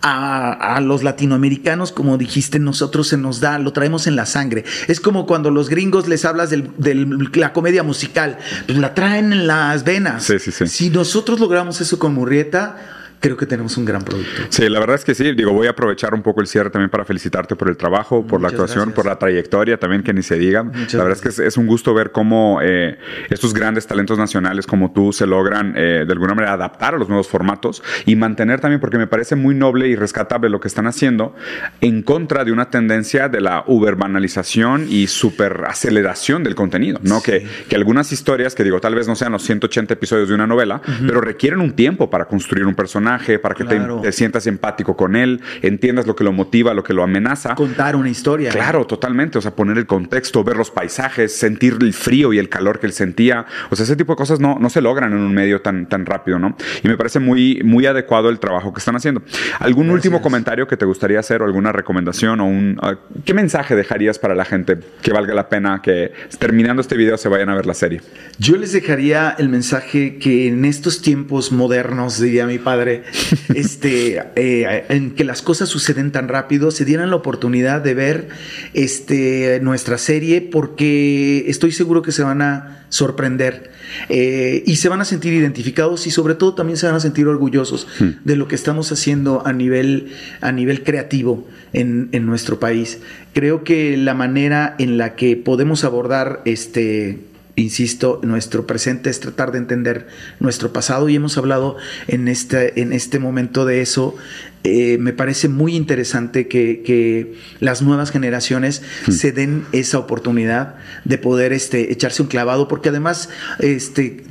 a, 0.01 0.75
a 0.75 0.81
los 0.81 1.03
latinoamericanos, 1.03 1.91
como 1.91 2.17
dijiste, 2.17 2.59
nosotros 2.59 3.07
se 3.07 3.17
nos 3.17 3.39
da, 3.39 3.59
lo 3.59 3.73
traemos 3.73 4.07
en 4.07 4.15
la 4.15 4.25
sangre. 4.25 4.63
Es 4.87 4.99
como 4.99 5.25
cuando 5.25 5.49
los 5.51 5.69
gringos 5.69 6.07
les 6.07 6.23
hablas 6.25 6.49
de 6.49 7.29
la 7.33 7.53
comedia 7.53 7.83
musical, 7.83 8.37
pues 8.65 8.77
la 8.77 8.93
traen 8.93 9.33
en 9.33 9.47
las 9.47 9.83
venas. 9.83 10.23
Sí, 10.23 10.39
sí, 10.39 10.51
sí. 10.51 10.67
Si 10.67 10.89
nosotros 10.89 11.39
logramos 11.39 11.81
eso 11.81 11.99
con 11.99 12.13
Murrieta, 12.13 12.77
creo 13.19 13.37
que 13.37 13.45
tenemos 13.45 13.77
un 13.77 13.85
gran 13.85 14.03
producto. 14.03 14.43
Sí, 14.49 14.69
la 14.69 14.79
verdad 14.79 14.95
es 14.95 15.05
que 15.05 15.15
sí. 15.15 15.31
Digo, 15.33 15.51
voy 15.53 15.67
a 15.67 15.71
aprovechar 15.71 16.13
un 16.13 16.21
poco 16.21 16.41
el 16.41 16.47
cierre 16.47 16.69
también 16.69 16.89
para 16.89 17.05
felicitarte 17.05 17.55
por 17.55 17.69
el 17.69 17.77
trabajo, 17.77 18.25
por 18.25 18.41
la 18.41 18.49
actuación, 18.49 18.85
gracias. 18.85 18.95
por 18.95 19.05
la 19.05 19.19
trayectoria 19.19 19.77
también, 19.77 20.03
que 20.03 20.13
ni 20.13 20.23
se 20.23 20.37
diga. 20.37 20.63
Muchas 20.63 20.93
la 20.93 21.03
verdad 21.03 21.17
es 21.17 21.21
que 21.21 21.29
es, 21.29 21.39
es 21.39 21.57
un 21.57 21.67
gusto 21.67 21.93
ver 21.93 22.11
cómo 22.11 22.59
eh, 22.61 22.97
estos 23.29 23.53
grandes 23.53 23.87
talentos 23.87 24.17
nacionales 24.17 24.67
como 24.67 24.91
tú 24.91 25.11
se 25.13 25.25
logran 25.25 25.73
eh, 25.75 26.03
de 26.05 26.11
alguna 26.11 26.33
manera 26.33 26.53
adaptar 26.53 26.95
a 26.95 26.97
los 26.97 27.07
nuevos 27.07 27.27
formatos 27.27 27.83
y 28.05 28.15
mantener 28.15 28.59
también, 28.59 28.79
porque 28.79 28.97
me 28.97 29.07
parece 29.07 29.35
muy 29.35 29.55
noble 29.55 29.87
y 29.87 29.95
rescatable 29.95 30.49
lo 30.49 30.59
que 30.59 30.67
están 30.67 30.87
haciendo 30.87 31.35
en 31.81 32.03
contra 32.03 32.45
de 32.45 32.51
una 32.51 32.69
tendencia 32.69 33.29
de 33.29 33.41
la 33.41 33.63
uberbanalización 33.67 34.87
y 34.89 35.07
superaceleración 35.07 36.43
del 36.43 36.55
contenido, 36.55 36.99
¿no? 37.03 37.21
Que, 37.21 37.47
que 37.67 37.75
algunas 37.75 38.11
historias, 38.11 38.55
que 38.55 38.63
digo, 38.63 38.79
tal 38.79 38.95
vez 38.95 39.07
no 39.07 39.15
sean 39.15 39.31
los 39.31 39.43
180 39.43 39.93
episodios 39.93 40.29
de 40.29 40.35
una 40.35 40.47
novela, 40.47 40.81
pero 41.05 41.21
requieren 41.21 41.59
un 41.59 41.73
tiempo 41.73 42.09
para 42.09 42.25
construir 42.25 42.65
un 42.65 42.75
personaje, 42.75 43.06
para 43.41 43.55
que 43.55 43.63
te- 43.63 43.77
Claro. 43.77 44.01
te, 44.01 44.11
sientas 44.11 44.47
empático 44.47 44.95
con 44.97 45.15
él, 45.15 45.41
entiendas 45.61 46.07
lo 46.07 46.15
que 46.15 46.23
lo 46.23 46.31
motiva, 46.33 46.73
lo 46.73 46.83
que 46.83 46.93
lo 46.93 47.03
amenaza. 47.03 47.55
Contar 47.55 47.95
una 47.95 48.09
historia. 48.09 48.51
Claro, 48.51 48.85
totalmente. 48.85 49.37
O 49.37 49.41
sea, 49.41 49.55
poner 49.55 49.77
el 49.77 49.85
contexto, 49.85 50.43
ver 50.43 50.57
los 50.57 50.71
paisajes, 50.71 51.35
sentir 51.35 51.77
el 51.81 51.93
frío 51.93 52.33
y 52.33 52.39
el 52.39 52.49
calor 52.49 52.79
que 52.79 52.85
él 52.87 52.93
sentía. 52.93 53.45
O 53.69 53.75
sea, 53.75 53.83
ese 53.83 53.95
tipo 53.95 54.13
de 54.13 54.17
cosas 54.17 54.39
no, 54.39 54.57
no 54.59 54.69
se 54.69 54.81
logran 54.81 55.13
en 55.13 55.19
un 55.19 55.33
medio 55.33 55.61
tan, 55.61 55.87
tan 55.87 56.05
rápido, 56.05 56.39
¿no? 56.39 56.55
Y 56.83 56.87
me 56.87 56.97
parece 56.97 57.19
muy, 57.19 57.61
muy 57.63 57.85
adecuado 57.85 58.29
el 58.29 58.39
trabajo 58.39 58.73
que 58.73 58.79
están 58.79 58.95
haciendo. 58.95 59.21
¿Algún 59.59 59.89
último 59.89 60.21
comentario 60.21 60.67
que 60.67 60.77
te 60.77 60.85
gustaría 60.85 61.19
hacer 61.19 61.41
o 61.41 61.45
alguna 61.45 61.71
recomendación 61.71 62.39
o 62.41 62.45
un... 62.45 62.77
ah, 62.81 62.95
¿Qué 63.25 63.33
mensaje 63.33 63.75
dejarías 63.75 64.19
para 64.19 64.35
la 64.35 64.45
gente 64.45 64.77
que 65.01 65.11
valga 65.11 65.33
la 65.33 65.49
pena 65.49 65.81
que 65.81 66.11
terminando 66.39 66.81
este 66.81 66.97
video 66.97 67.17
se 67.17 67.29
vayan 67.29 67.49
a 67.49 67.55
ver 67.55 67.65
la 67.65 67.73
serie? 67.73 68.01
Yo 68.39 68.57
les 68.57 68.73
dejaría 68.73 69.35
el 69.37 69.49
mensaje 69.49 70.17
que 70.17 70.47
en 70.47 70.65
estos 70.65 71.01
tiempos 71.01 71.51
modernos, 71.51 72.19
diría 72.19 72.45
mi 72.45 72.57
padre, 72.57 72.96
este, 73.53 74.21
eh, 74.35 74.85
en 74.89 75.11
que 75.11 75.23
las 75.23 75.41
cosas 75.41 75.69
suceden 75.69 76.11
tan 76.11 76.27
rápido, 76.27 76.71
se 76.71 76.85
dieran 76.85 77.09
la 77.09 77.15
oportunidad 77.15 77.81
de 77.81 77.93
ver 77.93 78.29
este, 78.73 79.59
nuestra 79.61 79.97
serie 79.97 80.41
porque 80.41 81.45
estoy 81.47 81.71
seguro 81.71 82.01
que 82.01 82.11
se 82.11 82.23
van 82.23 82.41
a 82.41 82.85
sorprender 82.89 83.71
eh, 84.09 84.63
y 84.65 84.77
se 84.77 84.89
van 84.89 85.01
a 85.01 85.05
sentir 85.05 85.33
identificados 85.33 86.07
y 86.07 86.11
sobre 86.11 86.35
todo 86.35 86.53
también 86.53 86.77
se 86.77 86.85
van 86.85 86.95
a 86.95 86.99
sentir 86.99 87.27
orgullosos 87.27 87.87
de 88.23 88.35
lo 88.35 88.47
que 88.47 88.55
estamos 88.55 88.91
haciendo 88.91 89.45
a 89.45 89.53
nivel, 89.53 90.13
a 90.41 90.51
nivel 90.51 90.83
creativo 90.83 91.47
en, 91.73 92.09
en 92.11 92.25
nuestro 92.25 92.59
país. 92.59 92.99
Creo 93.33 93.63
que 93.63 93.97
la 93.97 94.13
manera 94.13 94.75
en 94.79 94.97
la 94.97 95.15
que 95.15 95.35
podemos 95.35 95.83
abordar 95.83 96.41
este 96.45 97.26
insisto, 97.57 98.21
nuestro 98.23 98.67
presente 98.67 99.09
es 99.09 99.19
tratar 99.19 99.51
de 99.51 99.57
entender 99.57 100.07
nuestro 100.39 100.71
pasado 100.71 101.09
y 101.09 101.15
hemos 101.15 101.37
hablado 101.37 101.75
en 102.07 102.27
este, 102.27 102.79
en 102.79 102.93
este 102.93 103.19
momento 103.19 103.65
de 103.65 103.81
eso. 103.81 104.15
Eh, 104.63 104.97
me 104.99 105.11
parece 105.11 105.49
muy 105.49 105.75
interesante 105.75 106.47
que, 106.47 106.83
que 106.85 107.33
las 107.59 107.81
nuevas 107.81 108.11
generaciones 108.11 108.83
se 109.09 109.31
den 109.31 109.65
esa 109.71 109.97
oportunidad 109.97 110.75
de 111.03 111.17
poder 111.17 111.51
este, 111.51 111.91
echarse 111.91 112.21
un 112.21 112.27
clavado, 112.27 112.67
porque 112.67 112.89
además 112.89 113.29
este, 113.59 114.23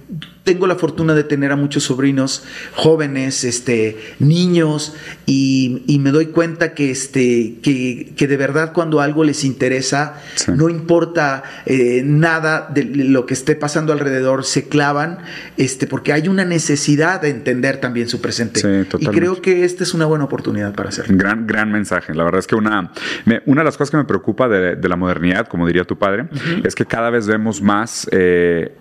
tengo 0.47 0.69
la 0.69 0.77
fortuna 0.77 1.13
de 1.15 1.25
tener 1.25 1.51
a 1.51 1.57
muchos 1.57 1.83
sobrinos 1.83 2.45
jóvenes, 2.77 3.43
este, 3.43 3.99
niños, 4.21 4.95
y, 5.27 5.83
y 5.89 5.99
me 5.99 6.13
doy 6.13 6.27
cuenta 6.27 6.73
que, 6.73 6.93
este, 6.93 7.57
que, 7.65 8.13
que 8.17 8.29
de 8.29 8.37
verdad 8.37 8.73
cuando 8.73 9.01
algo 9.01 9.25
les 9.25 9.45
interesa, 9.45 10.23
Sí. 10.37 10.53
no 10.55 10.69
importa 10.69 11.43
eh, 11.67 12.03
nada 12.05 12.71
de 12.73 12.85
lo 12.85 13.27
que 13.27 13.35
esté 13.35 13.57
pasando 13.57 13.93
alrededor, 13.93 14.45
se 14.45 14.69
clavan, 14.69 15.19
este, 15.57 15.89
porque 15.89 16.13
hay 16.13 16.29
una 16.29 16.45
necesidad 16.45 17.21
de 17.21 17.31
entender 17.31 17.79
también 17.79 18.09
su 18.09 18.21
presente. 18.21 18.61
Sí, 18.61 18.89
y 19.01 19.07
creo 19.09 19.43
que 19.43 19.65
esta 19.65 19.83
es 19.83 19.95
una 19.95 20.07
buena 20.07 20.27
oportunidad 20.27 20.75
para 20.75 20.91
hacerlo. 20.91 21.17
Gran, 21.19 21.49
gran 21.49 21.73
mensaje. 21.73 22.15
La 22.15 22.23
verdad 22.23 22.39
es 22.39 22.47
que 22.47 22.55
una, 22.55 22.93
me- 23.25 23.43
una 23.47 23.63
de 23.63 23.65
las 23.65 23.77
cosas 23.77 23.91
que 23.91 23.97
me 23.97 24.05
preocupa 24.05 24.49
de, 24.49 24.77
de 24.77 24.89
la 24.89 24.95
modernidad, 24.95 25.49
como 25.49 25.67
diría 25.67 25.83
tu 25.83 25.99
padre, 25.99 26.29
es 26.63 26.77
que 26.77 26.87
cada 26.87 27.11
vez 27.11 27.27
vemos 27.27 27.61
más 27.61 28.07
eh, 28.13 28.77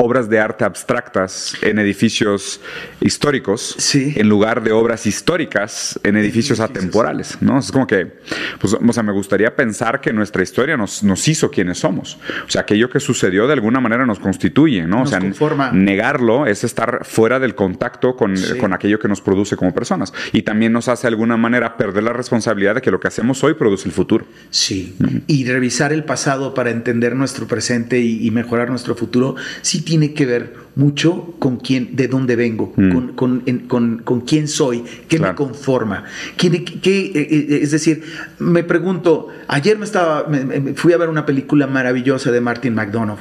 obras 0.00 0.30
de 0.30 0.38
arte 0.38 0.64
abstractas 0.64 1.54
en 1.60 1.78
edificios 1.80 2.60
históricos 3.00 3.74
Sí. 3.78 4.14
en 4.16 4.28
lugar 4.28 4.62
de 4.62 4.70
obras 4.72 5.06
históricas 5.06 5.98
en 6.04 6.16
edificios 6.16 6.60
atemporales, 6.60 7.36
¿no? 7.40 7.58
Es 7.58 7.72
como 7.72 7.86
que, 7.86 8.18
pues, 8.60 8.74
o 8.74 8.92
sea, 8.92 9.02
me 9.02 9.12
gustaría 9.12 9.54
pensar 9.56 10.00
que 10.00 10.12
nuestra 10.12 10.42
historia 10.42 10.76
nos, 10.76 11.02
nos 11.02 11.26
hizo 11.26 11.50
quienes 11.50 11.78
somos. 11.78 12.16
O 12.46 12.50
sea, 12.50 12.62
aquello 12.62 12.88
que 12.90 13.00
sucedió 13.00 13.46
de 13.48 13.54
alguna 13.54 13.80
manera 13.80 14.06
nos 14.06 14.20
constituye, 14.20 14.82
¿no? 14.86 14.98
Nos 15.00 15.08
o 15.08 15.10
sea, 15.10 15.18
conforma. 15.20 15.72
negarlo 15.72 16.46
es 16.46 16.62
estar 16.64 17.04
fuera 17.04 17.38
del 17.40 17.54
contacto 17.56 18.14
con, 18.16 18.36
Sí. 18.36 18.56
con 18.58 18.72
aquello 18.72 18.98
que 19.00 19.08
nos 19.08 19.20
produce 19.20 19.56
como 19.56 19.74
personas. 19.74 20.12
Y 20.32 20.42
también 20.42 20.72
nos 20.72 20.86
hace 20.88 21.02
de 21.02 21.08
alguna 21.08 21.36
manera 21.36 21.76
perder 21.76 22.04
la 22.04 22.12
responsabilidad 22.12 22.76
de 22.76 22.82
que 22.82 22.90
lo 22.92 23.00
que 23.00 23.08
hacemos 23.08 23.42
hoy 23.42 23.54
produce 23.54 23.88
el 23.88 23.92
futuro. 23.92 24.26
Sí, 24.50 24.94
y 25.26 25.44
revisar 25.44 25.92
el 25.92 26.04
pasado 26.04 26.54
para 26.54 26.70
entender 26.70 27.16
nuestro 27.16 27.46
presente 27.48 27.98
y, 28.00 28.24
y 28.26 28.30
mejorar 28.30 28.70
nuestro 28.70 28.94
futuro, 28.94 29.34
sí 29.62 29.82
tiene 29.88 30.12
que 30.12 30.26
ver 30.26 30.52
mucho 30.76 31.34
con 31.38 31.56
quién, 31.56 31.96
de 31.96 32.08
dónde 32.08 32.36
vengo, 32.36 32.74
Mm. 32.76 32.92
con, 32.92 33.12
con, 33.14 33.42
en- 33.46 33.60
con- 33.60 33.98
con 34.04 34.20
quién 34.20 34.46
soy, 34.46 34.84
qué 35.08 35.16
Claro. 35.16 35.32
me 35.32 35.36
conforma. 35.36 36.04
¿Quién- 36.36 36.62
qué- 36.62 37.06
eh, 37.06 37.28
eh, 37.30 37.58
es 37.62 37.70
decir, 37.70 38.02
me 38.38 38.62
pregunto, 38.64 39.28
ayer 39.48 39.78
me 39.78 39.86
estaba, 39.86 40.28
me- 40.28 40.44
me 40.44 40.74
fui 40.74 40.92
a 40.92 40.98
ver 40.98 41.08
una 41.08 41.24
película 41.24 41.66
maravillosa 41.66 42.30
de 42.30 42.40
Martin 42.42 42.74
McDonough, 42.74 43.18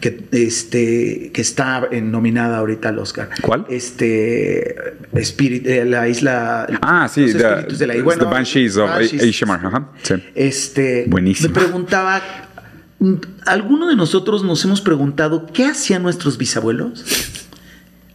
que, 0.00 0.24
este, 0.32 1.30
que 1.34 1.40
está 1.42 1.86
nominada 2.02 2.56
ahorita 2.58 2.88
al 2.88 2.98
Oscar. 2.98 3.28
¿Cuál? 3.42 3.66
Este, 3.68 4.74
Spirit, 5.16 5.66
eh, 5.66 5.84
la 5.84 6.08
isla... 6.08 6.66
Ah, 6.80 7.08
sí, 7.12 7.20
los 7.24 7.32
the- 7.34 7.38
espíritus 7.46 7.78
de 7.78 7.86
la- 7.88 7.94
the 7.94 8.02
bueno, 8.02 8.24
Banshees 8.30 8.76
of 8.78 8.88
Banshees. 8.88 9.42
Ajá, 9.42 9.90
sí. 10.02 10.14
Este, 10.34 11.04
Buenísimo. 11.08 11.50
me 11.54 11.60
preguntaba, 11.60 12.22
¿alguno 13.44 13.88
de 13.88 13.96
nosotros 13.96 14.42
nos 14.42 14.64
hemos 14.64 14.80
preguntado 14.80 15.46
qué 15.52 15.64
hacían 15.66 16.02
nuestros 16.02 16.38
bisabuelos? 16.38 17.04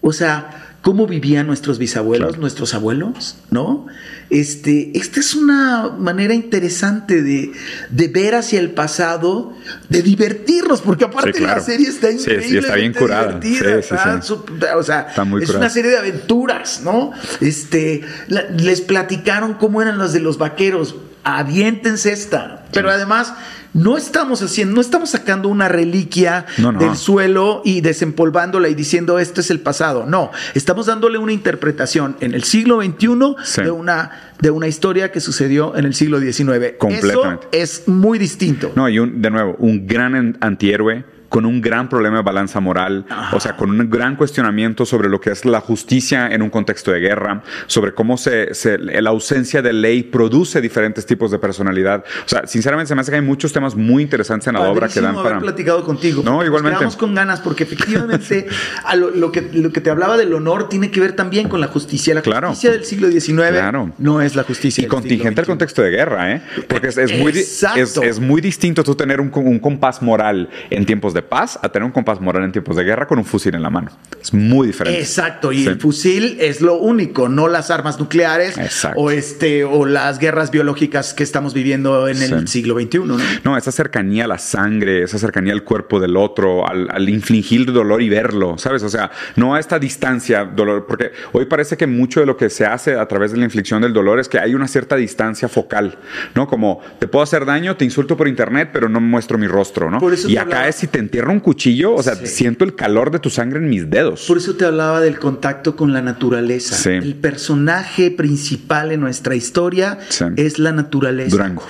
O 0.01 0.11
sea, 0.13 0.75
¿cómo 0.81 1.05
vivían 1.05 1.45
nuestros 1.45 1.77
bisabuelos, 1.77 2.29
Claro. 2.29 2.41
nuestros 2.41 2.73
abuelos? 2.73 3.35
¿No? 3.51 3.85
Este, 4.31 4.97
esta 4.97 5.19
es 5.19 5.35
una 5.35 5.89
manera 5.89 6.33
interesante 6.33 7.21
de, 7.21 7.51
de 7.91 8.07
ver 8.07 8.33
hacia 8.33 8.59
el 8.59 8.71
pasado, 8.71 9.53
de 9.89 10.01
divertirnos, 10.01 10.81
porque 10.81 11.05
aparte 11.05 11.33
Sí, 11.33 11.39
claro. 11.39 11.59
la 11.59 11.63
serie 11.65 11.87
está 11.87 12.07
Sí, 12.11 12.17
sí, 12.17 12.31
increíble. 12.31 12.59
está 12.59 12.75
bien 12.75 12.93
curada. 12.93 13.39
Está 13.43 14.77
o 14.77 14.83
sea, 14.83 15.01
Está 15.09 15.23
muy 15.25 15.43
es 15.43 15.47
curada. 15.49 15.65
una 15.65 15.69
serie 15.69 15.91
de 15.91 15.97
aventuras, 15.97 16.81
¿no? 16.83 17.11
Este, 17.41 18.01
la- 18.27 18.49
les 18.49 18.81
platicaron 18.81 19.53
cómo 19.53 19.81
eran 19.83 19.99
las 19.99 20.13
de 20.13 20.21
los 20.21 20.39
vaqueros. 20.39 20.95
Aviéntense 21.23 22.11
esta. 22.11 22.65
Pero 22.73 22.89
además, 22.89 23.33
no 23.73 23.97
estamos 23.97 24.41
haciendo, 24.41 24.75
no 24.75 24.81
estamos 24.81 25.09
sacando 25.11 25.47
una 25.49 25.67
reliquia 25.69 26.45
No, 26.57 26.71
no. 26.71 26.79
del 26.79 26.95
suelo 26.97 27.61
y 27.63 27.81
desempolvándola 27.81 28.67
y 28.69 28.75
diciendo 28.75 29.17
esto 29.19 29.41
es 29.41 29.49
el 29.51 29.59
pasado. 29.61 30.05
No, 30.05 30.31
estamos 30.55 30.87
dándole 30.87 31.17
una 31.17 31.31
interpretación 31.33 32.15
en 32.19 32.33
el 32.33 32.43
siglo 32.43 32.81
XXI 32.81 33.35
Sí. 33.43 33.61
de, 33.63 33.71
una, 33.71 34.33
de 34.41 34.51
una 34.51 34.67
historia 34.67 35.11
que 35.11 35.19
sucedió 35.21 35.75
en 35.77 35.85
el 35.85 35.93
siglo 35.93 36.19
XIX. 36.19 36.73
Completamente. 36.77 37.47
Eso 37.51 37.81
es 37.81 37.87
muy 37.87 38.17
distinto. 38.19 38.71
No, 38.75 38.89
y 38.89 38.99
un, 38.99 39.21
de 39.21 39.29
nuevo, 39.29 39.55
un 39.59 39.87
gran 39.87 40.15
an- 40.15 40.37
antihéroe 40.41 41.05
con 41.31 41.45
un 41.45 41.61
gran 41.61 41.87
problema 41.87 42.17
de 42.17 42.23
balanza 42.23 42.59
moral, 42.59 43.05
Ajá. 43.09 43.33
o 43.37 43.39
sea, 43.39 43.55
con 43.55 43.69
un 43.71 43.89
gran 43.89 44.17
cuestionamiento 44.17 44.85
sobre 44.85 45.07
lo 45.07 45.21
que 45.21 45.29
es 45.31 45.45
la 45.45 45.61
justicia 45.61 46.27
en 46.27 46.41
un 46.41 46.49
contexto 46.49 46.91
de 46.91 46.99
guerra, 46.99 47.41
sobre 47.67 47.93
cómo 47.93 48.17
se, 48.17 48.53
se- 48.53 48.77
la 48.77 49.09
ausencia 49.09 49.61
de 49.61 49.71
ley 49.71 50.03
produce 50.03 50.59
diferentes 50.59 51.05
tipos 51.05 51.31
de 51.31 51.39
personalidad. 51.39 52.03
O 52.25 52.27
sea, 52.27 52.45
sinceramente 52.47 52.89
se 52.89 52.95
me 52.95 53.01
hace 53.01 53.11
que 53.11 53.15
hay 53.15 53.23
muchos 53.23 53.53
temas 53.53 53.75
muy 53.75 54.03
interesantes 54.03 54.47
en 54.47 54.55
la 54.55 54.69
obra 54.69 54.89
que 54.89 54.99
dan 54.99 55.15
haber 55.15 55.23
para... 55.23 55.39
platicado 55.39 55.85
contigo. 55.85 56.21
No, 56.25 56.37
Nos 56.39 56.45
igualmente. 56.47 56.79
quedamos 56.79 56.97
con 56.97 57.15
ganas 57.15 57.39
porque 57.39 57.63
efectivamente 57.63 58.47
a 58.85 58.97
lo, 58.97 59.11
lo 59.11 59.31
que, 59.31 59.49
lo 59.53 59.71
que 59.71 59.79
te 59.79 59.89
hablaba 59.89 60.17
del 60.17 60.33
honor 60.33 60.67
tiene 60.67 60.91
que 60.91 60.99
ver 60.99 61.13
también 61.13 61.47
con 61.47 61.61
la 61.61 61.67
justicia. 61.67 62.13
La 62.13 62.21
Claro. 62.23 62.49
justicia 62.49 62.71
del 62.71 62.83
siglo 62.83 63.09
XIX 63.09 63.51
Claro. 63.51 63.91
no 63.99 64.21
es 64.21 64.35
la 64.35 64.43
justicia 64.43 64.81
Y 64.81 64.83
del 64.83 64.91
contingente 64.91 65.39
al 65.39 65.47
contexto 65.47 65.81
de 65.81 65.91
guerra, 65.91 66.33
¿eh? 66.33 66.41
Porque 66.67 66.87
es, 66.89 66.97
es 66.97 67.17
muy, 67.17 67.31
es 67.31 68.19
muy 68.19 68.41
distinto 68.41 68.83
tú 68.83 68.95
tener 68.95 69.21
un, 69.21 69.31
un 69.33 69.59
compás 69.59 70.01
moral 70.01 70.49
en 70.69 70.85
tiempos 70.85 71.13
de 71.13 71.20
de 71.21 71.27
paz 71.27 71.59
a 71.61 71.69
tener 71.69 71.85
un 71.85 71.91
compás 71.91 72.19
moral 72.19 72.43
en 72.43 72.51
tiempos 72.51 72.75
de 72.75 72.83
guerra 72.83 73.07
con 73.07 73.19
un 73.19 73.25
fusil 73.25 73.55
en 73.55 73.61
la 73.61 73.69
mano. 73.69 73.91
Es 74.21 74.33
muy 74.33 74.67
diferente. 74.67 74.99
Exacto, 74.99 75.51
y 75.51 75.65
el 75.65 75.79
fusil 75.79 76.37
es 76.39 76.61
lo 76.61 76.75
único, 76.77 77.29
no 77.29 77.47
las 77.47 77.71
armas 77.71 77.99
nucleares 77.99 78.55
o 78.95 79.11
este 79.11 79.63
o 79.63 79.85
las 79.85 80.19
guerras 80.19 80.51
biológicas 80.51 81.13
que 81.13 81.23
estamos 81.23 81.53
viviendo 81.53 82.07
en 82.07 82.21
el 82.21 82.47
siglo 82.47 82.79
XXI. 82.79 82.99
¿no? 82.99 83.17
no, 83.43 83.57
esa 83.57 83.71
cercanía 83.71 84.25
a 84.25 84.27
la 84.27 84.37
sangre, 84.37 85.03
esa 85.03 85.17
cercanía 85.17 85.53
al 85.53 85.63
cuerpo 85.63 85.99
del 85.99 86.17
otro, 86.17 86.67
al, 86.67 86.89
al 86.91 87.09
infligir 87.09 87.71
dolor 87.71 88.01
y 88.01 88.09
verlo, 88.09 88.57
¿sabes? 88.57 88.83
O 88.83 88.89
sea, 88.89 89.11
no 89.35 89.55
a 89.55 89.59
esta 89.59 89.79
distancia, 89.79 90.45
dolor, 90.45 90.85
porque 90.87 91.11
hoy 91.31 91.45
parece 91.45 91.77
que 91.77 91.87
mucho 91.87 92.19
de 92.19 92.25
lo 92.25 92.37
que 92.37 92.49
se 92.49 92.65
hace 92.65 92.95
a 92.95 93.07
través 93.07 93.31
de 93.31 93.37
la 93.37 93.45
inflicción 93.45 93.81
del 93.81 93.93
dolor 93.93 94.19
es 94.19 94.29
que 94.29 94.39
hay 94.39 94.55
una 94.55 94.67
cierta 94.67 94.95
distancia 94.95 95.47
focal, 95.47 95.97
¿no? 96.35 96.47
Como 96.47 96.81
te 96.99 97.07
puedo 97.07 97.23
hacer 97.23 97.45
daño, 97.45 97.75
te 97.77 97.85
insulto 97.85 98.17
por 98.17 98.27
internet, 98.27 98.69
pero 98.73 98.89
no 98.89 98.99
muestro 98.99 99.37
mi 99.37 99.47
rostro, 99.47 99.89
¿no? 99.89 99.99
y 100.27 100.37
acá 100.37 100.67
es 100.67 100.75
si 100.75 100.87
te 100.87 100.99
entierra 101.11 101.33
un 101.33 101.41
cuchillo, 101.41 101.93
o 101.93 102.01
sea, 102.01 102.15
siento 102.15 102.63
el 102.63 102.73
calor 102.73 103.11
de 103.11 103.19
tu 103.19 103.29
sangre 103.29 103.59
en 103.59 103.67
mis 103.67 103.89
dedos. 103.89 104.23
Por 104.27 104.37
eso 104.37 104.55
te 104.55 104.63
hablaba 104.63 105.01
del 105.01 105.19
contacto 105.19 105.75
con 105.75 105.91
la 105.91 106.01
naturaleza. 106.01 106.89
El 106.89 107.15
personaje 107.15 108.11
principal 108.11 108.93
en 108.93 109.01
nuestra 109.01 109.35
historia 109.35 109.99
es 110.37 110.57
la 110.57 110.71
naturaleza. 110.71 111.31
Durango. 111.31 111.67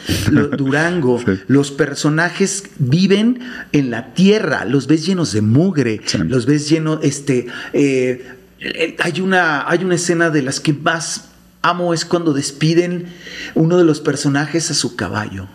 Durango. 0.56 1.20
Los 1.48 1.72
personajes 1.72 2.66
viven 2.78 3.40
en 3.72 3.90
la 3.90 4.14
tierra, 4.14 4.66
los 4.66 4.86
ves 4.86 5.06
llenos 5.06 5.34
de 5.34 5.42
mugre, 5.42 6.02
los 6.28 6.46
ves 6.46 6.70
llenos, 6.70 7.00
este, 7.02 7.48
eh, 7.74 8.24
eh, 8.60 8.96
hay, 9.00 9.22
una, 9.22 9.68
hay 9.68 9.84
una 9.84 9.96
escena 9.96 10.30
de 10.30 10.44
las 10.44 10.60
que 10.60 10.74
más 10.74 11.30
amo 11.64 11.94
es 11.94 12.06
cuando 12.06 12.34
despiden 12.34 13.08
uno 13.56 13.78
de 13.78 13.86
los 13.86 14.02
personajes 14.02 14.70
a 14.70 14.76
su 14.76 14.96
caballo. 14.96 15.48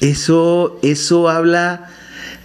Eso, 0.00 0.78
eso 0.82 1.28
habla 1.28 1.90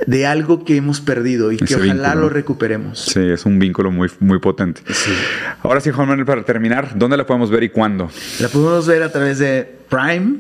de 0.08 0.26
algo 0.26 0.66
que 0.66 0.76
hemos 0.76 1.01
perdido 1.01 1.51
y 1.51 1.58
que 1.58 1.76
ojalá 1.76 2.16
lo 2.16 2.30
recuperemos. 2.30 2.99
Sí, 2.99 3.22
es 3.22 3.45
un 3.45 3.60
vínculo 3.60 3.91
muy, 3.91 4.10
muy 4.20 4.39
potente. 4.39 4.82
Ahora 5.62 5.80
sí, 5.80 5.91
Juan 5.91 6.08
Manuel, 6.08 6.26
para 6.26 6.43
terminar, 6.43 6.91
¿dónde 6.95 7.18
la 7.18 7.26
podemos 7.26 7.49
ver 7.49 7.64
y 7.64 7.70
cuándo? 7.70 8.10
La 8.39 8.49
podemos 8.49 8.88
ver 8.88 9.04
a 9.04 9.12
través 9.12 9.39
de 9.39 9.72
Prime 9.89 10.38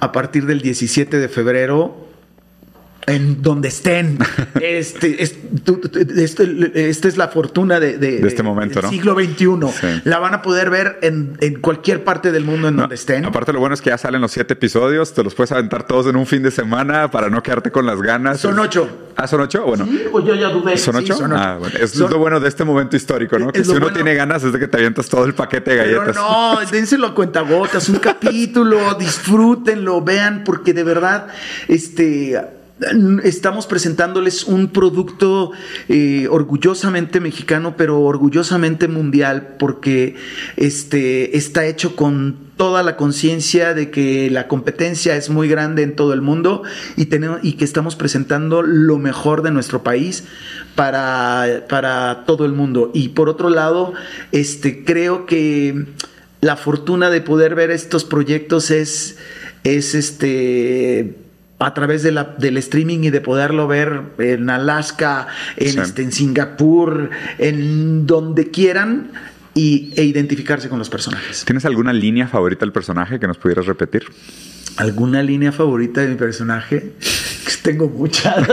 a 0.00 0.12
partir 0.12 0.46
del 0.46 0.60
17 0.60 1.18
de 1.18 1.28
febrero 1.28 2.05
en 3.06 3.42
donde 3.42 3.68
estén. 3.68 4.18
Este, 4.60 5.22
esta 5.22 7.08
es 7.08 7.16
la 7.16 7.28
fortuna 7.28 7.78
de, 7.78 8.20
este 8.26 8.42
momento, 8.42 8.80
del 8.80 8.90
siglo 8.90 9.14
XXI. 9.14 10.00
La 10.04 10.18
van 10.18 10.34
a 10.34 10.42
poder 10.42 10.70
ver 10.70 10.98
en, 11.02 11.36
cualquier 11.60 12.04
parte 12.04 12.32
del 12.32 12.44
mundo 12.44 12.68
en 12.68 12.76
donde 12.76 12.94
estén. 12.94 13.24
Aparte, 13.24 13.52
lo 13.52 13.60
bueno 13.60 13.74
es 13.74 13.82
que 13.82 13.90
ya 13.90 13.98
salen 13.98 14.20
los 14.22 14.32
siete 14.32 14.54
episodios, 14.54 15.12
te 15.12 15.22
los 15.22 15.34
puedes 15.34 15.52
aventar 15.52 15.86
todos 15.86 16.06
en 16.06 16.16
un 16.16 16.26
fin 16.26 16.42
de 16.42 16.50
semana 16.50 17.10
para 17.10 17.28
no 17.28 17.42
quedarte 17.42 17.70
con 17.70 17.86
las 17.86 18.00
ganas. 18.00 18.40
Son 18.40 18.58
ocho. 18.58 18.88
Ah, 19.14 19.26
son 19.26 19.40
ocho. 19.40 19.64
Bueno, 19.64 19.84
sí, 19.84 20.04
pues 20.10 20.24
yo 20.24 20.34
ya 20.34 20.48
dudé. 20.48 20.76
¿Son 20.78 20.96
ocho? 20.96 21.18
Ah, 21.32 21.56
bueno. 21.58 21.78
Es 21.78 21.96
lo 21.96 22.18
bueno 22.18 22.40
de 22.40 22.48
este 22.48 22.64
momento 22.64 22.96
histórico, 22.96 23.38
¿no? 23.38 23.52
Que 23.52 23.64
si 23.64 23.72
uno 23.72 23.92
tiene 23.92 24.14
ganas 24.14 24.42
es 24.42 24.52
de 24.52 24.58
que 24.58 24.68
te 24.68 24.78
avientas 24.78 25.08
todo 25.08 25.24
el 25.26 25.34
paquete 25.34 25.72
de 25.72 25.76
galletas. 25.76 26.06
Pero 26.06 26.22
no, 26.22 26.60
dénselo 26.70 27.08
a 27.08 27.14
cuentagotas, 27.14 27.88
un 27.88 27.98
capítulo, 27.98 28.94
disfrútenlo, 28.94 30.02
vean, 30.02 30.44
porque 30.44 30.72
de 30.72 30.82
verdad, 30.82 31.28
este 31.68 32.55
estamos 33.24 33.66
presentándoles 33.66 34.44
un 34.44 34.68
producto 34.68 35.52
eh, 35.88 36.28
orgullosamente 36.30 37.20
mexicano, 37.20 37.74
pero 37.76 38.00
orgullosamente 38.00 38.86
mundial, 38.86 39.56
porque 39.58 40.16
este, 40.56 41.38
está 41.38 41.64
hecho 41.64 41.96
con 41.96 42.36
toda 42.56 42.82
la 42.82 42.96
conciencia 42.96 43.72
de 43.72 43.90
que 43.90 44.30
la 44.30 44.46
competencia 44.46 45.16
es 45.16 45.30
muy 45.30 45.48
grande 45.48 45.82
en 45.82 45.96
todo 45.96 46.12
el 46.12 46.20
mundo 46.20 46.62
y, 46.96 47.06
tenemos, 47.06 47.40
y 47.42 47.54
que 47.54 47.64
estamos 47.64 47.96
presentando 47.96 48.62
lo 48.62 48.98
mejor 48.98 49.42
de 49.42 49.50
nuestro 49.50 49.82
país 49.82 50.24
para, 50.74 51.64
para 51.68 52.24
todo 52.26 52.44
el 52.44 52.52
mundo. 52.52 52.90
Y 52.92 53.10
por 53.10 53.28
otro 53.30 53.48
lado, 53.48 53.94
este, 54.32 54.84
creo 54.84 55.24
que 55.24 55.86
la 56.42 56.56
fortuna 56.56 57.08
de 57.08 57.22
poder 57.22 57.54
ver 57.54 57.70
estos 57.70 58.04
proyectos 58.04 58.70
es, 58.70 59.16
es 59.64 59.94
este 59.94 61.25
a 61.58 61.74
través 61.74 62.02
de 62.02 62.12
la, 62.12 62.34
del 62.38 62.56
streaming 62.58 63.04
y 63.04 63.10
de 63.10 63.20
poderlo 63.20 63.66
ver 63.66 64.02
en 64.18 64.50
Alaska, 64.50 65.26
en, 65.56 65.78
este, 65.78 66.02
en 66.02 66.12
Singapur, 66.12 67.10
en 67.38 68.06
donde 68.06 68.50
quieran 68.50 69.10
y, 69.54 69.92
e 69.96 70.04
identificarse 70.04 70.68
con 70.68 70.78
los 70.78 70.90
personajes. 70.90 71.44
¿Tienes 71.44 71.64
alguna 71.64 71.92
línea 71.92 72.28
favorita 72.28 72.60
del 72.60 72.72
personaje 72.72 73.18
que 73.18 73.26
nos 73.26 73.38
pudieras 73.38 73.66
repetir? 73.66 74.04
¿Alguna 74.76 75.22
línea 75.22 75.52
favorita 75.52 76.02
de 76.02 76.08
mi 76.08 76.16
personaje? 76.16 76.92
Tengo 77.62 77.88
muchas. 77.88 78.46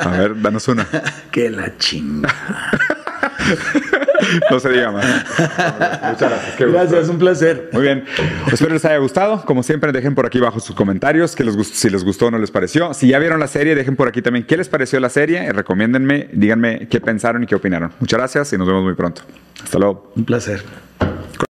A 0.00 0.10
ver, 0.10 0.40
danos 0.40 0.68
una. 0.68 0.86
que 1.32 1.50
la 1.50 1.76
chinga. 1.78 2.28
no 4.50 4.60
se 4.60 4.68
diga 4.70 4.90
más. 4.90 5.04
Muchas 5.06 6.30
gracias. 6.30 6.56
gracias, 6.58 7.08
un 7.08 7.18
placer. 7.18 7.70
Muy 7.72 7.82
bien. 7.82 8.04
Espero 8.52 8.72
les 8.72 8.84
haya 8.84 8.98
gustado. 8.98 9.44
Como 9.44 9.62
siempre, 9.62 9.92
dejen 9.92 10.14
por 10.14 10.26
aquí 10.26 10.38
abajo 10.38 10.60
sus 10.60 10.74
comentarios 10.74 11.34
que 11.34 11.44
les 11.44 11.56
si 11.68 11.90
les 11.90 12.04
gustó 12.04 12.26
o 12.26 12.30
no 12.30 12.38
les 12.38 12.50
pareció. 12.50 12.94
Si 12.94 13.08
ya 13.08 13.18
vieron 13.18 13.40
la 13.40 13.48
serie, 13.48 13.74
dejen 13.74 13.96
por 13.96 14.08
aquí 14.08 14.22
también 14.22 14.44
qué 14.44 14.56
les 14.56 14.68
pareció 14.68 15.00
la 15.00 15.08
serie. 15.08 15.52
Recomiéndenme, 15.52 16.28
díganme 16.32 16.88
qué 16.88 17.00
pensaron 17.00 17.42
y 17.42 17.46
qué 17.46 17.54
opinaron. 17.54 17.92
Muchas 18.00 18.18
gracias 18.18 18.52
y 18.52 18.58
nos 18.58 18.66
vemos 18.66 18.84
muy 18.84 18.94
pronto. 18.94 19.22
Hasta 19.62 19.78
luego. 19.78 20.12
Un 20.16 20.24
placer. 20.24 20.62